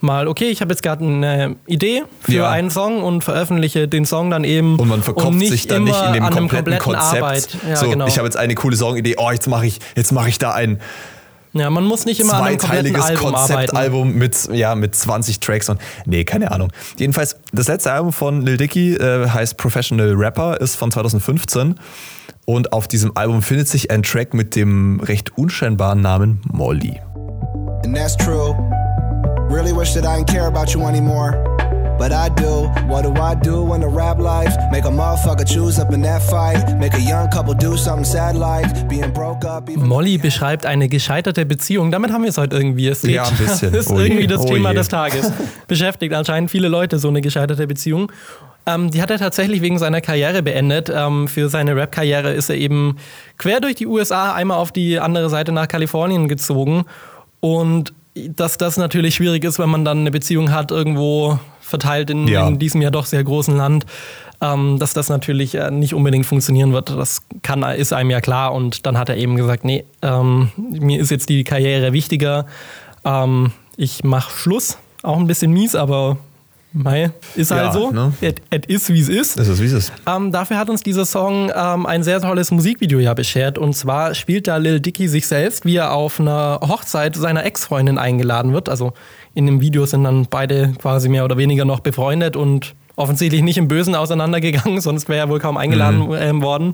mal, 0.00 0.28
okay, 0.28 0.48
ich 0.48 0.60
habe 0.60 0.72
jetzt 0.72 0.82
gerade 0.82 1.04
eine 1.04 1.56
Idee 1.66 2.02
für 2.20 2.32
Ja. 2.32 2.50
einen 2.50 2.70
Song 2.70 3.02
und 3.02 3.24
veröffentliche 3.24 3.88
den 3.88 4.04
Song 4.04 4.30
dann 4.30 4.44
eben. 4.44 4.78
Und 4.78 4.88
man 4.88 5.02
verkopft 5.02 5.40
sich 5.40 5.66
dann 5.66 5.84
nicht 5.84 6.00
in 6.06 6.12
dem 6.12 6.22
kompletten, 6.24 6.48
kompletten 6.48 6.78
Konzept. 6.78 7.22
Arbeit. 7.22 7.48
Ja, 7.68 7.76
so, 7.76 7.88
genau. 7.88 8.06
ich 8.06 8.18
habe 8.18 8.26
jetzt 8.26 8.36
eine 8.36 8.54
coole 8.54 8.76
Songidee. 8.76 9.16
Oh, 9.18 9.30
jetzt 9.30 9.48
mache 9.48 9.66
ich, 9.66 9.78
jetzt 9.94 10.12
mache 10.12 10.28
ich 10.28 10.38
da 10.38 10.52
ein 10.52 10.80
ja, 11.52 11.70
man 11.70 11.84
muss 11.84 12.04
nicht 12.04 12.20
immer 12.20 12.34
an 12.34 12.42
einem 12.44 12.58
kompletten 12.58 12.92
zweiteiliges 12.92 13.04
Album 13.04 13.34
arbeiten. 13.34 13.54
Konzeptalbum 13.54 14.14
mit, 14.14 14.48
ja, 14.52 14.74
mit 14.74 14.94
20 14.94 15.40
Tracks 15.40 15.70
und 15.70 15.80
nee, 16.04 16.22
keine 16.24 16.50
Ahnung. 16.50 16.70
Jedenfalls, 16.98 17.36
das 17.52 17.68
letzte 17.68 17.92
Album 17.92 18.12
von 18.12 18.44
Lil 18.44 18.58
Dicky 18.58 18.94
äh, 18.94 19.28
heißt 19.30 19.56
Professional 19.56 20.12
Rapper, 20.14 20.60
ist 20.60 20.76
von 20.76 20.90
2015 20.90 21.76
und 22.46 22.72
auf 22.72 22.88
diesem 22.88 23.14
Album 23.16 23.42
findet 23.42 23.68
sich 23.68 23.90
ein 23.90 24.02
Track 24.02 24.32
mit 24.32 24.56
dem 24.56 25.00
recht 25.00 25.36
unscheinbaren 25.36 26.00
Namen 26.00 26.40
Molly. 26.50 26.98
and 27.84 27.94
that's 27.94 28.16
true. 28.16 28.54
Really 29.50 29.72
wish 29.76 29.92
that 29.94 30.04
I 30.04 30.16
didn't 30.18 30.26
care 30.28 30.46
about 30.46 30.72
you 30.72 30.80
anymore. 30.86 31.34
but 31.98 32.12
I 32.12 32.28
do. 32.28 32.68
What 32.88 33.04
do 33.04 33.12
I 33.14 33.34
do 33.34 33.72
in 33.74 33.80
the 33.80 33.86
rap 33.88 34.18
life? 34.18 34.54
Make 34.70 34.84
a 34.84 34.90
motherfucker 34.90 35.46
choose 35.46 35.80
up 35.80 35.92
in 35.94 36.02
that 36.02 36.20
fight. 36.22 36.78
Make 36.78 36.92
a 36.94 37.00
young 37.00 37.30
couple 37.30 37.54
do 37.54 37.74
something 37.76 38.04
sad 38.04 38.36
like 38.36 38.86
being 38.88 39.12
broke 39.14 39.46
up. 39.46 39.70
Even 39.70 39.86
Molly 39.88 40.18
beschreibt 40.18 40.66
eine 40.66 40.88
gescheiterte 40.90 41.46
Beziehung. 41.46 41.90
Damit 41.90 42.12
haben 42.12 42.22
wir 42.22 42.28
es 42.30 42.36
heute 42.38 42.56
irgendwie. 42.56 42.88
Es 42.88 43.02
Ja, 43.02 43.24
ein 43.24 43.36
bisschen. 43.38 43.72
Das 43.72 43.86
ist 43.86 43.90
Oh 43.90 43.98
je, 43.98 44.08
irgendwie 44.08 44.26
das 44.26 44.40
oh 44.42 44.44
Thema 44.46 44.70
je. 44.72 44.76
des 44.76 44.88
Tages. 44.88 45.32
Beschäftigt 45.68 46.12
anscheinend 46.12 46.50
viele 46.50 46.68
Leute 46.68 46.98
so 46.98 47.08
eine 47.08 47.22
gescheiterte 47.22 47.66
Beziehung. 47.66 48.12
Ähm, 48.66 48.90
die 48.90 49.00
hat 49.00 49.10
er 49.10 49.18
tatsächlich 49.18 49.62
wegen 49.62 49.78
seiner 49.78 50.00
Karriere 50.00 50.42
beendet. 50.42 50.90
Ähm, 50.94 51.28
für 51.28 51.48
seine 51.48 51.76
Rap-Karriere 51.76 52.32
ist 52.32 52.50
er 52.50 52.56
eben 52.56 52.96
quer 53.38 53.60
durch 53.60 53.76
die 53.76 53.86
USA 53.86 54.34
einmal 54.34 54.58
auf 54.58 54.72
die 54.72 54.98
andere 54.98 55.30
Seite 55.30 55.52
nach 55.52 55.68
Kalifornien 55.68 56.26
gezogen. 56.28 56.84
Und 57.40 57.92
dass 58.28 58.58
das 58.58 58.76
natürlich 58.76 59.14
schwierig 59.14 59.44
ist, 59.44 59.58
wenn 59.58 59.68
man 59.68 59.84
dann 59.84 59.98
eine 60.00 60.10
Beziehung 60.10 60.50
hat, 60.50 60.70
irgendwo 60.70 61.38
verteilt 61.60 62.10
in, 62.10 62.26
Ja. 62.26 62.48
in 62.48 62.58
diesem 62.58 62.80
ja 62.82 62.90
doch 62.90 63.04
sehr 63.06 63.22
großen 63.22 63.56
Land, 63.56 63.86
ähm, 64.40 64.78
dass 64.78 64.94
das 64.94 65.08
natürlich 65.08 65.54
äh, 65.54 65.70
nicht 65.70 65.94
unbedingt 65.94 66.26
funktionieren 66.26 66.72
wird. 66.72 66.90
Das 66.90 67.22
kann, 67.42 67.62
ist 67.62 67.92
einem 67.92 68.10
ja 68.10 68.20
klar. 68.20 68.52
Und 68.52 68.86
dann 68.86 68.98
hat 68.98 69.08
er 69.08 69.16
eben 69.16 69.36
gesagt, 69.36 69.64
nee, 69.64 69.84
ähm, 70.02 70.50
mir 70.56 71.00
ist 71.00 71.10
jetzt 71.10 71.28
die 71.28 71.44
Karriere 71.44 71.92
wichtiger. 71.92 72.46
Ähm, 73.04 73.52
ich 73.76 74.02
mache 74.02 74.30
Schluss. 74.36 74.78
Auch 75.02 75.18
ein 75.18 75.26
bisschen 75.26 75.52
mies, 75.52 75.74
aber 75.76 76.16
mei, 76.76 77.10
ist 77.34 77.50
Ja, 77.50 77.56
halt 77.56 77.72
so. 77.72 77.90
ne? 77.90 78.12
Es 78.20 78.60
ist, 78.68 78.92
wie 78.92 79.00
es 79.00 79.08
ist. 79.08 79.38
Das 79.38 79.48
ist 79.48 79.60
wie 79.60 79.66
es 79.66 79.72
ist. 79.72 79.92
Ähm, 80.06 80.32
dafür 80.32 80.58
hat 80.58 80.68
uns 80.70 80.82
dieser 80.82 81.04
Song 81.06 81.50
ähm, 81.54 81.86
ein 81.86 82.02
sehr 82.02 82.20
tolles 82.20 82.50
Musikvideo 82.50 82.98
ja 82.98 83.14
beschert. 83.14 83.58
Und 83.58 83.74
zwar 83.74 84.14
spielt 84.14 84.46
da 84.46 84.56
Lil 84.58 84.80
Dicky 84.80 85.08
sich 85.08 85.26
selbst, 85.26 85.64
wie 85.64 85.76
er 85.76 85.92
auf 85.92 86.20
einer 86.20 86.60
Hochzeit 86.62 87.16
seiner 87.16 87.44
Ex-Freundin 87.44 87.98
eingeladen 87.98 88.52
wird. 88.52 88.68
Also 88.68 88.92
in 89.34 89.46
dem 89.46 89.60
Video 89.60 89.86
sind 89.86 90.04
dann 90.04 90.26
beide 90.30 90.72
quasi 90.80 91.08
mehr 91.08 91.24
oder 91.24 91.36
weniger 91.36 91.64
noch 91.64 91.80
befreundet 91.80 92.36
und 92.36 92.74
offensichtlich 92.96 93.42
nicht 93.42 93.58
im 93.58 93.68
Bösen 93.68 93.94
auseinandergegangen, 93.94 94.80
sonst 94.82 95.08
wäre 95.08 95.20
er 95.20 95.28
wohl 95.28 95.38
kaum 95.40 95.56
eingeladen 95.56 96.08
ähm, 96.18 96.42
worden. 96.42 96.72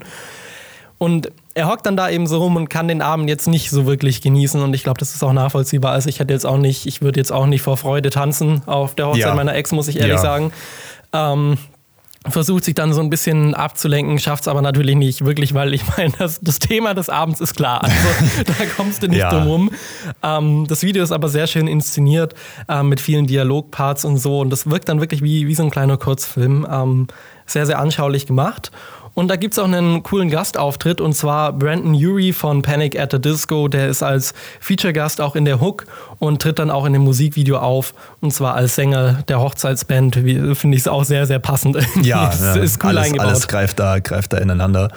Und 1.03 1.31
er 1.53 1.67
hockt 1.67 1.85
dann 1.85 1.97
da 1.97 2.09
eben 2.09 2.25
so 2.27 2.37
rum 2.39 2.55
und 2.55 2.69
kann 2.69 2.87
den 2.87 3.01
Abend 3.01 3.29
jetzt 3.29 3.47
nicht 3.47 3.69
so 3.69 3.85
wirklich 3.85 4.21
genießen. 4.21 4.61
Und 4.61 4.73
ich 4.73 4.83
glaube, 4.83 4.97
das 4.99 5.13
ist 5.13 5.23
auch 5.23 5.33
nachvollziehbar. 5.33 5.91
Also 5.91 6.07
ich 6.09 6.19
hätte 6.19 6.33
jetzt 6.33 6.45
auch 6.45 6.57
nicht, 6.57 6.85
ich 6.85 7.01
würde 7.01 7.19
jetzt 7.19 7.31
auch 7.31 7.45
nicht 7.45 7.61
vor 7.61 7.77
Freude 7.77 8.09
tanzen 8.09 8.61
auf 8.65 8.95
der 8.95 9.07
Hochzeit 9.07 9.19
Ja. 9.21 9.35
meiner 9.35 9.53
Ex, 9.53 9.71
muss 9.71 9.87
ich 9.87 9.97
ehrlich 9.97 10.15
Ja. 10.15 10.21
sagen. 10.21 10.51
Ähm, 11.11 11.57
versucht 12.29 12.63
sich 12.63 12.73
dann 12.73 12.93
so 12.93 13.01
ein 13.01 13.09
bisschen 13.09 13.53
abzulenken, 13.53 14.17
schafft 14.17 14.43
es 14.43 14.47
aber 14.47 14.61
natürlich 14.61 14.95
nicht 14.95 15.25
wirklich, 15.25 15.53
weil 15.53 15.73
ich 15.73 15.81
meine, 15.97 16.13
das, 16.17 16.39
das 16.41 16.57
Thema 16.59 16.93
des 16.93 17.09
Abends 17.09 17.41
ist 17.41 17.53
klar. 17.55 17.83
Also 17.83 17.95
da 18.45 18.53
kommst 18.77 19.03
du 19.03 19.07
nicht 19.07 19.19
Ja. 19.19 19.29
drum 19.29 19.47
rum. 19.47 19.69
Ähm, 20.23 20.65
das 20.67 20.83
Video 20.83 21.03
ist 21.03 21.11
aber 21.11 21.27
sehr 21.27 21.47
schön 21.47 21.67
inszeniert 21.67 22.33
ähm, 22.69 22.87
mit 22.89 23.01
vielen 23.01 23.27
Dialogparts 23.27 24.05
und 24.05 24.17
so. 24.17 24.39
Und 24.39 24.49
das 24.51 24.69
wirkt 24.69 24.87
dann 24.89 25.01
wirklich 25.01 25.21
wie, 25.21 25.47
wie 25.47 25.55
so 25.55 25.63
ein 25.63 25.69
kleiner 25.71 25.97
Kurzfilm. 25.97 26.65
Ähm, 26.71 27.07
sehr, 27.45 27.65
sehr 27.65 27.77
anschaulich 27.79 28.25
gemacht. 28.25 28.71
Und 29.15 29.27
da 29.27 29.35
gibt 29.35 29.53
es 29.53 29.59
auch 29.59 29.65
einen 29.65 30.01
coolen 30.01 30.29
Gastauftritt 30.29 30.99
und 30.99 31.13
zwar 31.13 31.53
Brandon 31.53 31.93
Urie 31.93 32.33
von 32.33 32.63
Panic 32.63 32.99
at 32.99 33.11
the 33.11 33.21
Disco. 33.21 33.67
Der 33.67 33.87
ist 33.87 34.01
als 34.01 34.33
Feature-Gast 34.59 35.21
auch 35.21 35.35
in 35.35 35.45
der 35.45 35.61
Hook 35.61 35.85
und 36.17 36.41
tritt 36.41 36.57
dann 36.57 36.71
auch 36.71 36.85
in 36.85 36.93
dem 36.93 37.03
Musikvideo 37.03 37.57
auf. 37.57 37.93
Und 38.21 38.33
zwar 38.33 38.55
als 38.55 38.75
Sänger 38.75 39.23
der 39.27 39.39
Hochzeitsband. 39.39 40.15
Finde 40.15 40.75
ich 40.75 40.81
es 40.81 40.87
auch 40.87 41.03
sehr, 41.03 41.27
sehr 41.27 41.39
passend. 41.39 41.77
Ja, 42.03 42.33
ja, 42.33 42.55
ist 42.55 42.83
cool 42.83 42.89
alles, 42.89 43.05
eingebaut. 43.05 43.27
alles 43.27 43.47
greift 43.47 43.79
da, 43.79 43.99
greift 43.99 44.33
da 44.33 44.37
ineinander. 44.37 44.89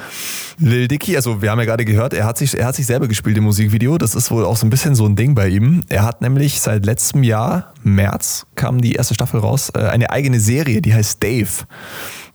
Lil 0.59 0.89
Dicky, 0.89 1.15
also 1.15 1.43
wir 1.43 1.51
haben 1.51 1.59
ja 1.59 1.67
gerade 1.67 1.85
gehört, 1.85 2.15
er 2.15 2.25
hat, 2.25 2.39
sich, 2.39 2.59
er 2.59 2.67
hat 2.67 2.75
sich 2.75 2.87
selber 2.87 3.07
gespielt 3.07 3.37
im 3.37 3.45
Musikvideo. 3.45 3.99
Das 3.99 4.15
ist 4.15 4.31
wohl 4.31 4.45
auch 4.45 4.57
so 4.57 4.67
ein 4.67 4.71
bisschen 4.71 4.95
so 4.95 5.05
ein 5.07 5.15
Ding 5.15 5.35
bei 5.35 5.49
ihm. 5.49 5.85
Er 5.89 6.05
hat 6.05 6.23
nämlich 6.23 6.61
seit 6.61 6.87
letztem 6.87 7.23
Jahr, 7.23 7.75
März, 7.83 8.47
kam 8.55 8.81
die 8.81 8.95
erste 8.95 9.15
Staffel 9.15 9.41
raus, 9.41 9.71
äh, 9.77 9.81
eine 9.81 10.11
eigene 10.11 10.41
Serie, 10.41 10.81
die 10.81 10.95
heißt 10.95 11.23
Dave. 11.23 11.67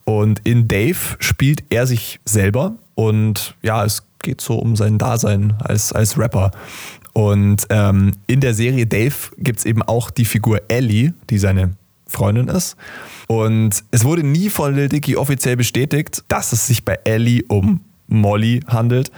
Und 0.05 0.41
in 0.43 0.67
Dave 0.67 0.97
spielt 1.19 1.63
er 1.69 1.87
sich 1.87 2.19
selber 2.25 2.75
und 2.95 3.55
ja, 3.61 3.85
es 3.85 4.03
geht 4.21 4.41
so 4.41 4.55
um 4.55 4.75
sein 4.75 4.97
Dasein 4.97 5.55
als, 5.59 5.93
als 5.93 6.17
Rapper. 6.17 6.51
Und 7.13 7.65
ähm, 7.69 8.13
in 8.27 8.39
der 8.39 8.53
Serie 8.53 8.87
Dave 8.87 9.15
gibt 9.37 9.59
es 9.59 9.65
eben 9.65 9.81
auch 9.81 10.09
die 10.09 10.25
Figur 10.25 10.61
Ellie, 10.67 11.13
die 11.29 11.37
seine 11.37 11.71
Freundin 12.07 12.47
ist. 12.47 12.75
Und 13.27 13.83
es 13.91 14.03
wurde 14.03 14.23
nie 14.23 14.49
von 14.49 14.75
Lil 14.75 14.89
Dicky 14.89 15.15
offiziell 15.15 15.55
bestätigt, 15.55 16.23
dass 16.27 16.51
es 16.53 16.67
sich 16.67 16.85
bei 16.85 16.99
Ellie 17.03 17.43
um 17.47 17.81
Molly 18.07 18.61
handelt. 18.67 19.11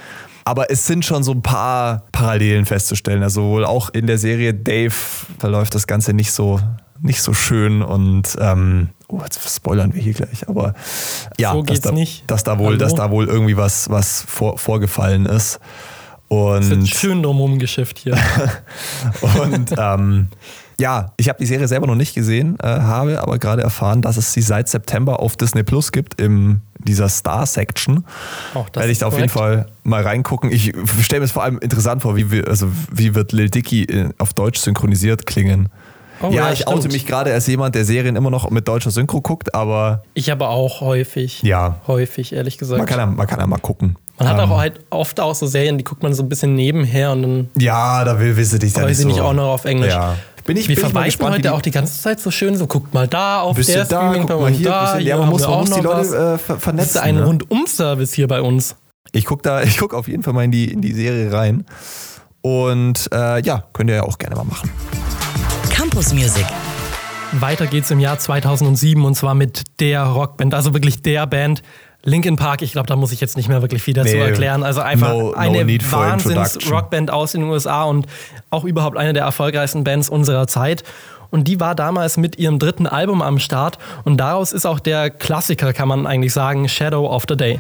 Aber 0.46 0.70
es 0.70 0.86
sind 0.86 1.06
schon 1.06 1.24
so 1.24 1.32
ein 1.32 1.42
paar 1.42 2.04
Parallelen 2.12 2.66
festzustellen. 2.66 3.24
Also 3.24 3.44
wohl 3.44 3.66
auch 3.66 3.90
in 3.90 4.08
der 4.08 4.18
Serie 4.18 4.54
Dave 4.54 4.94
verläuft 5.40 5.74
das 5.74 5.88
Ganze 5.88 6.14
nicht 6.14 6.32
so, 6.32 6.60
nicht 7.02 7.22
so 7.22 7.34
schön 7.34 7.82
und 7.82 8.38
ähm, 8.40 8.90
oh, 9.14 9.22
jetzt 9.24 9.56
spoilern 9.56 9.94
wir 9.94 10.02
hier 10.02 10.14
gleich, 10.14 10.48
aber 10.48 10.74
ja, 11.38 11.54
So 11.54 11.62
dass, 11.62 11.82
da, 11.82 11.92
nicht. 11.92 12.30
dass 12.30 12.44
da 12.44 12.58
wohl, 12.58 12.68
Hallo? 12.68 12.78
dass 12.78 12.96
da 12.96 13.12
wohl 13.12 13.28
irgendwie 13.28 13.58
was, 13.58 13.90
was 13.90 14.22
vor, 14.28 14.58
vorgefallen 14.58 15.26
ist. 15.26 15.60
Und 16.28 16.62
Es 16.62 16.70
wird 16.70 16.88
schön 16.88 17.24
drumherum 17.24 17.60
geschifft 17.60 18.00
hier. 18.00 18.18
und 19.44 19.74
ähm, 19.78 20.30
ja, 20.80 21.14
ich 21.18 21.30
habe 21.30 21.38
die 21.40 21.46
Serie 21.46 21.68
selber 21.68 21.86
noch 21.86 21.96
nicht 21.96 22.16
gesehen, 22.16 22.58
äh, 22.60 22.68
habe 22.68 23.22
aber 23.22 23.38
gerade 23.38 23.62
erfahren, 23.62 24.02
dass 24.02 24.18
es 24.18 24.34
sie 24.34 24.42
seit 24.42 24.68
September 24.68 25.20
auf 25.20 25.38
Disney 25.38 25.64
Plus 25.64 25.92
gibt, 25.92 26.20
in 26.20 26.62
dieser 26.80 27.08
Star-Section. 27.08 28.06
Auch 28.56 28.70
das 28.70 28.82
Werde 28.82 28.92
ich 28.92 28.94
ist 28.94 29.02
da 29.04 29.08
auf 29.08 29.18
jeden. 29.18 29.30
Fall 29.30 29.68
mal 29.84 30.02
reingucken. 30.02 30.52
Ich 30.52 30.74
stelle 31.02 31.20
mir 31.20 31.26
es 31.26 31.32
vor 31.32 31.44
allem 31.44 31.60
interessant 31.60 32.02
vor, 32.02 32.16
wie, 32.16 32.32
wir, 32.32 32.48
also, 32.48 32.68
wie 32.92 33.14
wird 33.14 33.32
Lil 33.32 33.50
Dicky 33.50 33.84
äh, 33.84 34.10
auf 34.18 34.34
Deutsch 34.34 34.60
synchronisiert 34.60 35.26
klingen. 35.28 35.70
Oh, 36.24 36.32
ja, 36.32 36.48
ja, 36.48 36.52
ich 36.54 36.68
oute 36.68 36.80
stimmt. 36.80 36.94
mich 36.94 37.06
gerade 37.06 37.32
als 37.34 37.46
jemand, 37.48 37.76
der 37.76 37.86
Serien 37.86 38.16
immer 38.16 38.30
noch 38.30 38.50
mit 38.50 38.68
deutscher 38.68 38.92
Synchro 38.92 39.22
guckt, 39.22 39.54
aber 39.54 40.04
Ich 40.14 40.32
aber 40.32 40.50
auch 40.50 40.82
häufig. 40.82 41.42
Ja. 41.44 41.78
Häufig, 41.88 42.34
ehrlich 42.34 42.58
gesagt. 42.58 42.78
man 42.80 42.88
kann 42.88 43.00
ja, 43.00 43.06
man 43.06 43.28
kann 43.28 43.40
ja 43.40 43.48
mal 43.48 43.58
gucken. 43.60 43.98
Man 44.20 44.28
hat 44.30 44.40
Ähm, 44.40 44.52
auch 44.52 44.58
halt 44.60 44.80
oft 44.90 45.20
auch 45.20 45.36
so 45.36 45.48
Serien, 45.48 45.78
die 45.78 45.84
guckt 45.84 46.02
man 46.04 46.14
so 46.14 46.24
ein 46.24 46.30
bisschen 46.30 46.56
nebenher 46.56 47.12
und 47.12 47.22
dann 47.24 47.50
Ja, 47.58 48.04
da 48.06 48.20
will 48.20 48.38
wisse 48.38 48.60
dich 48.60 48.74
dann 48.74 48.84
weiß 48.86 48.98
ich 48.98 49.04
so. 49.04 49.08
nicht 49.10 49.20
auch 49.22 49.34
noch 49.34 49.50
auf 49.54 49.66
Englisch. 49.66 49.92
Ja. 49.94 50.16
Bin 50.46 50.58
ich, 50.58 50.68
wir 50.68 50.76
bin 50.76 50.86
ich 50.86 50.92
verweisen 50.92 51.06
gespannt, 51.06 51.30
wie 51.32 51.34
heute 51.36 51.42
die- 51.44 51.50
auch 51.50 51.62
die 51.62 51.72
ganze 51.72 52.02
Zeit 52.02 52.20
so 52.20 52.30
schön, 52.30 52.56
so 52.58 52.68
guckt 52.68 52.94
mal 52.94 53.08
da 53.08 53.40
auf 53.42 53.56
Bist 53.56 53.70
der 53.74 53.86
da, 53.86 54.14
guck 54.16 54.30
mal 54.42 54.52
hier, 54.52 54.68
da. 54.70 54.82
bisschen- 54.84 55.00
ja, 55.08 55.16
hier 55.16 55.18
man 55.18 55.30
muss, 55.30 55.42
man 55.44 55.50
auch 55.52 55.60
muss 55.62 55.72
die 55.72 55.80
Leute 55.82 56.00
äh, 56.00 56.38
ver- 56.38 56.38
Das 56.38 56.58
ist 56.58 56.64
vernetzen. 56.64 57.00
ein 57.02 57.16
ne? 57.16 57.26
Rundum-Service 57.26 58.14
hier 58.14 58.28
bei 58.28 58.42
uns. 58.42 58.76
Ich 59.14 59.26
gucke 59.26 59.42
da, 59.42 59.62
ich 59.64 59.78
guck 59.78 59.94
auf 59.94 60.08
jeden 60.08 60.22
Fall 60.22 60.34
mal 60.34 60.44
in 60.44 60.52
die, 60.52 60.72
in 60.72 60.82
die 60.82 60.92
Serie 60.94 61.32
rein. 61.32 61.66
Und 62.42 63.10
äh, 63.14 63.42
ja, 63.42 63.64
könnt 63.72 63.90
ihr 63.90 63.96
ja 63.96 64.04
auch 64.04 64.18
gerne 64.18 64.36
mal 64.36 64.44
machen. 64.44 64.70
Campus 65.84 66.14
Music. 66.14 66.46
Weiter 67.34 67.68
geht's 67.68 67.92
im 67.92 68.00
Jahr 68.00 68.18
2007 68.18 69.04
und 69.04 69.16
zwar 69.16 69.36
mit 69.36 69.64
der 69.82 70.04
Rockband, 70.04 70.54
also 70.54 70.74
wirklich 70.74 71.02
der 71.02 71.28
Band. 71.28 71.62
Linkin 72.04 72.38
Park, 72.38 72.62
ich 72.62 72.72
glaube, 72.72 72.88
da 72.88 72.96
muss 72.96 73.12
ich 73.12 73.20
jetzt 73.20 73.36
nicht 73.36 73.50
mehr 73.50 73.62
wirklich 73.62 73.84
viel 73.84 73.94
dazu 73.94 74.16
Nee, 74.16 74.22
erklären. 74.22 74.64
Also 74.64 74.80
einfach 74.80 75.10
no- 75.10 75.32
no 75.32 75.34
eine. 75.34 75.68
Wahnsinns-Rockband 75.68 77.12
aus 77.12 77.34
den 77.34 77.44
USA 77.44 77.84
und 77.84 78.08
auch 78.50 78.64
überhaupt 78.64 78.96
eine 78.96 79.12
der 79.12 79.24
erfolgreichsten 79.24 79.84
Bands 79.84 80.08
unserer 80.08 80.48
Zeit. 80.48 80.86
Und 81.32 81.50
die 81.50 81.60
war 81.60 81.76
damals 81.76 82.16
mit 82.16 82.40
ihrem 82.40 82.60
dritten 82.60 82.88
Album 82.88 83.22
am 83.22 83.38
Start 83.38 83.78
und 84.06 84.16
daraus 84.16 84.54
ist 84.54 84.66
auch 84.66 84.80
der 84.80 85.10
Klassiker, 85.10 85.74
kann 85.74 85.90
man 85.90 86.08
eigentlich 86.08 86.32
sagen, 86.32 86.70
Shadow 86.70 87.10
of 87.14 87.26
the 87.28 87.36
Day. 87.36 87.60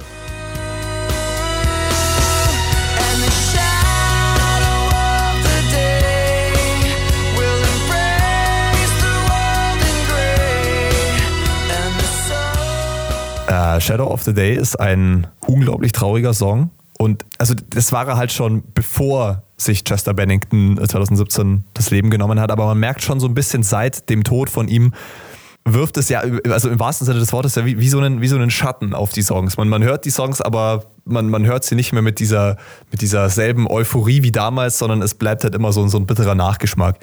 Äh, 13.53 13.79
Shadow 13.79 14.07
of 14.07 14.23
the 14.23 14.33
Day 14.33 14.55
ist 14.55 14.79
ein 14.79 15.27
unglaublich 15.45 15.91
trauriger 15.91 16.33
Song. 16.33 16.71
Und 16.97 17.23
also 17.37 17.53
das 17.69 17.91
war 17.91 18.07
er 18.07 18.17
halt 18.17 18.31
schon 18.31 18.63
bevor 18.73 19.43
sich 19.57 19.83
Chester 19.83 20.13
Bennington 20.13 20.77
2017 20.77 21.63
das 21.73 21.91
Leben 21.91 22.09
genommen 22.09 22.39
hat. 22.39 22.51
Aber 22.51 22.65
man 22.65 22.79
merkt 22.79 23.03
schon 23.03 23.19
so 23.19 23.27
ein 23.27 23.35
bisschen 23.35 23.61
seit 23.61 24.09
dem 24.09 24.23
Tod 24.23 24.49
von 24.49 24.67
ihm, 24.67 24.93
wirft 25.65 25.97
es 25.97 26.09
ja, 26.09 26.23
also 26.49 26.69
im 26.69 26.79
wahrsten 26.79 27.05
Sinne 27.05 27.19
des 27.19 27.31
Wortes, 27.31 27.55
ja 27.55 27.65
wie, 27.65 27.79
wie, 27.79 27.89
so, 27.89 27.99
einen, 27.99 28.21
wie 28.21 28.27
so 28.27 28.35
einen 28.35 28.49
Schatten 28.49 28.93
auf 28.93 29.13
die 29.13 29.21
Songs. 29.21 29.55
Man, 29.55 29.69
man 29.69 29.83
hört 29.83 30.05
die 30.05 30.09
Songs, 30.09 30.41
aber 30.41 30.85
man, 31.05 31.29
man 31.29 31.45
hört 31.45 31.63
sie 31.63 31.75
nicht 31.75 31.93
mehr 31.93 32.01
mit 32.01 32.19
dieser, 32.19 32.57
mit 32.91 33.01
dieser 33.01 33.29
selben 33.29 33.67
Euphorie 33.69 34.23
wie 34.23 34.31
damals, 34.31 34.79
sondern 34.79 35.01
es 35.01 35.13
bleibt 35.13 35.43
halt 35.43 35.55
immer 35.55 35.71
so, 35.71 35.87
so 35.87 35.97
ein 35.97 36.05
bitterer 36.05 36.35
Nachgeschmack. 36.35 36.97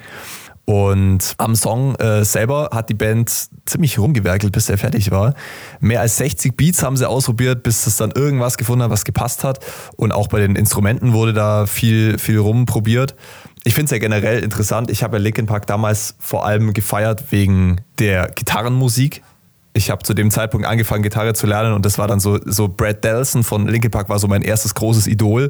Und 0.71 1.35
am 1.37 1.53
Song 1.53 1.95
äh, 1.95 2.23
selber 2.23 2.69
hat 2.71 2.87
die 2.87 2.93
Band 2.93 3.29
ziemlich 3.65 3.99
rumgewerkelt, 3.99 4.53
bis 4.53 4.69
er 4.69 4.77
fertig 4.77 5.11
war. 5.11 5.33
Mehr 5.81 5.99
als 5.99 6.15
60 6.15 6.55
Beats 6.55 6.81
haben 6.81 6.95
sie 6.95 7.09
ausprobiert, 7.09 7.61
bis 7.61 7.87
es 7.87 7.97
dann 7.97 8.11
irgendwas 8.11 8.55
gefunden 8.55 8.83
hat, 8.83 8.89
was 8.89 9.03
gepasst 9.03 9.43
hat. 9.43 9.59
Und 9.97 10.13
auch 10.13 10.29
bei 10.29 10.39
den 10.39 10.55
Instrumenten 10.55 11.11
wurde 11.11 11.33
da 11.33 11.65
viel, 11.65 12.17
viel 12.17 12.37
rumprobiert. 12.37 13.17
Ich 13.65 13.75
finde 13.75 13.87
es 13.87 13.91
ja 13.91 13.97
generell 13.97 14.41
interessant. 14.45 14.89
Ich 14.89 15.03
habe 15.03 15.17
ja 15.17 15.23
Linkin 15.23 15.45
Park 15.45 15.67
damals 15.67 16.15
vor 16.19 16.45
allem 16.45 16.71
gefeiert 16.71 17.33
wegen 17.33 17.81
der 17.99 18.29
Gitarrenmusik. 18.29 19.23
Ich 19.73 19.89
habe 19.89 20.03
zu 20.03 20.13
dem 20.13 20.31
Zeitpunkt 20.31 20.67
angefangen, 20.67 21.01
Gitarre 21.01 21.33
zu 21.33 21.47
lernen 21.47 21.73
und 21.73 21.85
das 21.85 21.97
war 21.97 22.07
dann 22.07 22.19
so, 22.19 22.39
so 22.45 22.67
Brad 22.67 23.03
Delson 23.03 23.43
von 23.43 23.67
Linkin 23.67 23.89
Park 23.91 24.09
war 24.09 24.19
so 24.19 24.27
mein 24.27 24.41
erstes 24.41 24.73
großes 24.75 25.07
Idol. 25.07 25.49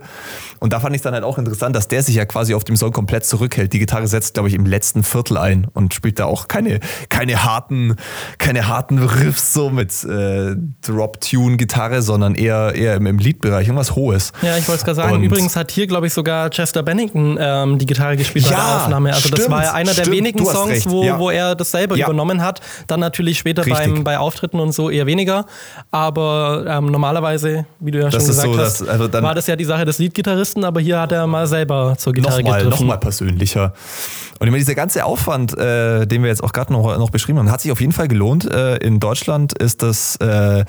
Und 0.59 0.73
da 0.73 0.79
fand 0.79 0.95
ich 0.95 0.99
es 0.99 1.03
dann 1.03 1.13
halt 1.15 1.23
auch 1.23 1.39
interessant, 1.39 1.75
dass 1.75 1.87
der 1.87 2.03
sich 2.03 2.15
ja 2.15 2.25
quasi 2.25 2.53
auf 2.53 2.63
dem 2.63 2.75
Song 2.75 2.91
komplett 2.91 3.25
zurückhält. 3.25 3.73
Die 3.73 3.79
Gitarre 3.79 4.07
setzt, 4.07 4.35
glaube 4.35 4.49
ich, 4.49 4.53
im 4.55 4.65
letzten 4.67 5.03
Viertel 5.03 5.37
ein 5.37 5.65
und 5.73 5.93
spielt 5.95 6.19
da 6.19 6.25
auch 6.25 6.47
keine, 6.47 6.79
keine 7.09 7.43
harten, 7.43 7.95
keine 8.37 8.67
harten 8.67 8.99
Riffs 8.99 9.53
so 9.53 9.71
mit 9.71 9.91
äh, 10.03 10.55
Drop-Tune-Gitarre, 10.81 12.01
sondern 12.01 12.35
eher, 12.35 12.73
eher 12.75 12.95
im, 12.95 13.05
im 13.07 13.17
Liedbereich, 13.17 13.67
irgendwas 13.67 13.95
Hohes. 13.95 14.31
Ja, 14.41 14.57
ich 14.57 14.67
wollte 14.67 14.79
es 14.79 14.85
gerade 14.85 14.95
sagen. 14.95 15.13
Und- 15.15 15.23
Übrigens 15.23 15.55
hat 15.55 15.71
hier, 15.71 15.87
glaube 15.87 16.07
ich, 16.07 16.13
sogar 16.13 16.49
Chester 16.49 16.83
Bennington 16.83 17.37
ähm, 17.39 17.79
die 17.79 17.85
Gitarre 17.85 18.17
gespielt 18.17 18.45
bei 18.45 18.51
Ja, 18.51 18.57
der 18.65 18.75
Aufnahme. 18.83 19.09
Also 19.13 19.29
das 19.29 19.39
stimmt, 19.39 19.51
war 19.51 19.63
ja 19.63 19.73
einer 19.73 19.93
der 19.93 20.03
stimmt, 20.03 20.17
wenigen 20.17 20.45
Songs, 20.45 20.69
recht, 20.71 20.89
wo, 20.89 21.03
ja. 21.03 21.19
wo 21.19 21.29
er 21.29 21.55
das 21.55 21.71
selber 21.71 21.95
Ja. 21.95 22.05
übernommen 22.05 22.43
hat. 22.43 22.61
Dann 22.87 22.99
natürlich 22.99 23.39
später 23.39 23.65
Richtig. 23.65 23.93
beim, 23.93 24.03
bei 24.11 24.17
Auftritten 24.19 24.59
und 24.59 24.73
so 24.73 24.89
eher 24.89 25.05
weniger. 25.05 25.45
Aber 25.89 26.65
ähm, 26.67 26.87
normalerweise, 26.87 27.65
wie 27.79 27.91
du 27.91 27.99
ja 27.99 28.11
schon 28.11 28.19
Das 28.19 28.23
ist 28.29 28.35
gesagt 28.41 28.53
so, 28.53 28.59
hast, 28.59 28.81
dass- 28.81 28.87
also 28.89 29.07
dann- 29.07 29.23
war 29.23 29.35
das 29.35 29.47
ja 29.47 29.55
die 29.55 29.63
Sache 29.63 29.85
des 29.85 29.99
Liedgitarristen, 29.99 30.65
aber 30.65 30.81
hier 30.81 30.99
hat 30.99 31.11
er 31.13 31.27
mal 31.27 31.47
selber 31.47 31.95
zur 31.97 32.11
Gitarre 32.13 32.41
nochmal, 32.41 32.59
gegriffen. 32.59 32.79
nochmal 32.87 32.97
persönlicher. 32.99 33.73
Und 34.39 34.47
immer 34.47 34.57
dieser 34.57 34.75
ganze 34.75 35.05
Aufwand, 35.05 35.57
äh, 35.57 36.05
den 36.07 36.23
wir 36.23 36.29
jetzt 36.29 36.43
auch 36.43 36.51
gerade 36.51 36.73
noch, 36.73 36.97
noch 36.97 37.09
beschrieben 37.11 37.39
haben, 37.39 37.51
hat 37.51 37.61
sich 37.61 37.71
auf 37.71 37.79
jeden 37.79 37.93
Fall 37.93 38.07
gelohnt. 38.07 38.51
Äh, 38.51 38.77
in 38.77 38.99
Deutschland 38.99 39.53
ist 39.53 39.81
das 39.83 40.15
äh, 40.17 40.65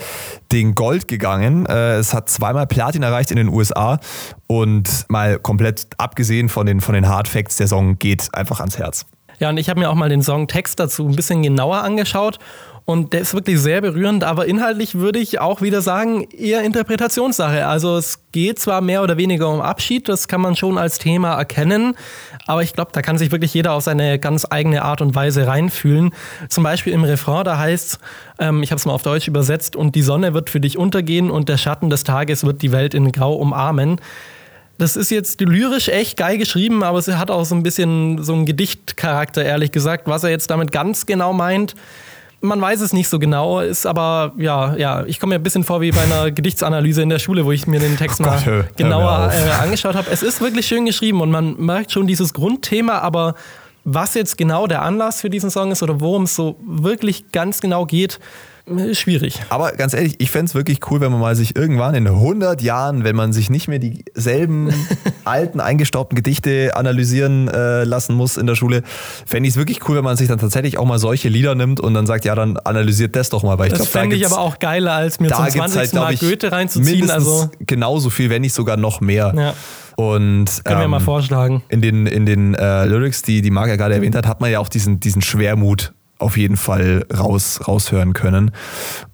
Ding 0.53 0.75
Gold 0.75 1.09
gegangen. 1.09 1.67
Äh, 1.67 1.95
es 1.97 2.13
hat 2.15 2.29
zweimal 2.29 2.67
Platin 2.67 3.03
erreicht 3.03 3.31
in 3.31 3.39
den 3.39 3.49
USA. 3.49 3.99
Und 4.47 5.07
mal 5.09 5.39
komplett 5.39 5.87
abgesehen 5.97 6.49
von 6.51 6.67
den, 6.67 6.81
von 6.83 6.95
den 6.95 7.09
Hard 7.09 7.27
Facts, 7.29 7.57
der 7.57 7.67
Song 7.69 7.99
geht 7.99 8.29
einfach 8.35 8.61
ans 8.61 8.77
Herz. 8.79 9.07
Ja, 9.39 9.49
und 9.49 9.57
ich 9.57 9.69
habe 9.71 9.81
mir 9.81 9.89
auch 9.91 9.95
mal 9.95 10.11
den 10.11 10.23
Songtext 10.23 10.79
dazu 10.79 11.09
ein 11.09 11.17
bisschen 11.17 11.43
genauer 11.43 11.79
angeschaut. 11.83 12.39
Und 12.85 13.13
der 13.13 13.21
ist 13.21 13.33
wirklich 13.33 13.61
sehr 13.61 13.81
berührend, 13.81 14.25
aber 14.25 14.47
inhaltlich 14.47 14.97
würde 14.97 15.21
ich 15.21 15.41
auch 15.41 15.63
wieder 15.63 15.83
sagen, 15.83 16.27
eher 16.31 16.63
Interpretationssache. 16.63 17.67
Also 17.67 17.97
es 17.97 18.19
geht 18.33 18.59
zwar 18.59 18.81
mehr 18.81 19.05
oder 19.05 19.17
weniger 19.17 19.49
um 19.51 19.61
Abschied, 19.61 20.09
das 20.09 20.27
kann 20.27 20.41
man 20.41 20.57
schon 20.57 20.79
als 20.79 20.99
Thema 20.99 21.35
erkennen, 21.35 21.95
aber 22.47 22.63
ich 22.65 22.73
glaube, 22.73 22.91
da 22.93 23.01
kann 23.01 23.19
sich 23.19 23.31
wirklich 23.31 23.55
jeder 23.55 23.73
auf 23.73 23.85
seine 23.85 24.19
ganz 24.19 24.47
eigene 24.51 24.83
Art 24.83 25.01
und 25.01 25.15
Weise 25.15 25.47
reinfühlen. 25.47 26.13
Zum 26.49 26.65
Beispiel 26.65 26.93
im 26.93 27.05
Refrain, 27.05 27.45
da 27.45 27.57
heißt 27.57 28.01
ähm, 28.43 28.63
ich 28.63 28.73
habe 28.73 28.79
es 28.79 28.87
mal 28.87 28.93
auf 28.93 29.03
Deutsch 29.03 29.29
übersetzt, 29.29 29.77
und 29.77 29.95
die 29.95 30.03
Sonne 30.03 30.35
wird 30.35 30.51
für 30.51 30.61
dich 30.61 30.77
untergehen 30.77 31.31
und 31.31 31.49
der 31.49 31.59
Schatten 31.59 31.89
des 31.89 32.03
Tages 32.03 32.45
wird 32.45 32.63
die 32.63 32.73
Welt 32.73 32.95
in 32.95 33.13
Grau 33.13 33.35
umarmen. 33.35 34.01
Das 34.79 34.97
ist 34.97 35.11
jetzt 35.11 35.41
lyrisch 35.41 35.89
echt 35.89 36.17
geil 36.17 36.39
geschrieben, 36.39 36.83
aber 36.83 36.99
es 36.99 37.07
hat 37.07 37.31
auch 37.31 37.45
so 37.45 37.55
ein 37.55 37.63
bisschen 37.63 38.23
so 38.23 38.33
einen 38.33 38.47
Gedichtcharakter, 38.47 39.45
ehrlich 39.45 39.71
gesagt. 39.71 40.09
Was 40.09 40.25
er 40.25 40.31
jetzt 40.31 40.51
damit 40.51 40.73
ganz 40.73 41.07
genau 41.07 41.33
meint, 41.33 41.77
man 42.43 42.61
weiß 42.61 42.81
es 42.81 42.93
nicht 42.93 43.09
so 43.09 43.19
genau, 43.19 43.61
ist 43.61 43.87
aber, 43.87 44.33
ja, 44.37 44.77
ja, 44.77 45.05
ich 45.07 45.19
komme 45.21 45.35
mir 45.35 45.41
ein 45.41 45.43
bisschen 45.43 45.65
vor 45.65 45.81
wie 45.81 45.91
bei 45.93 46.03
einer 46.03 46.31
Gedichtsanalyse 46.33 47.03
in 47.03 47.09
der 47.09 47.19
Schule, 47.19 47.45
wo 47.45 47.53
ich 47.53 47.67
mir 47.67 47.81
den 47.81 47.97
Text 47.97 48.21
Oh 48.21 48.25
mal 48.25 48.37
Gott, 48.37 48.47
hör- 48.47 48.53
hör 48.65 48.65
genauer 48.77 49.27
auf. 49.27 49.33
äh, 49.35 49.51
angeschaut 49.63 49.95
habe. 49.95 50.09
Es 50.11 50.23
ist 50.23 50.41
wirklich 50.41 50.67
schön 50.67 50.85
geschrieben 50.85 51.21
und 51.21 51.31
man 51.31 51.57
merkt 51.59 51.93
schon 51.93 52.07
dieses 52.07 52.35
Grundthema, 52.35 52.99
aber 52.99 53.35
was 53.85 54.15
jetzt 54.15 54.37
genau 54.39 54.67
der 54.67 54.83
Anlass 54.83 55.21
für 55.21 55.31
diesen 55.31 55.51
Song 55.51 55.73
ist 55.73 55.83
oder 55.83 56.01
worum 56.01 56.25
es 56.25 56.37
so 56.37 56.57
wirklich 56.65 57.33
ganz 57.33 57.61
genau 57.61 57.85
geht, 57.87 58.21
schwierig. 58.93 59.41
Aber 59.49 59.73
ganz 59.73 59.95
ehrlich, 59.95 60.17
ich 60.19 60.31
fände 60.31 60.47
es 60.47 60.55
wirklich 60.55 60.79
cool, 60.91 61.01
wenn 61.01 61.11
man 61.11 61.21
mal 61.21 61.35
sich 61.35 61.57
irgendwann 61.57 61.95
in 61.95 62.07
100 62.07 62.63
Jahren, 62.63 63.05
wenn 63.05 63.17
man 63.17 63.33
sich 63.33 63.51
nicht 63.51 63.69
mehr 63.69 63.79
dieselben 63.79 64.73
alten, 65.25 65.61
eingestaubten 65.61 66.17
Gedichte 66.17 66.77
analysieren 66.77 67.49
äh, 67.49 67.85
lassen 67.85 68.15
muss 68.15 68.37
in 68.37 68.47
der 68.47 68.55
Schule, 68.55 68.83
fände 69.27 69.49
ich 69.49 69.55
es 69.55 69.59
wirklich 69.59 69.89
cool, 69.89 69.97
wenn 69.97 70.05
man 70.05 70.17
sich 70.17 70.29
dann 70.29 70.39
tatsächlich 70.39 70.79
auch 70.79 70.85
mal 70.85 70.99
solche 70.99 71.29
Lieder 71.29 71.55
nimmt 71.55 71.81
und 71.81 71.95
dann 71.95 72.07
sagt, 72.07 72.25
ja, 72.25 72.35
dann 72.35 72.57
analysiert 72.57 73.17
das 73.17 73.31
doch 73.31 73.43
mal. 73.43 73.59
Weil 73.59 73.67
ich 73.67 73.73
Das 73.73 73.81
glaube, 73.81 73.93
da 73.93 74.01
fände 74.01 74.17
ich 74.17 74.27
aber 74.27 74.39
auch 74.39 74.59
geiler, 74.59 74.93
als 74.93 75.19
mir 75.19 75.29
zum 75.29 75.39
da 75.39 75.45
gibt's 75.45 75.73
20. 75.73 75.79
halt, 75.79 75.95
Mal 75.95 76.15
ich, 76.15 76.21
Goethe 76.21 76.53
reinzuziehen. 76.53 77.11
Also 77.11 77.51
genauso 77.61 78.11
viel, 78.11 78.31
wenn 78.31 78.43
nicht 78.43 78.55
sogar 78.55 78.77
noch 78.77 79.01
mehr. 79.01 79.33
Ja. 79.37 79.55
Und 79.97 80.65
können 80.65 80.81
wir 80.81 80.85
ähm, 80.85 80.91
mal 80.91 81.01
vorschlagen. 81.01 81.63
in 81.69 81.83
den, 81.83 82.07
in 82.07 82.27
den 82.27 82.55
äh, 82.55 82.87
Lyrics, 82.87 83.23
die 83.23 83.43
die 83.43 83.51
Marc 83.51 83.69
ja 83.69 83.77
gerade 83.77 83.95
erwähnt 83.95 84.15
hat, 84.15 84.27
hat 84.27 84.41
man 84.41 84.51
ja 84.51 84.59
auch 84.59 84.69
diesen, 84.69 85.01
diesen 85.01 85.21
Schwermut 85.21 85.93
auf 86.23 86.37
jeden 86.37 86.57
Fall 86.57 87.07
raus, 87.13 87.61
raushören 87.67 88.13
können. 88.13 88.53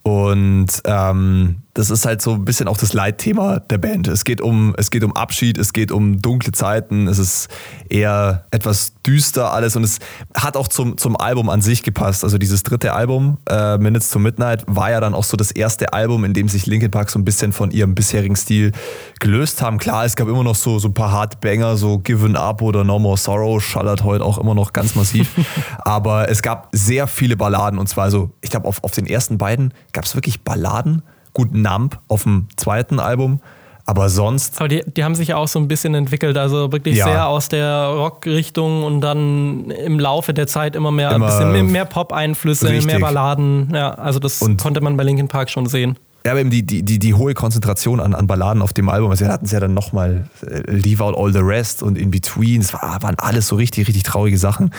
Und 0.03 0.69
ähm, 0.85 1.63
das 1.79 1.91
ist 1.91 2.05
halt 2.05 2.21
so 2.21 2.33
ein 2.33 2.45
bisschen 2.45 2.67
auch 2.67 2.77
das 2.77 2.93
Leitthema 2.93 3.61
der 3.61 3.79
Band. 3.79 4.09
Es 4.09 4.25
geht 4.25 4.41
um, 4.41 4.75
es 4.77 4.91
geht 4.91 5.05
um 5.05 5.15
Abschied, 5.15 5.59
es 5.59 5.73
geht 5.73 5.93
um 5.93 6.21
dunkle 6.21 6.51
Zeiten, 6.51 7.07
es 7.07 7.19
ist 7.19 7.49
eher 7.89 8.47
etwas 8.51 8.95
düster 9.07 9.53
alles 9.53 9.77
und 9.77 9.85
es 9.85 10.01
hat 10.35 10.57
auch 10.57 10.67
zum, 10.67 10.99
zum 10.99 11.17
Album 11.17 11.49
an 11.49 11.63
sich 11.63 11.85
gepasst. 11.85 12.25
Also 12.25 12.37
dieses 12.37 12.65
dritte 12.65 12.95
Album, 12.95 13.39
äh, 13.49 13.79
Minutes 13.79 14.11
to 14.11 14.19
Midnight, 14.19 14.65
war 14.67 14.91
ja 14.91 15.01
dann 15.01 15.15
auch 15.15 15.23
so 15.23 15.37
das 15.37 15.53
erste 15.53 15.93
Album, 15.93 16.25
in 16.25 16.35
dem 16.35 16.49
sich 16.49 16.67
Linkin 16.67 16.91
Park 16.91 17.11
so 17.11 17.19
ein 17.21 17.25
bisschen 17.25 17.53
von 17.53 17.71
ihrem 17.71 17.95
bisherigen 17.95 18.35
Stil 18.35 18.73
gelöst 19.21 19.63
haben. 19.63 19.79
Klar, 19.79 20.05
es 20.05 20.17
gab 20.17 20.27
immer 20.27 20.43
noch 20.43 20.57
so, 20.57 20.81
so 20.81 20.89
ein 20.89 20.95
paar 20.95 21.13
Hardbanger, 21.13 21.77
so 21.77 22.01
Given 22.01 22.35
Up 22.35 22.61
oder 22.61 22.83
No 22.83 22.99
More 22.99 23.17
Sorrow, 23.17 23.63
schallert 23.63 24.03
heute 24.03 24.25
auch 24.25 24.39
immer 24.39 24.57
noch 24.57 24.73
ganz 24.73 24.97
massiv. 24.97 25.31
Aber 25.79 26.29
es 26.29 26.43
gab 26.43 26.71
sehr 26.73 27.07
viele 27.07 27.37
Balladen 27.37 27.79
und 27.79 27.89
zwar 27.89 28.11
so, 28.11 28.31
ich 28.41 28.51
glaube, 28.51 28.67
auf, 28.67 28.83
auf 28.83 28.91
den 28.91 29.07
ersten 29.07 29.39
beiden 29.39 29.73
gab 29.93 30.05
es 30.05 30.17
wirklich 30.17 30.43
Balladen. 30.43 31.05
Gut, 31.33 31.55
Nump 31.55 31.99
auf 32.09 32.23
dem 32.25 32.49
zweiten 32.57 32.99
Album, 33.01 33.41
aber 33.87 34.09
sonst 34.09 34.59
Aber 34.61 34.69
die, 34.69 34.83
die 34.87 35.05
haben 35.05 35.15
sich 35.15 35.29
ja 35.29 35.37
auch 35.37 35.49
so 35.49 35.59
ein 35.59 35.69
bisschen 35.69 35.95
entwickelt, 35.95 36.37
also 36.37 36.73
wirklich 36.73 36.97
Ja. 36.97 37.05
sehr 37.07 37.29
aus 37.29 37.49
der 37.49 37.87
Rock-Richtung 37.89 38.83
und 38.85 39.01
dann 39.01 39.71
im 39.71 39.99
Laufe 39.99 40.35
der 40.35 40.47
Zeit 40.47 40.77
immer 40.77 40.91
mehr, 40.91 41.11
Immer 41.13 41.27
ein 41.27 41.53
bisschen 41.53 41.73
mehr, 41.73 41.85
Pop-Einflüsse, 41.85 42.71
mehr 42.71 42.99
Balladen. 43.01 43.71
Ja, 43.73 43.91
also 43.93 44.19
das 44.19 44.43
Und- 44.43 44.61
konnte 44.61 44.81
man 44.81 44.97
bei 44.97 45.05
Linkin 45.05 45.29
Park 45.29 45.49
schon 45.51 45.67
sehen. 45.67 45.97
Ja, 46.29 46.33
aber 46.33 46.43
eben 46.43 46.51
die, 46.51 46.63
die, 46.63 46.83
die, 46.83 46.99
die 46.99 47.15
hohe 47.15 47.33
Konzentration 47.33 48.01
an, 48.01 48.13
an 48.15 48.27
Balladen 48.27 48.61
auf 48.61 48.75
dem 48.75 48.91
Album. 48.91 49.11
Also 49.11 49.25
wir 49.25 49.33
hatten 49.33 49.47
es 49.47 49.51
ja 49.51 49.61
dann 49.61 49.73
nochmal 49.73 50.29
äh, 50.47 50.71
Leave 50.71 51.03
Out 51.03 51.17
All 51.17 51.33
the 51.33 51.39
Rest 51.39 51.83
und 51.83 51.97
In 51.97 52.11
Between. 52.11 52.61
Es 52.61 52.75
war, 52.75 53.03
waren 53.03 53.15
alles 53.19 53.49
so 53.49 53.57
richtig, 53.57 53.89
richtig 53.89 54.03
traurige 54.03 54.37
Sachen. 54.37 54.71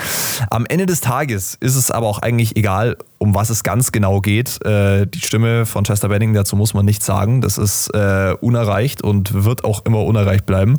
Am 0.51 0.67
Ende 0.67 0.85
des 0.85 1.01
Tages 1.01 1.57
ist 1.59 1.75
es 1.75 1.89
aber 1.89 2.05
auch 2.05 2.19
eigentlich 2.19 2.55
egal, 2.55 2.97
um 3.17 3.33
was 3.33 3.49
es 3.49 3.63
ganz 3.63 3.91
genau 3.91 4.21
geht. 4.21 4.63
Äh, 4.63 5.07
die 5.07 5.21
Stimme 5.21 5.65
von 5.65 5.85
Chester 5.85 6.09
Benning, 6.09 6.35
dazu 6.35 6.55
muss 6.55 6.75
man 6.75 6.85
nichts 6.85 7.07
sagen. 7.07 7.41
Das 7.41 7.57
ist 7.57 7.95
äh, 7.95 8.35
unerreicht 8.39 9.03
und 9.03 9.43
wird 9.43 9.63
auch 9.63 9.83
immer 9.85 10.03
unerreicht 10.03 10.45
bleiben. 10.45 10.77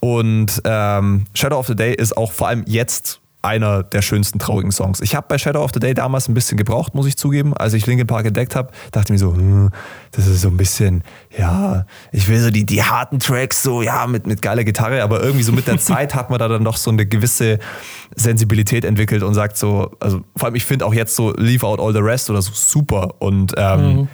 Und 0.00 0.62
ähm, 0.64 1.26
Shadow 1.32 1.60
of 1.60 1.68
the 1.68 1.76
Day 1.76 1.94
ist 1.94 2.16
auch 2.16 2.32
vor 2.32 2.48
allem 2.48 2.64
jetzt 2.66 3.21
einer 3.42 3.82
der 3.82 4.02
schönsten 4.02 4.38
traurigen 4.38 4.70
Songs. 4.70 5.00
Ich 5.00 5.14
habe 5.16 5.26
bei 5.28 5.36
Shadow 5.36 5.62
of 5.62 5.72
the 5.74 5.80
Day 5.80 5.94
damals 5.94 6.28
ein 6.28 6.34
bisschen 6.34 6.56
gebraucht, 6.56 6.94
muss 6.94 7.06
ich 7.06 7.16
zugeben. 7.16 7.54
Als 7.54 7.74
ich 7.74 7.86
Linkin 7.86 8.06
Park 8.06 8.26
entdeckt 8.26 8.54
habe, 8.54 8.70
dachte 8.92 9.06
ich 9.06 9.10
mir 9.10 9.18
so, 9.18 9.34
hm, 9.34 9.70
das 10.12 10.28
ist 10.28 10.42
so 10.42 10.48
ein 10.48 10.56
bisschen, 10.56 11.02
ja, 11.36 11.84
ich 12.12 12.28
will 12.28 12.38
so 12.38 12.50
die, 12.50 12.64
die 12.64 12.84
harten 12.84 13.18
Tracks, 13.18 13.62
so, 13.62 13.82
ja, 13.82 14.06
mit, 14.06 14.26
mit 14.26 14.42
geiler 14.42 14.62
Gitarre, 14.62 15.02
aber 15.02 15.22
irgendwie 15.22 15.42
so 15.42 15.52
mit 15.52 15.66
der 15.66 15.78
Zeit 15.80 16.14
hat 16.14 16.30
man 16.30 16.38
da 16.38 16.46
dann 16.46 16.64
doch 16.64 16.76
so 16.76 16.90
eine 16.90 17.04
gewisse 17.04 17.58
Sensibilität 18.14 18.84
entwickelt 18.84 19.24
und 19.24 19.34
sagt 19.34 19.56
so, 19.56 19.90
also 19.98 20.22
vor 20.36 20.46
allem 20.46 20.54
ich 20.54 20.64
finde 20.64 20.86
auch 20.86 20.94
jetzt 20.94 21.16
so 21.16 21.32
Leave 21.36 21.66
Out 21.66 21.80
All 21.80 21.92
the 21.92 22.00
Rest 22.00 22.30
oder 22.30 22.42
so 22.42 22.52
super 22.54 23.14
und 23.18 23.54
ähm, 23.56 24.08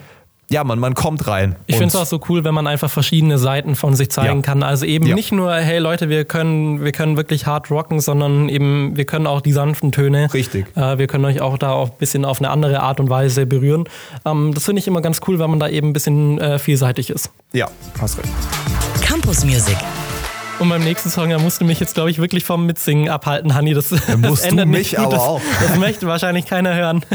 ja, 0.49 0.63
man, 0.63 0.79
man 0.79 0.93
kommt 0.95 1.27
rein. 1.27 1.55
Ich 1.67 1.75
finde 1.75 1.89
es 1.89 1.95
auch 1.95 2.05
so 2.05 2.19
cool, 2.29 2.43
wenn 2.43 2.53
man 2.53 2.65
einfach 2.67 2.89
verschiedene 2.89 3.37
Seiten 3.37 3.75
von 3.75 3.95
sich 3.95 4.09
zeigen 4.09 4.37
Ja. 4.37 4.41
kann. 4.41 4.63
Also 4.63 4.85
eben 4.85 5.05
Ja. 5.05 5.15
nicht 5.15 5.31
nur, 5.31 5.53
hey 5.53 5.77
Leute, 5.79 6.09
wir 6.09 6.25
können, 6.25 6.83
wir 6.83 6.91
können 6.91 7.17
wirklich 7.17 7.45
hart 7.45 7.69
rocken, 7.71 7.99
sondern 7.99 8.49
eben, 8.49 8.97
wir 8.97 9.05
können 9.05 9.27
auch 9.27 9.41
die 9.41 9.51
sanften 9.51 9.91
Töne. 9.91 10.33
Richtig. 10.33 10.65
Äh, 10.75 10.97
wir 10.97 11.07
können 11.07 11.25
euch 11.25 11.41
auch 11.41 11.57
da 11.57 11.71
auch 11.71 11.89
ein 11.91 11.97
bisschen 11.99 12.25
auf 12.25 12.39
eine 12.39 12.49
andere 12.49 12.79
Art 12.81 12.99
und 12.99 13.09
Weise 13.09 13.45
berühren. 13.45 13.85
Ähm, 14.25 14.51
das 14.53 14.65
finde 14.65 14.79
ich 14.79 14.87
immer 14.87 15.01
ganz 15.01 15.21
cool, 15.27 15.39
wenn 15.39 15.49
man 15.49 15.59
da 15.59 15.67
eben 15.69 15.89
ein 15.89 15.93
bisschen 15.93 16.39
äh, 16.39 16.57
vielseitig 16.59 17.09
ist. 17.11 17.29
Ja, 17.53 17.67
hast 18.01 18.17
recht. 18.17 18.29
Campus 19.01 19.43
Music. 19.45 19.77
Und 20.59 20.67
beim 20.67 20.83
nächsten 20.83 21.09
Song, 21.09 21.29
da 21.29 21.39
musst 21.39 21.61
du 21.61 21.65
mich 21.65 21.79
jetzt, 21.79 21.93
glaube 21.93 22.11
ich, 22.11 22.19
wirklich 22.19 22.43
vom 22.43 22.65
Mitsingen 22.65 23.07
abhalten, 23.07 23.55
Hanni. 23.55 23.73
Das, 23.73 23.89
das 23.89 24.17
musst 24.17 24.43
du 24.43 24.49
ändert 24.49 24.67
mich 24.67 24.77
nicht 24.79 24.89
viel. 24.89 24.99
aber 24.99 25.11
das, 25.11 25.21
auch. 25.21 25.41
Das 25.61 25.77
möchte 25.77 26.05
wahrscheinlich 26.07 26.45
keiner 26.47 26.75
hören. 26.75 27.05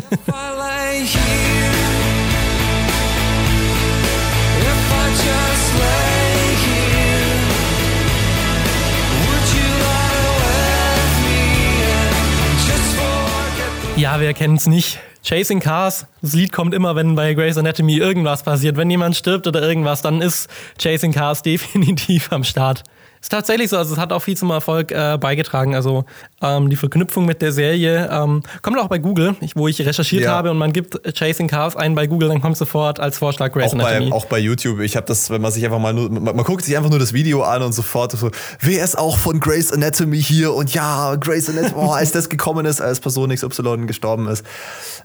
Ja, 13.96 14.20
wer 14.20 14.34
kennt's 14.34 14.66
nicht? 14.66 14.98
Chasing 15.22 15.60
Cars, 15.60 16.06
das 16.20 16.34
Lied 16.34 16.52
kommt 16.52 16.74
immer, 16.74 16.94
wenn 16.96 17.14
bei 17.14 17.32
Grey's 17.32 17.56
Anatomy 17.56 17.96
irgendwas 17.96 18.42
passiert. 18.42 18.76
Wenn 18.76 18.90
jemand 18.90 19.16
stirbt 19.16 19.46
oder 19.46 19.62
irgendwas, 19.62 20.02
dann 20.02 20.20
ist 20.20 20.50
Chasing 20.78 21.12
Cars 21.12 21.42
definitiv 21.42 22.30
am 22.30 22.44
Start. 22.44 22.82
Ist 23.24 23.30
tatsächlich 23.30 23.70
so, 23.70 23.78
also 23.78 23.94
es 23.94 23.98
hat 23.98 24.12
auch 24.12 24.18
viel 24.20 24.36
zum 24.36 24.50
Erfolg 24.50 24.92
äh, 24.92 25.16
beigetragen. 25.18 25.74
Also 25.74 26.04
ähm, 26.42 26.68
die 26.68 26.76
Verknüpfung 26.76 27.24
mit 27.24 27.40
der 27.40 27.52
Serie 27.52 28.06
ähm, 28.12 28.42
kommt 28.60 28.78
auch 28.78 28.88
bei 28.88 28.98
Google, 28.98 29.34
ich, 29.40 29.56
wo 29.56 29.66
ich 29.66 29.80
recherchiert 29.80 30.24
Ja. 30.24 30.32
habe 30.32 30.50
und 30.50 30.58
man 30.58 30.74
gibt 30.74 31.00
Chasing 31.16 31.48
Cars 31.48 31.74
ein 31.74 31.94
bei 31.94 32.06
Google, 32.06 32.28
dann 32.28 32.42
kommt 32.42 32.58
sofort 32.58 33.00
als 33.00 33.16
Vorschlag 33.16 33.50
Grey's 33.52 33.72
Auch 33.72 33.78
bei, 33.78 33.96
Anatomy. 33.96 34.12
auch 34.12 34.26
bei 34.26 34.38
YouTube. 34.38 34.80
Ich 34.80 34.94
habe 34.94 35.06
das, 35.06 35.30
wenn 35.30 35.40
man 35.40 35.52
sich 35.52 35.64
einfach 35.64 35.78
mal 35.78 35.94
nur, 35.94 36.10
man, 36.10 36.36
man 36.36 36.44
guckt 36.44 36.66
sich 36.66 36.76
einfach 36.76 36.90
nur 36.90 36.98
das 36.98 37.14
Video 37.14 37.42
an 37.44 37.62
und 37.62 37.72
sofort 37.72 38.12
so, 38.12 38.30
wer 38.60 38.84
ist 38.84 38.98
auch 38.98 39.16
von 39.16 39.40
Grey's 39.40 39.72
Anatomy 39.72 40.22
hier? 40.22 40.52
Und 40.52 40.74
ja, 40.74 41.14
Grey's 41.16 41.48
Anatomy, 41.48 41.72
oh, 41.82 41.92
als 41.92 42.12
das 42.12 42.28
gekommen 42.28 42.66
ist, 42.66 42.82
als 42.82 43.00
Person 43.00 43.34
XY 43.34 43.86
gestorben 43.86 44.28
ist. 44.28 44.44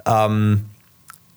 Ähm, 0.05 0.65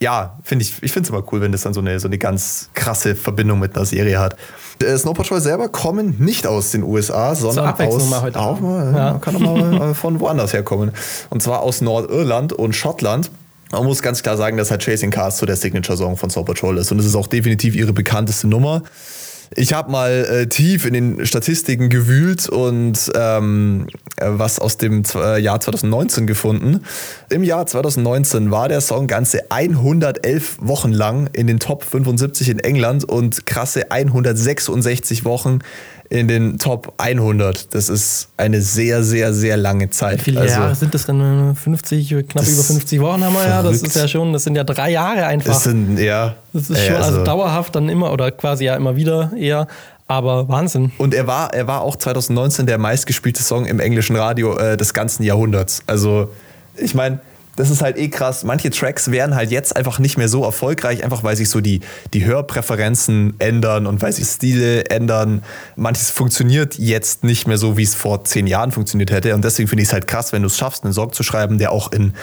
ja, 0.02 0.36
finde 0.42 0.64
ich, 0.64 0.82
ich 0.82 0.92
finde 0.92 1.06
es 1.06 1.10
immer 1.10 1.22
cool, 1.32 1.40
wenn 1.40 1.52
das 1.52 1.62
dann 1.62 1.72
so 1.72 1.80
eine, 1.80 2.00
so 2.00 2.08
eine 2.08 2.18
ganz 2.18 2.68
krasse 2.74 3.14
Verbindung 3.14 3.60
mit 3.60 3.76
einer 3.76 3.86
Serie 3.86 4.18
hat. 4.18 4.36
Äh, 4.82 4.98
Snow 4.98 5.14
Patrol 5.14 5.40
selber 5.40 5.68
kommen 5.68 6.16
nicht 6.18 6.44
aus 6.46 6.72
den 6.72 6.82
USA, 6.82 7.36
sondern 7.36 7.72
aus, 7.80 8.10
mal 8.10 8.22
heute. 8.22 8.38
auch 8.38 8.60
mal, 8.60 8.92
ja. 8.92 9.18
kann 9.20 9.36
auch 9.36 9.40
mal 9.40 9.74
äh, 9.90 9.94
von 9.94 10.18
woanders 10.18 10.52
herkommen. 10.52 10.90
Und 11.30 11.42
zwar 11.42 11.60
aus 11.60 11.80
Nordirland 11.80 12.52
und 12.52 12.74
Schottland. 12.74 13.30
Man 13.70 13.84
muss 13.84 14.02
ganz 14.02 14.22
klar 14.22 14.36
sagen, 14.36 14.56
dass 14.56 14.70
halt 14.70 14.82
Chasing 14.82 15.10
Cars 15.10 15.38
so 15.38 15.46
der 15.46 15.56
Signature-Song 15.56 16.16
von 16.16 16.28
Snow 16.28 16.44
Patrol 16.44 16.76
ist. 16.78 16.90
Und 16.90 16.98
es 16.98 17.06
ist 17.06 17.14
auch 17.14 17.28
definitiv 17.28 17.76
ihre 17.76 17.92
bekannteste 17.92 18.48
Nummer. 18.48 18.82
Ich 19.56 19.72
habe 19.72 19.90
mal 19.90 20.10
äh, 20.10 20.46
tief 20.46 20.86
in 20.86 20.94
den 20.94 21.26
Statistiken 21.26 21.88
gewühlt 21.88 22.48
und 22.48 23.10
ähm, 23.14 23.86
äh, 24.16 24.26
was 24.28 24.58
aus 24.58 24.76
dem 24.76 25.02
äh, 25.14 25.40
Jahr 25.40 25.60
2019 25.60 26.26
gefunden. 26.26 26.80
Im 27.28 27.42
Jahr 27.42 27.66
2019 27.66 28.50
war 28.50 28.68
der 28.68 28.80
Song 28.80 29.06
ganze 29.06 29.50
111 29.50 30.58
Wochen 30.60 30.92
lang 30.92 31.28
in 31.32 31.46
den 31.46 31.58
Top 31.58 31.84
75 31.84 32.48
in 32.48 32.58
England 32.60 33.04
und 33.04 33.46
krasse 33.46 33.90
166 33.90 35.24
Wochen 35.24 35.58
in 36.12 36.28
den 36.28 36.58
Top 36.58 36.92
100. 36.98 37.74
Das 37.74 37.88
ist 37.88 38.28
eine 38.36 38.60
sehr, 38.60 39.02
sehr, 39.02 39.32
sehr 39.32 39.56
lange 39.56 39.88
Zeit. 39.88 40.18
Wie 40.18 40.24
viele 40.24 40.40
Also, 40.42 40.60
Jahre 40.60 40.74
sind 40.74 40.92
das 40.92 41.06
denn? 41.06 41.54
50, 41.56 42.10
knapp 42.28 42.46
über 42.46 42.62
50 42.62 43.00
Wochen 43.00 43.24
haben 43.24 43.32
wir 43.32 43.48
ja. 43.48 43.62
Das 43.62 43.78
verrückt. 43.78 43.86
ist 43.86 43.96
ja 43.96 44.08
schon, 44.08 44.32
das 44.34 44.44
sind 44.44 44.54
ja 44.54 44.62
drei 44.64 44.90
Jahre 44.90 45.24
einfach. 45.24 45.54
Das 45.54 45.64
sind, 45.64 45.98
ja. 45.98 46.34
Das 46.52 46.68
ist 46.68 46.78
Ey, 46.78 46.88
schon 46.88 46.96
also, 46.96 47.24
dauerhaft 47.24 47.74
dann 47.74 47.88
immer 47.88 48.12
oder 48.12 48.30
quasi 48.30 48.64
ja 48.66 48.76
immer 48.76 48.94
wieder 48.94 49.32
eher. 49.38 49.66
Aber 50.06 50.48
Wahnsinn. 50.50 50.92
Und 50.98 51.14
er 51.14 51.26
war, 51.26 51.54
er 51.54 51.66
war 51.66 51.80
auch 51.80 51.96
2019 51.96 52.66
der 52.66 52.76
meistgespielte 52.76 53.42
Song 53.42 53.64
im 53.64 53.80
englischen 53.80 54.14
Radio 54.14 54.58
äh, 54.58 54.76
des 54.76 54.92
ganzen 54.92 55.22
Jahrhunderts. 55.22 55.82
Also, 55.86 56.28
ich 56.76 56.94
meine, 56.94 57.20
das 57.56 57.70
ist 57.70 57.82
halt 57.82 57.98
eh 57.98 58.08
krass. 58.08 58.44
Manche 58.44 58.70
Tracks 58.70 59.10
wären 59.10 59.34
halt 59.34 59.50
jetzt 59.50 59.76
einfach 59.76 59.98
nicht 59.98 60.16
mehr 60.16 60.28
so 60.28 60.44
erfolgreich, 60.44 61.04
einfach 61.04 61.22
weil 61.22 61.36
sich 61.36 61.50
so 61.50 61.60
die, 61.60 61.80
die 62.14 62.24
Hörpräferenzen 62.24 63.34
ändern 63.38 63.86
und 63.86 64.00
weil 64.00 64.12
sich 64.12 64.26
Stile 64.26 64.86
ändern. 64.86 65.42
Manches 65.76 66.10
funktioniert 66.10 66.78
jetzt 66.78 67.24
nicht 67.24 67.46
mehr 67.46 67.58
so, 67.58 67.76
wie 67.76 67.82
es 67.82 67.94
vor 67.94 68.24
zehn 68.24 68.46
Jahren 68.46 68.72
funktioniert 68.72 69.10
hätte. 69.10 69.34
Und 69.34 69.44
deswegen 69.44 69.68
finde 69.68 69.82
ich 69.82 69.88
es 69.88 69.92
halt 69.92 70.06
krass, 70.06 70.32
wenn 70.32 70.42
du 70.42 70.46
es 70.46 70.56
schaffst, 70.56 70.84
einen 70.84 70.94
Song 70.94 71.12
zu 71.12 71.22
schreiben, 71.22 71.58
der 71.58 71.72
auch 71.72 71.92
in 71.92 72.14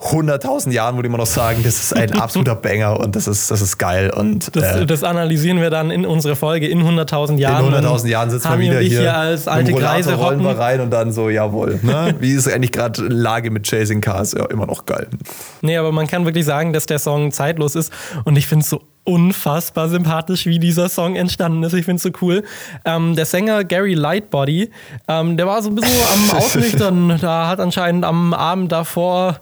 100.000 0.00 0.70
Jahren, 0.70 0.96
würde 0.96 1.06
ich 1.06 1.10
immer 1.10 1.18
noch 1.18 1.26
sagen, 1.26 1.62
das 1.62 1.80
ist 1.80 1.96
ein 1.96 2.12
absoluter 2.20 2.54
Banger 2.54 3.00
und 3.00 3.16
das 3.16 3.26
ist, 3.26 3.50
das 3.50 3.60
ist 3.60 3.78
geil. 3.78 4.10
Und 4.10 4.54
Das, 4.54 4.76
äh, 4.76 4.86
das 4.86 5.02
analysieren 5.04 5.60
wir 5.60 5.70
dann 5.70 5.90
in 5.90 6.04
unserer 6.04 6.36
Folge 6.36 6.68
in 6.68 6.82
100.000 6.82 7.38
Jahren. 7.38 7.66
in 7.66 7.72
Dann 7.72 7.84
100.000 7.86 8.08
Jahren 8.08 8.30
sitzen 8.30 8.50
wir 8.50 8.58
wieder 8.58 8.80
hier, 8.80 9.00
hier 9.00 9.16
als 9.16 9.48
alte 9.48 9.72
Greise 9.72 10.14
rollen 10.14 10.42
wir 10.42 10.58
rein 10.58 10.80
und 10.80 10.90
dann 10.90 11.12
so, 11.12 11.30
jawohl. 11.30 11.80
Ne? 11.82 12.14
Wie 12.20 12.32
ist 12.32 12.48
eigentlich 12.48 12.72
gerade 12.72 13.02
Lage 13.02 13.50
mit 13.50 13.66
Chasing 13.66 14.00
Cars? 14.00 14.32
Ja, 14.32 14.44
immer 14.46 14.66
noch 14.66 14.86
geil. 14.86 15.08
Nee, 15.62 15.76
aber 15.76 15.92
man 15.92 16.06
kann 16.06 16.24
wirklich 16.24 16.44
sagen, 16.44 16.72
dass 16.72 16.86
der 16.86 16.98
Song 16.98 17.32
zeitlos 17.32 17.74
ist. 17.74 17.92
Und 18.24 18.36
ich 18.36 18.46
finde 18.46 18.62
es 18.64 18.70
so 18.70 18.82
unfassbar 19.04 19.88
sympathisch, 19.88 20.46
wie 20.46 20.58
dieser 20.58 20.88
Song 20.88 21.14
entstanden 21.14 21.62
ist. 21.62 21.74
Ich 21.74 21.84
finde 21.84 21.96
es 21.96 22.02
so 22.02 22.10
cool. 22.22 22.42
Ähm, 22.84 23.14
der 23.14 23.26
Sänger 23.26 23.62
Gary 23.64 23.94
Lightbody, 23.94 24.70
ähm, 25.08 25.36
der 25.36 25.46
war 25.46 25.62
so 25.62 25.70
ein 25.70 25.74
bisschen 25.74 25.98
am 26.14 26.30
Ausnüchtern. 26.38 27.18
Da 27.20 27.48
hat 27.48 27.60
anscheinend 27.60 28.04
am 28.04 28.32
Abend 28.32 28.72
davor 28.72 29.40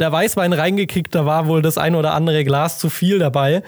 der 0.00 0.12
Weißwein 0.12 0.52
reingekickt. 0.52 1.14
Da 1.14 1.26
war 1.26 1.46
wohl 1.46 1.62
das 1.62 1.78
ein 1.78 1.94
oder 1.94 2.14
andere 2.14 2.44
Glas 2.44 2.78
zu 2.78 2.90
viel 2.90 3.18
dabei. 3.18 3.62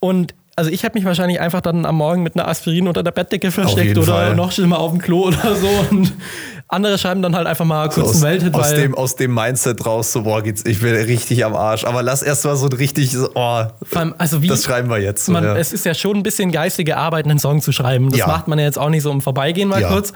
Und 0.00 0.34
also 0.56 0.70
ich 0.70 0.84
habe 0.84 0.98
mich 0.98 1.04
wahrscheinlich 1.04 1.38
einfach 1.40 1.60
dann 1.60 1.86
am 1.86 1.94
Morgen 1.96 2.24
mit 2.24 2.34
einer 2.34 2.48
Aspirin 2.48 2.88
unter 2.88 3.04
der 3.04 3.12
Bettdecke 3.12 3.52
versteckt 3.52 3.96
oder 3.96 4.06
Fall. 4.12 4.34
noch 4.34 4.50
schlimmer 4.50 4.80
auf 4.80 4.90
dem 4.90 5.00
Klo 5.00 5.26
oder 5.28 5.54
so. 5.54 5.68
Und 5.90 6.12
andere 6.66 6.98
schreiben 6.98 7.22
dann 7.22 7.36
halt 7.36 7.46
einfach 7.46 7.64
mal 7.64 7.88
kurz 7.88 8.08
aus, 8.08 8.24
einen 8.24 8.52
aus, 8.54 8.70
weil 8.72 8.76
dem, 8.82 8.94
aus 8.96 9.14
dem 9.14 9.32
Mindset 9.32 9.86
raus, 9.86 10.12
so, 10.12 10.22
boah, 10.22 10.42
geht's, 10.42 10.64
ich 10.66 10.82
will 10.82 10.94
richtig 10.96 11.44
am 11.44 11.54
Arsch. 11.54 11.84
Aber 11.84 12.02
lass 12.02 12.22
erst 12.22 12.44
mal 12.44 12.56
so 12.56 12.66
ein 12.66 12.72
richtig, 12.72 13.12
so, 13.12 13.30
oh, 13.36 13.62
also 14.18 14.42
wie, 14.42 14.48
das 14.48 14.64
schreiben 14.64 14.90
wir 14.90 14.98
jetzt. 14.98 15.26
So, 15.26 15.32
man, 15.32 15.44
ja. 15.44 15.56
Es 15.56 15.72
ist 15.72 15.86
ja 15.86 15.94
schon 15.94 16.16
ein 16.16 16.22
bisschen 16.24 16.50
geistige 16.50 16.96
Arbeit, 16.96 17.26
einen 17.26 17.38
Song 17.38 17.62
zu 17.62 17.70
schreiben. 17.70 18.10
Das 18.10 18.18
Ja. 18.18 18.26
macht 18.26 18.48
man 18.48 18.58
ja 18.58 18.64
jetzt 18.64 18.78
auch 18.80 18.90
nicht 18.90 19.02
so 19.04 19.12
im 19.12 19.20
Vorbeigehen 19.20 19.68
mal 19.68 19.80
Ja. 19.80 19.88
kurz. 19.88 20.12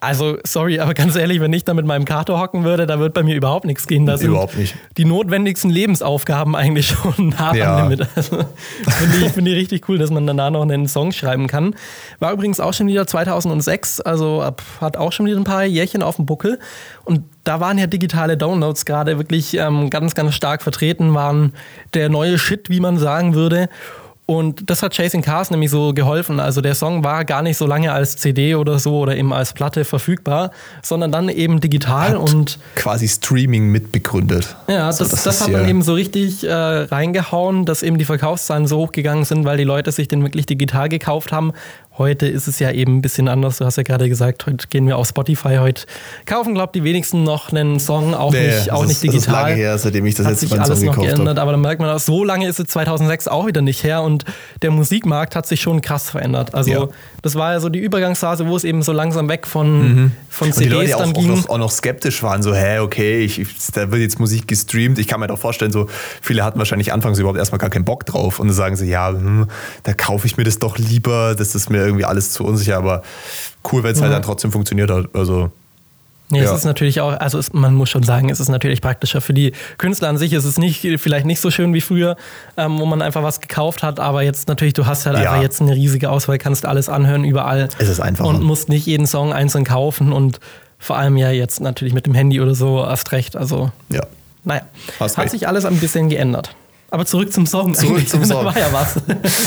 Also, 0.00 0.38
sorry, 0.44 0.78
aber 0.80 0.94
ganz 0.94 1.16
ehrlich, 1.16 1.40
wenn 1.40 1.52
ich 1.52 1.64
da 1.64 1.74
mit 1.74 1.86
meinem 1.86 2.04
Kater 2.04 2.38
hocken 2.38 2.64
würde, 2.64 2.86
da 2.86 2.98
wird 2.98 3.14
bei 3.14 3.22
mir 3.22 3.34
überhaupt 3.36 3.64
nichts 3.64 3.86
gehen. 3.86 4.06
Das 4.06 4.22
Überhaupt 4.22 4.56
nicht. 4.56 4.74
Die 4.96 5.04
notwendigsten 5.04 5.70
Lebensaufgaben 5.70 6.54
eigentlich 6.56 6.88
schon 7.02 7.28
nah 7.38 7.54
Ja. 7.54 7.76
am 7.78 7.90
Limit. 7.90 8.06
Also, 8.16 8.38
Finde 8.88 9.16
ich, 9.26 9.32
find 9.32 9.48
ich 9.48 9.54
richtig 9.56 9.88
cool, 9.88 9.98
dass 9.98 10.10
man 10.10 10.26
danach 10.26 10.50
noch 10.50 10.62
einen 10.62 10.86
Song 10.88 11.12
schreiben 11.12 11.46
kann. 11.46 11.74
War 12.18 12.32
übrigens 12.32 12.60
auch 12.60 12.72
schon 12.72 12.86
wieder 12.86 13.06
2006, 13.06 14.00
also 14.00 14.44
hat 14.80 14.96
auch 14.96 15.12
schon 15.12 15.26
wieder 15.26 15.36
ein 15.36 15.44
paar 15.44 15.64
Jährchen 15.64 16.02
auf 16.02 16.16
dem 16.16 16.26
Buckel. 16.26 16.58
Und 17.04 17.22
da 17.44 17.58
waren 17.60 17.78
ja 17.78 17.86
digitale 17.86 18.36
Downloads 18.36 18.84
gerade 18.84 19.18
wirklich 19.18 19.54
ähm, 19.54 19.90
ganz, 19.90 20.14
ganz 20.14 20.34
stark 20.34 20.62
vertreten, 20.62 21.14
waren 21.14 21.52
der 21.94 22.08
neue 22.08 22.38
Shit, 22.38 22.70
wie 22.70 22.80
man 22.80 22.98
sagen 22.98 23.34
würde. 23.34 23.68
Und 24.24 24.70
das 24.70 24.82
hat 24.82 24.94
Chasing 24.94 25.20
Cars 25.20 25.50
nämlich 25.50 25.70
so 25.70 25.92
geholfen. 25.92 26.38
Also 26.38 26.60
der 26.60 26.76
Song 26.76 27.02
war 27.02 27.24
gar 27.24 27.42
nicht 27.42 27.56
so 27.56 27.66
lange 27.66 27.92
als 27.92 28.16
CD 28.16 28.54
oder 28.54 28.78
so 28.78 28.98
oder 28.98 29.16
eben 29.16 29.32
als 29.32 29.52
Platte 29.52 29.84
verfügbar, 29.84 30.52
sondern 30.80 31.10
dann 31.10 31.28
eben 31.28 31.60
digital 31.60 32.16
und 32.16 32.58
Quasi 32.76 33.08
Streaming 33.08 33.72
mitbegründet. 33.72 34.54
ja, 34.68 34.86
das, 34.86 34.98
das, 34.98 35.26
ist 35.26 35.40
hat 35.42 35.52
dann 35.52 35.68
eben 35.68 35.82
so 35.82 35.94
richtig 35.94 36.44
äh, 36.44 36.52
reingehauen, 36.52 37.64
dass 37.64 37.82
eben 37.82 37.98
die 37.98 38.04
Verkaufszahlen 38.04 38.68
so 38.68 38.78
hochgegangen 38.78 39.24
sind, 39.24 39.44
weil 39.44 39.56
die 39.56 39.64
Leute 39.64 39.90
sich 39.90 40.06
den 40.06 40.22
wirklich 40.22 40.46
digital 40.46 40.88
gekauft 40.88 41.32
haben. 41.32 41.52
Heute 41.98 42.26
ist 42.26 42.48
es 42.48 42.58
ja 42.58 42.70
eben 42.70 42.96
ein 42.96 43.02
bisschen 43.02 43.28
anders. 43.28 43.58
Du 43.58 43.66
hast 43.66 43.76
ja 43.76 43.82
gerade 43.82 44.08
gesagt, 44.08 44.46
heute 44.46 44.66
gehen 44.68 44.86
wir 44.86 44.96
auf 44.96 45.08
Spotify. 45.08 45.56
Heute 45.58 45.82
kaufen, 46.24 46.54
glaube 46.54 46.72
die 46.74 46.84
wenigsten 46.84 47.22
noch 47.22 47.50
einen 47.52 47.78
Song, 47.78 48.14
auch 48.14 48.32
Nee, 48.32 48.46
nicht, 48.46 48.72
auch 48.72 48.82
nicht 48.86 48.92
ist, 48.92 49.04
Das 49.04 49.14
ist 49.14 49.26
digital. 49.26 49.42
lange 49.50 49.54
her, 49.56 49.76
seitdem 49.76 50.06
ich 50.06 50.14
das 50.14 50.26
jetzt 50.26 50.50
mal 50.50 50.56
einen 50.56 50.64
alles 50.64 50.78
Song 50.78 50.86
noch 50.86 50.94
gekauft 50.94 51.08
geändert, 51.14 51.28
habe. 51.36 51.40
aber 51.42 51.52
dann 51.52 51.60
merkt 51.60 51.80
man, 51.82 51.90
auch, 51.90 51.98
so 51.98 52.24
lange 52.24 52.48
ist 52.48 52.58
es 52.58 52.66
2006 52.68 53.28
auch 53.28 53.46
wieder 53.46 53.60
nicht 53.60 53.84
her 53.84 54.00
und 54.02 54.24
der 54.62 54.70
Musikmarkt 54.70 55.36
hat 55.36 55.46
sich 55.46 55.60
schon 55.60 55.82
krass 55.82 56.08
verändert. 56.08 56.54
Also 56.54 56.70
Ja. 56.70 56.88
das 57.20 57.34
war 57.34 57.52
ja 57.52 57.60
so 57.60 57.68
die 57.68 57.78
Übergangsphase, 57.80 58.46
wo 58.46 58.56
es 58.56 58.64
eben 58.64 58.82
so 58.82 58.92
langsam 58.92 59.28
weg 59.28 59.46
von, 59.46 60.12
von 60.30 60.48
Mhm. 60.48 60.52
Und 60.54 60.60
die 60.60 60.64
CDs 60.64 60.72
Leute 60.72 60.96
auch, 60.96 61.00
dann 61.02 61.10
auch, 61.10 61.14
ging. 61.14 61.28
noch, 61.28 61.48
auch 61.50 61.58
noch 61.58 61.70
skeptisch 61.70 62.22
waren, 62.22 62.42
so, 62.42 62.54
hä, 62.54 62.78
okay, 62.78 63.20
ich, 63.20 63.38
ich, 63.38 63.48
da 63.74 63.90
wird 63.92 64.00
jetzt 64.00 64.18
Musik 64.18 64.48
gestreamt. 64.48 64.98
Ich 64.98 65.06
kann 65.08 65.20
mir 65.20 65.26
doch 65.26 65.38
vorstellen, 65.38 65.72
so 65.72 65.88
viele 66.22 66.42
hatten 66.42 66.58
wahrscheinlich 66.58 66.90
anfangs 66.92 67.18
überhaupt 67.18 67.38
erstmal 67.38 67.58
gar 67.58 67.68
keinen 67.70 67.84
Bock 67.84 68.06
drauf 68.06 68.40
und 68.40 68.46
dann 68.48 68.56
sagen 68.56 68.76
sie, 68.76 68.86
ja, 68.88 69.10
hm, 69.10 69.46
da 69.82 69.92
kaufe 69.92 70.26
ich 70.26 70.38
mir 70.38 70.44
das 70.44 70.58
doch 70.58 70.78
lieber, 70.78 71.34
das 71.36 71.54
ist 71.54 71.68
mir 71.68 71.81
irgendwie 71.84 72.04
alles 72.04 72.30
zu 72.32 72.44
unsicher, 72.44 72.76
aber 72.76 73.02
cool, 73.72 73.82
wenn 73.82 73.92
es 73.92 74.00
halt 74.02 74.12
dann 74.12 74.22
trotzdem 74.22 74.52
funktioniert 74.52 74.90
hat. 74.90 75.06
Also, 75.14 75.50
Nee, 76.30 76.38
Ja. 76.38 76.44
es 76.50 76.60
ist 76.60 76.64
natürlich 76.64 77.02
auch, 77.02 77.12
also 77.20 77.36
es, 77.38 77.52
man 77.52 77.74
muss 77.74 77.90
schon 77.90 78.04
sagen, 78.04 78.30
es 78.30 78.40
ist 78.40 78.48
natürlich 78.48 78.80
praktischer. 78.80 79.20
Für 79.20 79.34
die 79.34 79.52
Künstler 79.76 80.08
an 80.08 80.16
sich 80.16 80.32
ist 80.32 80.46
es 80.46 80.56
nicht, 80.56 80.80
vielleicht 80.98 81.26
nicht 81.26 81.40
so 81.40 81.50
schön 81.50 81.74
wie 81.74 81.82
früher, 81.82 82.16
ähm, 82.56 82.78
wo 82.80 82.86
man 82.86 83.02
einfach 83.02 83.22
was 83.22 83.42
gekauft 83.42 83.82
hat, 83.82 84.00
aber 84.00 84.22
jetzt 84.22 84.48
natürlich, 84.48 84.72
du 84.72 84.86
hast 84.86 85.04
halt 85.04 85.18
Ja. 85.18 85.30
einfach 85.32 85.42
jetzt 85.42 85.60
eine 85.60 85.72
riesige 85.74 86.08
Auswahl, 86.08 86.38
kannst 86.38 86.64
alles 86.64 86.88
anhören, 86.88 87.24
überall. 87.24 87.68
Es 87.78 87.90
ist 87.90 88.00
einfacher. 88.00 88.26
Und 88.30 88.42
musst 88.42 88.70
nicht 88.70 88.86
jeden 88.86 89.06
Song 89.06 89.34
einzeln 89.34 89.64
kaufen 89.64 90.10
und 90.10 90.40
vor 90.78 90.96
allem 90.96 91.18
ja 91.18 91.30
jetzt 91.30 91.60
natürlich 91.60 91.92
mit 91.92 92.06
dem 92.06 92.14
Handy 92.14 92.40
oder 92.40 92.54
so 92.54 92.82
erst 92.82 93.12
recht. 93.12 93.36
Also, 93.36 93.70
ja. 93.90 94.00
naja, 94.44 94.62
Hast 95.00 95.18
hat 95.18 95.24
recht. 95.24 95.32
sich 95.32 95.46
alles 95.48 95.66
ein 95.66 95.76
bisschen 95.80 96.08
geändert. 96.08 96.54
Aber 96.92 97.06
zurück 97.06 97.32
zum 97.32 97.46
Song. 97.46 97.74
Zurück 97.74 98.06
zum 98.06 98.22
Song. 98.26 98.44
Da 98.44 98.54
war 98.54 98.58
ja 98.58 98.70
was. 98.70 98.96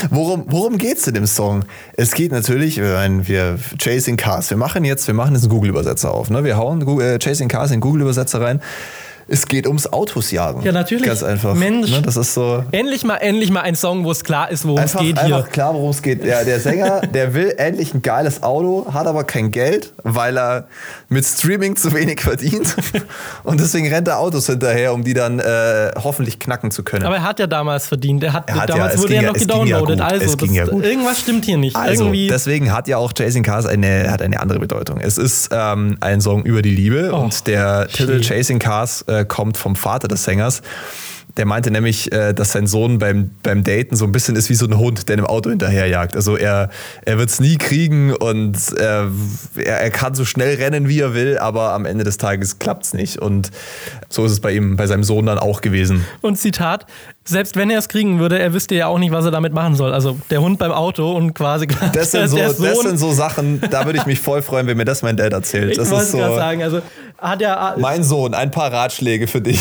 Worum, 0.10 0.46
worum 0.48 0.80
geht 0.80 0.98
es 0.98 1.06
in 1.06 1.14
dem 1.14 1.28
Song? 1.28 1.64
Es 1.96 2.16
geht 2.16 2.32
natürlich, 2.32 2.78
wir, 2.78 2.94
meinen, 2.94 3.28
wir 3.28 3.60
Chasing 3.78 4.18
Cars. 4.18 4.50
Wir 4.50 4.58
machen 4.58 4.84
jetzt, 4.84 5.06
wir 5.06 5.14
machen 5.14 5.36
jetzt 5.36 5.44
einen 5.44 5.52
Google-Übersetzer 5.52 6.12
auf. 6.12 6.32
Ne? 6.32 6.44
Wir 6.44 6.58
hauen 6.58 6.84
Google, 6.84 7.06
äh, 7.06 7.20
Chasing 7.20 7.48
Cars 7.48 7.70
in 7.70 7.82
Google-Übersetzer 7.82 8.42
rein. 8.42 8.62
Es 9.28 9.48
geht 9.48 9.66
ums 9.66 9.88
Autos 9.92 10.30
jagen. 10.32 10.62
Ja, 10.62 10.72
natürlich. 10.72 11.04
Ganz 11.06 11.24
einfach. 11.24 11.56
Mensch. 11.56 11.90
Ne? 11.90 12.02
Das 12.04 12.16
ist 12.16 12.34
so. 12.36 12.64
endlich 12.72 13.04
mal, 13.04 13.18
endlich 13.18 13.50
mal 13.50 13.62
ein 13.62 13.76
Song, 13.76 14.04
wo 14.04 14.12
es 14.12 14.24
klar 14.24 14.52
ist, 14.52 14.66
worum 14.66 14.78
es 14.78 14.84
Einfach, 14.96 15.00
geht 15.02 15.20
hier. 15.20 15.36
einfach 15.38 15.50
klar, 15.52 15.74
worum 15.74 15.90
es 15.90 16.02
geht. 16.02 16.24
Ja, 16.24 16.44
der 16.44 16.60
Sänger, 16.60 17.02
der 17.14 17.34
will 17.34 17.54
endlich 17.58 17.94
ein 17.96 18.02
geiles 18.04 18.44
Auto, 18.44 18.86
hat 18.94 19.08
aber 19.08 19.24
kein 19.24 19.50
Geld, 19.50 19.94
weil 20.04 20.38
er 20.38 20.68
mit 21.10 21.26
Streaming 21.26 21.76
zu 21.76 21.92
wenig 21.94 22.22
verdient. 22.22 22.76
Und 23.44 23.60
deswegen 23.60 23.88
rennt 23.92 24.08
er 24.08 24.20
Autos 24.20 24.46
hinterher, 24.46 24.94
um 24.94 25.04
die 25.04 25.14
dann 25.16 25.40
äh, 25.40 25.92
hoffentlich 26.04 26.38
knacken 26.40 26.70
zu 26.70 26.84
können. 26.84 27.06
Aber 27.06 27.16
er 27.16 27.24
hat 27.24 27.40
ja 27.40 27.48
damals 27.48 27.88
verdient. 27.88 28.24
Er 28.24 28.34
hat, 28.34 28.48
Er 28.50 28.56
hat 28.56 28.70
ja- 28.70 28.76
damals 28.76 28.96
es 28.96 29.02
wurde 29.02 29.16
er 29.16 29.22
ja- 29.24 29.28
noch 29.30 29.36
ja 29.38 29.42
gedownloadet. 29.42 30.02
also 30.02 30.26
Es 30.26 30.38
ging 30.38 30.56
das, 30.56 30.68
ja 30.70 30.74
irgendwas 30.76 31.20
stimmt 31.20 31.46
hier 31.46 31.58
nicht. 31.58 31.76
Also, 31.76 32.04
Irgendwie. 32.06 32.28
deswegen 32.28 32.72
hat 32.72 32.88
ja 32.88 32.98
auch 32.98 33.12
Chasing 33.14 33.44
Cars 33.44 33.66
eine, 33.66 34.12
hat 34.12 34.22
eine 34.22 34.40
andere 34.40 34.60
Bedeutung. 34.60 35.00
Es 35.00 35.18
ist 35.18 35.50
ähm, 35.52 35.98
ein 36.02 36.22
Song 36.22 36.44
über 36.44 36.62
die 36.62 36.76
Liebe 36.76 37.10
Oh, 37.12 37.18
und 37.22 37.48
der 37.48 37.88
Titel. 37.88 38.22
Chasing 38.22 38.60
Cars 38.60 39.02
äh, 39.08 39.15
kommt 39.24 39.56
vom 39.58 39.76
Vater 39.76 40.08
des 40.08 40.24
Sängers. 40.24 40.62
Der 41.38 41.46
meinte 41.46 41.70
nämlich, 41.70 42.12
äh, 42.14 42.34
dass 42.34 42.54
sein 42.54 42.66
Sohn 42.66 42.98
beim, 42.98 43.32
beim 43.44 43.64
Daten 43.64 43.96
so 43.96 44.06
ein 44.06 44.14
bisschen 44.14 44.38
ist 44.38 44.50
wie 44.50 44.56
so 44.56 44.66
ein 44.66 44.78
Hund, 44.78 45.10
der 45.10 45.18
einem 45.18 45.26
Auto 45.26 45.50
hinterherjagt. 45.50 46.16
Also 46.16 46.38
er, 46.38 46.70
er 47.04 47.18
wird 47.18 47.30
es 47.30 47.42
nie 47.42 47.58
kriegen 47.58 48.14
und 48.14 48.58
äh, 48.78 49.04
er, 49.62 49.82
er 49.82 49.90
kann 49.90 50.16
so 50.16 50.24
schnell 50.24 50.56
rennen, 50.56 50.88
wie 50.88 51.02
er 51.02 51.14
will, 51.14 51.38
aber 51.38 51.74
am 51.74 51.86
Ende 51.86 52.06
des 52.06 52.18
Tages 52.18 52.60
klappt 52.60 52.86
es 52.86 52.94
nicht. 52.94 53.18
Und 53.20 53.52
so 54.08 54.24
ist 54.24 54.32
es 54.32 54.40
bei 54.40 54.54
ihm, 54.54 54.78
bei 54.78 54.88
seinem 54.88 55.04
Sohn 55.04 55.26
dann 55.26 55.38
auch 55.38 55.60
gewesen. 55.60 56.06
Und 56.22 56.38
Zitat, 56.38 56.86
selbst 57.26 57.58
wenn 57.58 57.70
er 57.70 57.80
es 57.80 57.90
kriegen 57.90 58.20
würde, 58.20 58.40
er 58.40 58.54
wüsste 58.54 58.76
ja 58.76 58.88
auch 58.88 59.00
nicht, 59.00 59.12
was 59.12 59.26
er 59.26 59.32
damit 59.32 59.52
machen 59.52 59.76
soll. 59.76 59.94
Also 59.94 60.18
der 60.30 60.42
Hund 60.42 60.58
beim 60.58 60.72
Auto 60.72 61.12
und 61.12 61.34
quasi 61.34 61.68
Das 61.92 62.12
sind, 62.12 62.28
so, 62.30 62.38
das 62.38 62.58
sind 62.58 62.98
so 62.98 63.12
Sachen, 63.12 63.60
da 63.72 63.86
würde 63.86 64.00
ich 64.00 64.06
mich 64.06 64.22
voll 64.22 64.42
freuen, 64.42 64.68
wenn 64.68 64.78
mir 64.78 64.86
das 64.86 65.02
mein 65.02 65.18
Dad 65.18 65.34
erzählt. 65.34 65.72
Ich 65.72 65.78
das 65.78 65.90
wollte 65.90 66.06
ist 66.06 66.12
so, 66.12 66.18
gerade 66.18 66.36
sagen, 66.36 66.64
also 66.64 66.82
hat 67.18 67.42
er, 67.42 67.76
Mein 67.78 68.04
Sohn, 68.04 68.34
ein 68.34 68.52
paar 68.52 68.72
Ratschläge 68.72 69.28
für 69.28 69.42
dich. 69.42 69.60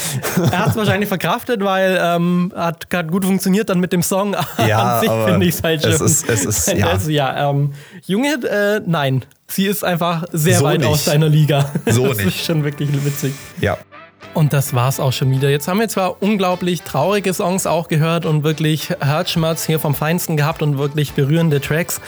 er 0.50 0.58
hat 0.58 0.70
es 0.70 0.76
wahrscheinlich 0.76 1.08
verkraftet, 1.08 1.62
weil 1.64 1.98
ähm, 2.02 2.52
hat, 2.54 2.86
hat 2.92 3.08
gut 3.08 3.24
funktioniert 3.24 3.68
dann 3.68 3.80
mit 3.80 3.92
dem 3.92 4.02
Song. 4.02 4.34
Ja, 4.66 4.98
An 4.98 5.00
sich 5.00 5.10
finde 5.10 5.46
ich 5.46 5.54
es 5.54 5.62
halt 5.62 5.82
schön. 5.82 5.92
es 5.92 6.00
ist- 6.00 6.28
es 6.28 6.44
ist- 6.44 6.72
ja. 6.72 6.88
Also, 6.88 7.10
ja 7.10 7.50
ähm, 7.50 7.72
Junge, 8.06 8.34
äh, 8.44 8.80
nein. 8.86 9.24
Sie 9.48 9.66
ist 9.66 9.84
einfach 9.84 10.24
sehr 10.32 10.58
So 10.58 10.64
weit 10.64 10.80
nicht. 10.80 10.88
aus 10.88 11.04
deiner 11.04 11.28
Liga. 11.28 11.70
So 11.86 12.08
das 12.08 12.16
nicht. 12.18 12.26
ist 12.28 12.44
schon 12.46 12.64
wirklich 12.64 12.90
witzig. 13.04 13.32
ja. 13.60 13.76
Und 14.34 14.52
das 14.52 14.74
war's 14.74 15.00
auch 15.00 15.12
schon 15.14 15.30
wieder. 15.30 15.48
Jetzt 15.48 15.66
haben 15.66 15.80
wir 15.80 15.88
zwar 15.88 16.20
unglaublich 16.22 16.82
traurige 16.82 17.32
Songs 17.32 17.66
auch 17.66 17.88
gehört 17.88 18.26
und 18.26 18.44
wirklich 18.44 18.90
Herzschmerz 19.00 19.64
hier 19.64 19.78
vom 19.78 19.94
Feinsten 19.94 20.36
gehabt 20.36 20.60
und 20.60 20.76
wirklich 20.76 21.14
berührende 21.14 21.58
Tracks. 21.60 22.02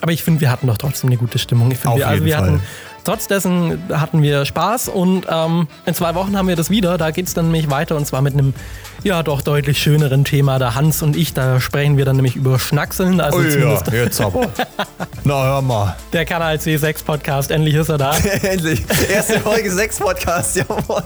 Aber 0.00 0.10
ich 0.12 0.22
finde, 0.22 0.40
wir 0.40 0.50
hatten 0.50 0.66
doch 0.66 0.78
trotzdem 0.78 1.10
eine 1.10 1.18
gute 1.18 1.38
Stimmung. 1.38 1.70
Ich 1.72 1.78
finde, 1.78 1.98
wir, 1.98 2.08
also 2.08 2.24
wir 2.24 2.36
Fall. 2.36 2.42
hatten 2.46 2.62
trotz 3.04 3.26
dessen 3.28 3.82
hatten 3.92 4.22
wir 4.22 4.44
Spaß 4.44 4.88
und 4.88 5.26
ähm, 5.30 5.68
in 5.86 5.94
zwei 5.94 6.14
Wochen 6.14 6.36
haben 6.36 6.48
wir 6.48 6.56
das 6.56 6.70
wieder. 6.70 6.98
Da 6.98 7.10
geht's 7.10 7.34
dann 7.34 7.46
nämlich 7.46 7.70
weiter 7.70 7.96
und 7.96 8.06
zwar 8.06 8.22
mit 8.22 8.34
einem 8.34 8.54
ja 9.02 9.22
doch 9.22 9.42
deutlich 9.42 9.78
schöneren 9.78 10.24
Thema. 10.24 10.58
Da 10.58 10.74
Hans 10.74 11.02
und 11.02 11.16
ich, 11.16 11.34
da 11.34 11.60
sprechen 11.60 11.96
wir 11.96 12.04
dann 12.04 12.16
nämlich 12.16 12.36
über 12.36 12.58
Schnackseln. 12.58 13.20
Also 13.20 13.38
Oh 13.38 13.42
ja, 13.42 13.80
jetzt 13.92 14.20
aber. 14.20 14.48
Na, 15.24 15.44
hör 15.44 15.62
mal. 15.62 15.96
der 16.12 16.24
Kanal 16.24 16.56
C6 16.56 17.04
Podcast. 17.04 17.50
Endlich 17.50 17.74
ist 17.74 17.88
er 17.88 17.98
da. 17.98 18.16
Endlich. 18.42 18.82
Erste 19.10 19.40
Folge 19.40 19.70
6 19.70 19.98
Podcast, 19.98 20.56
jawohl. 20.56 21.04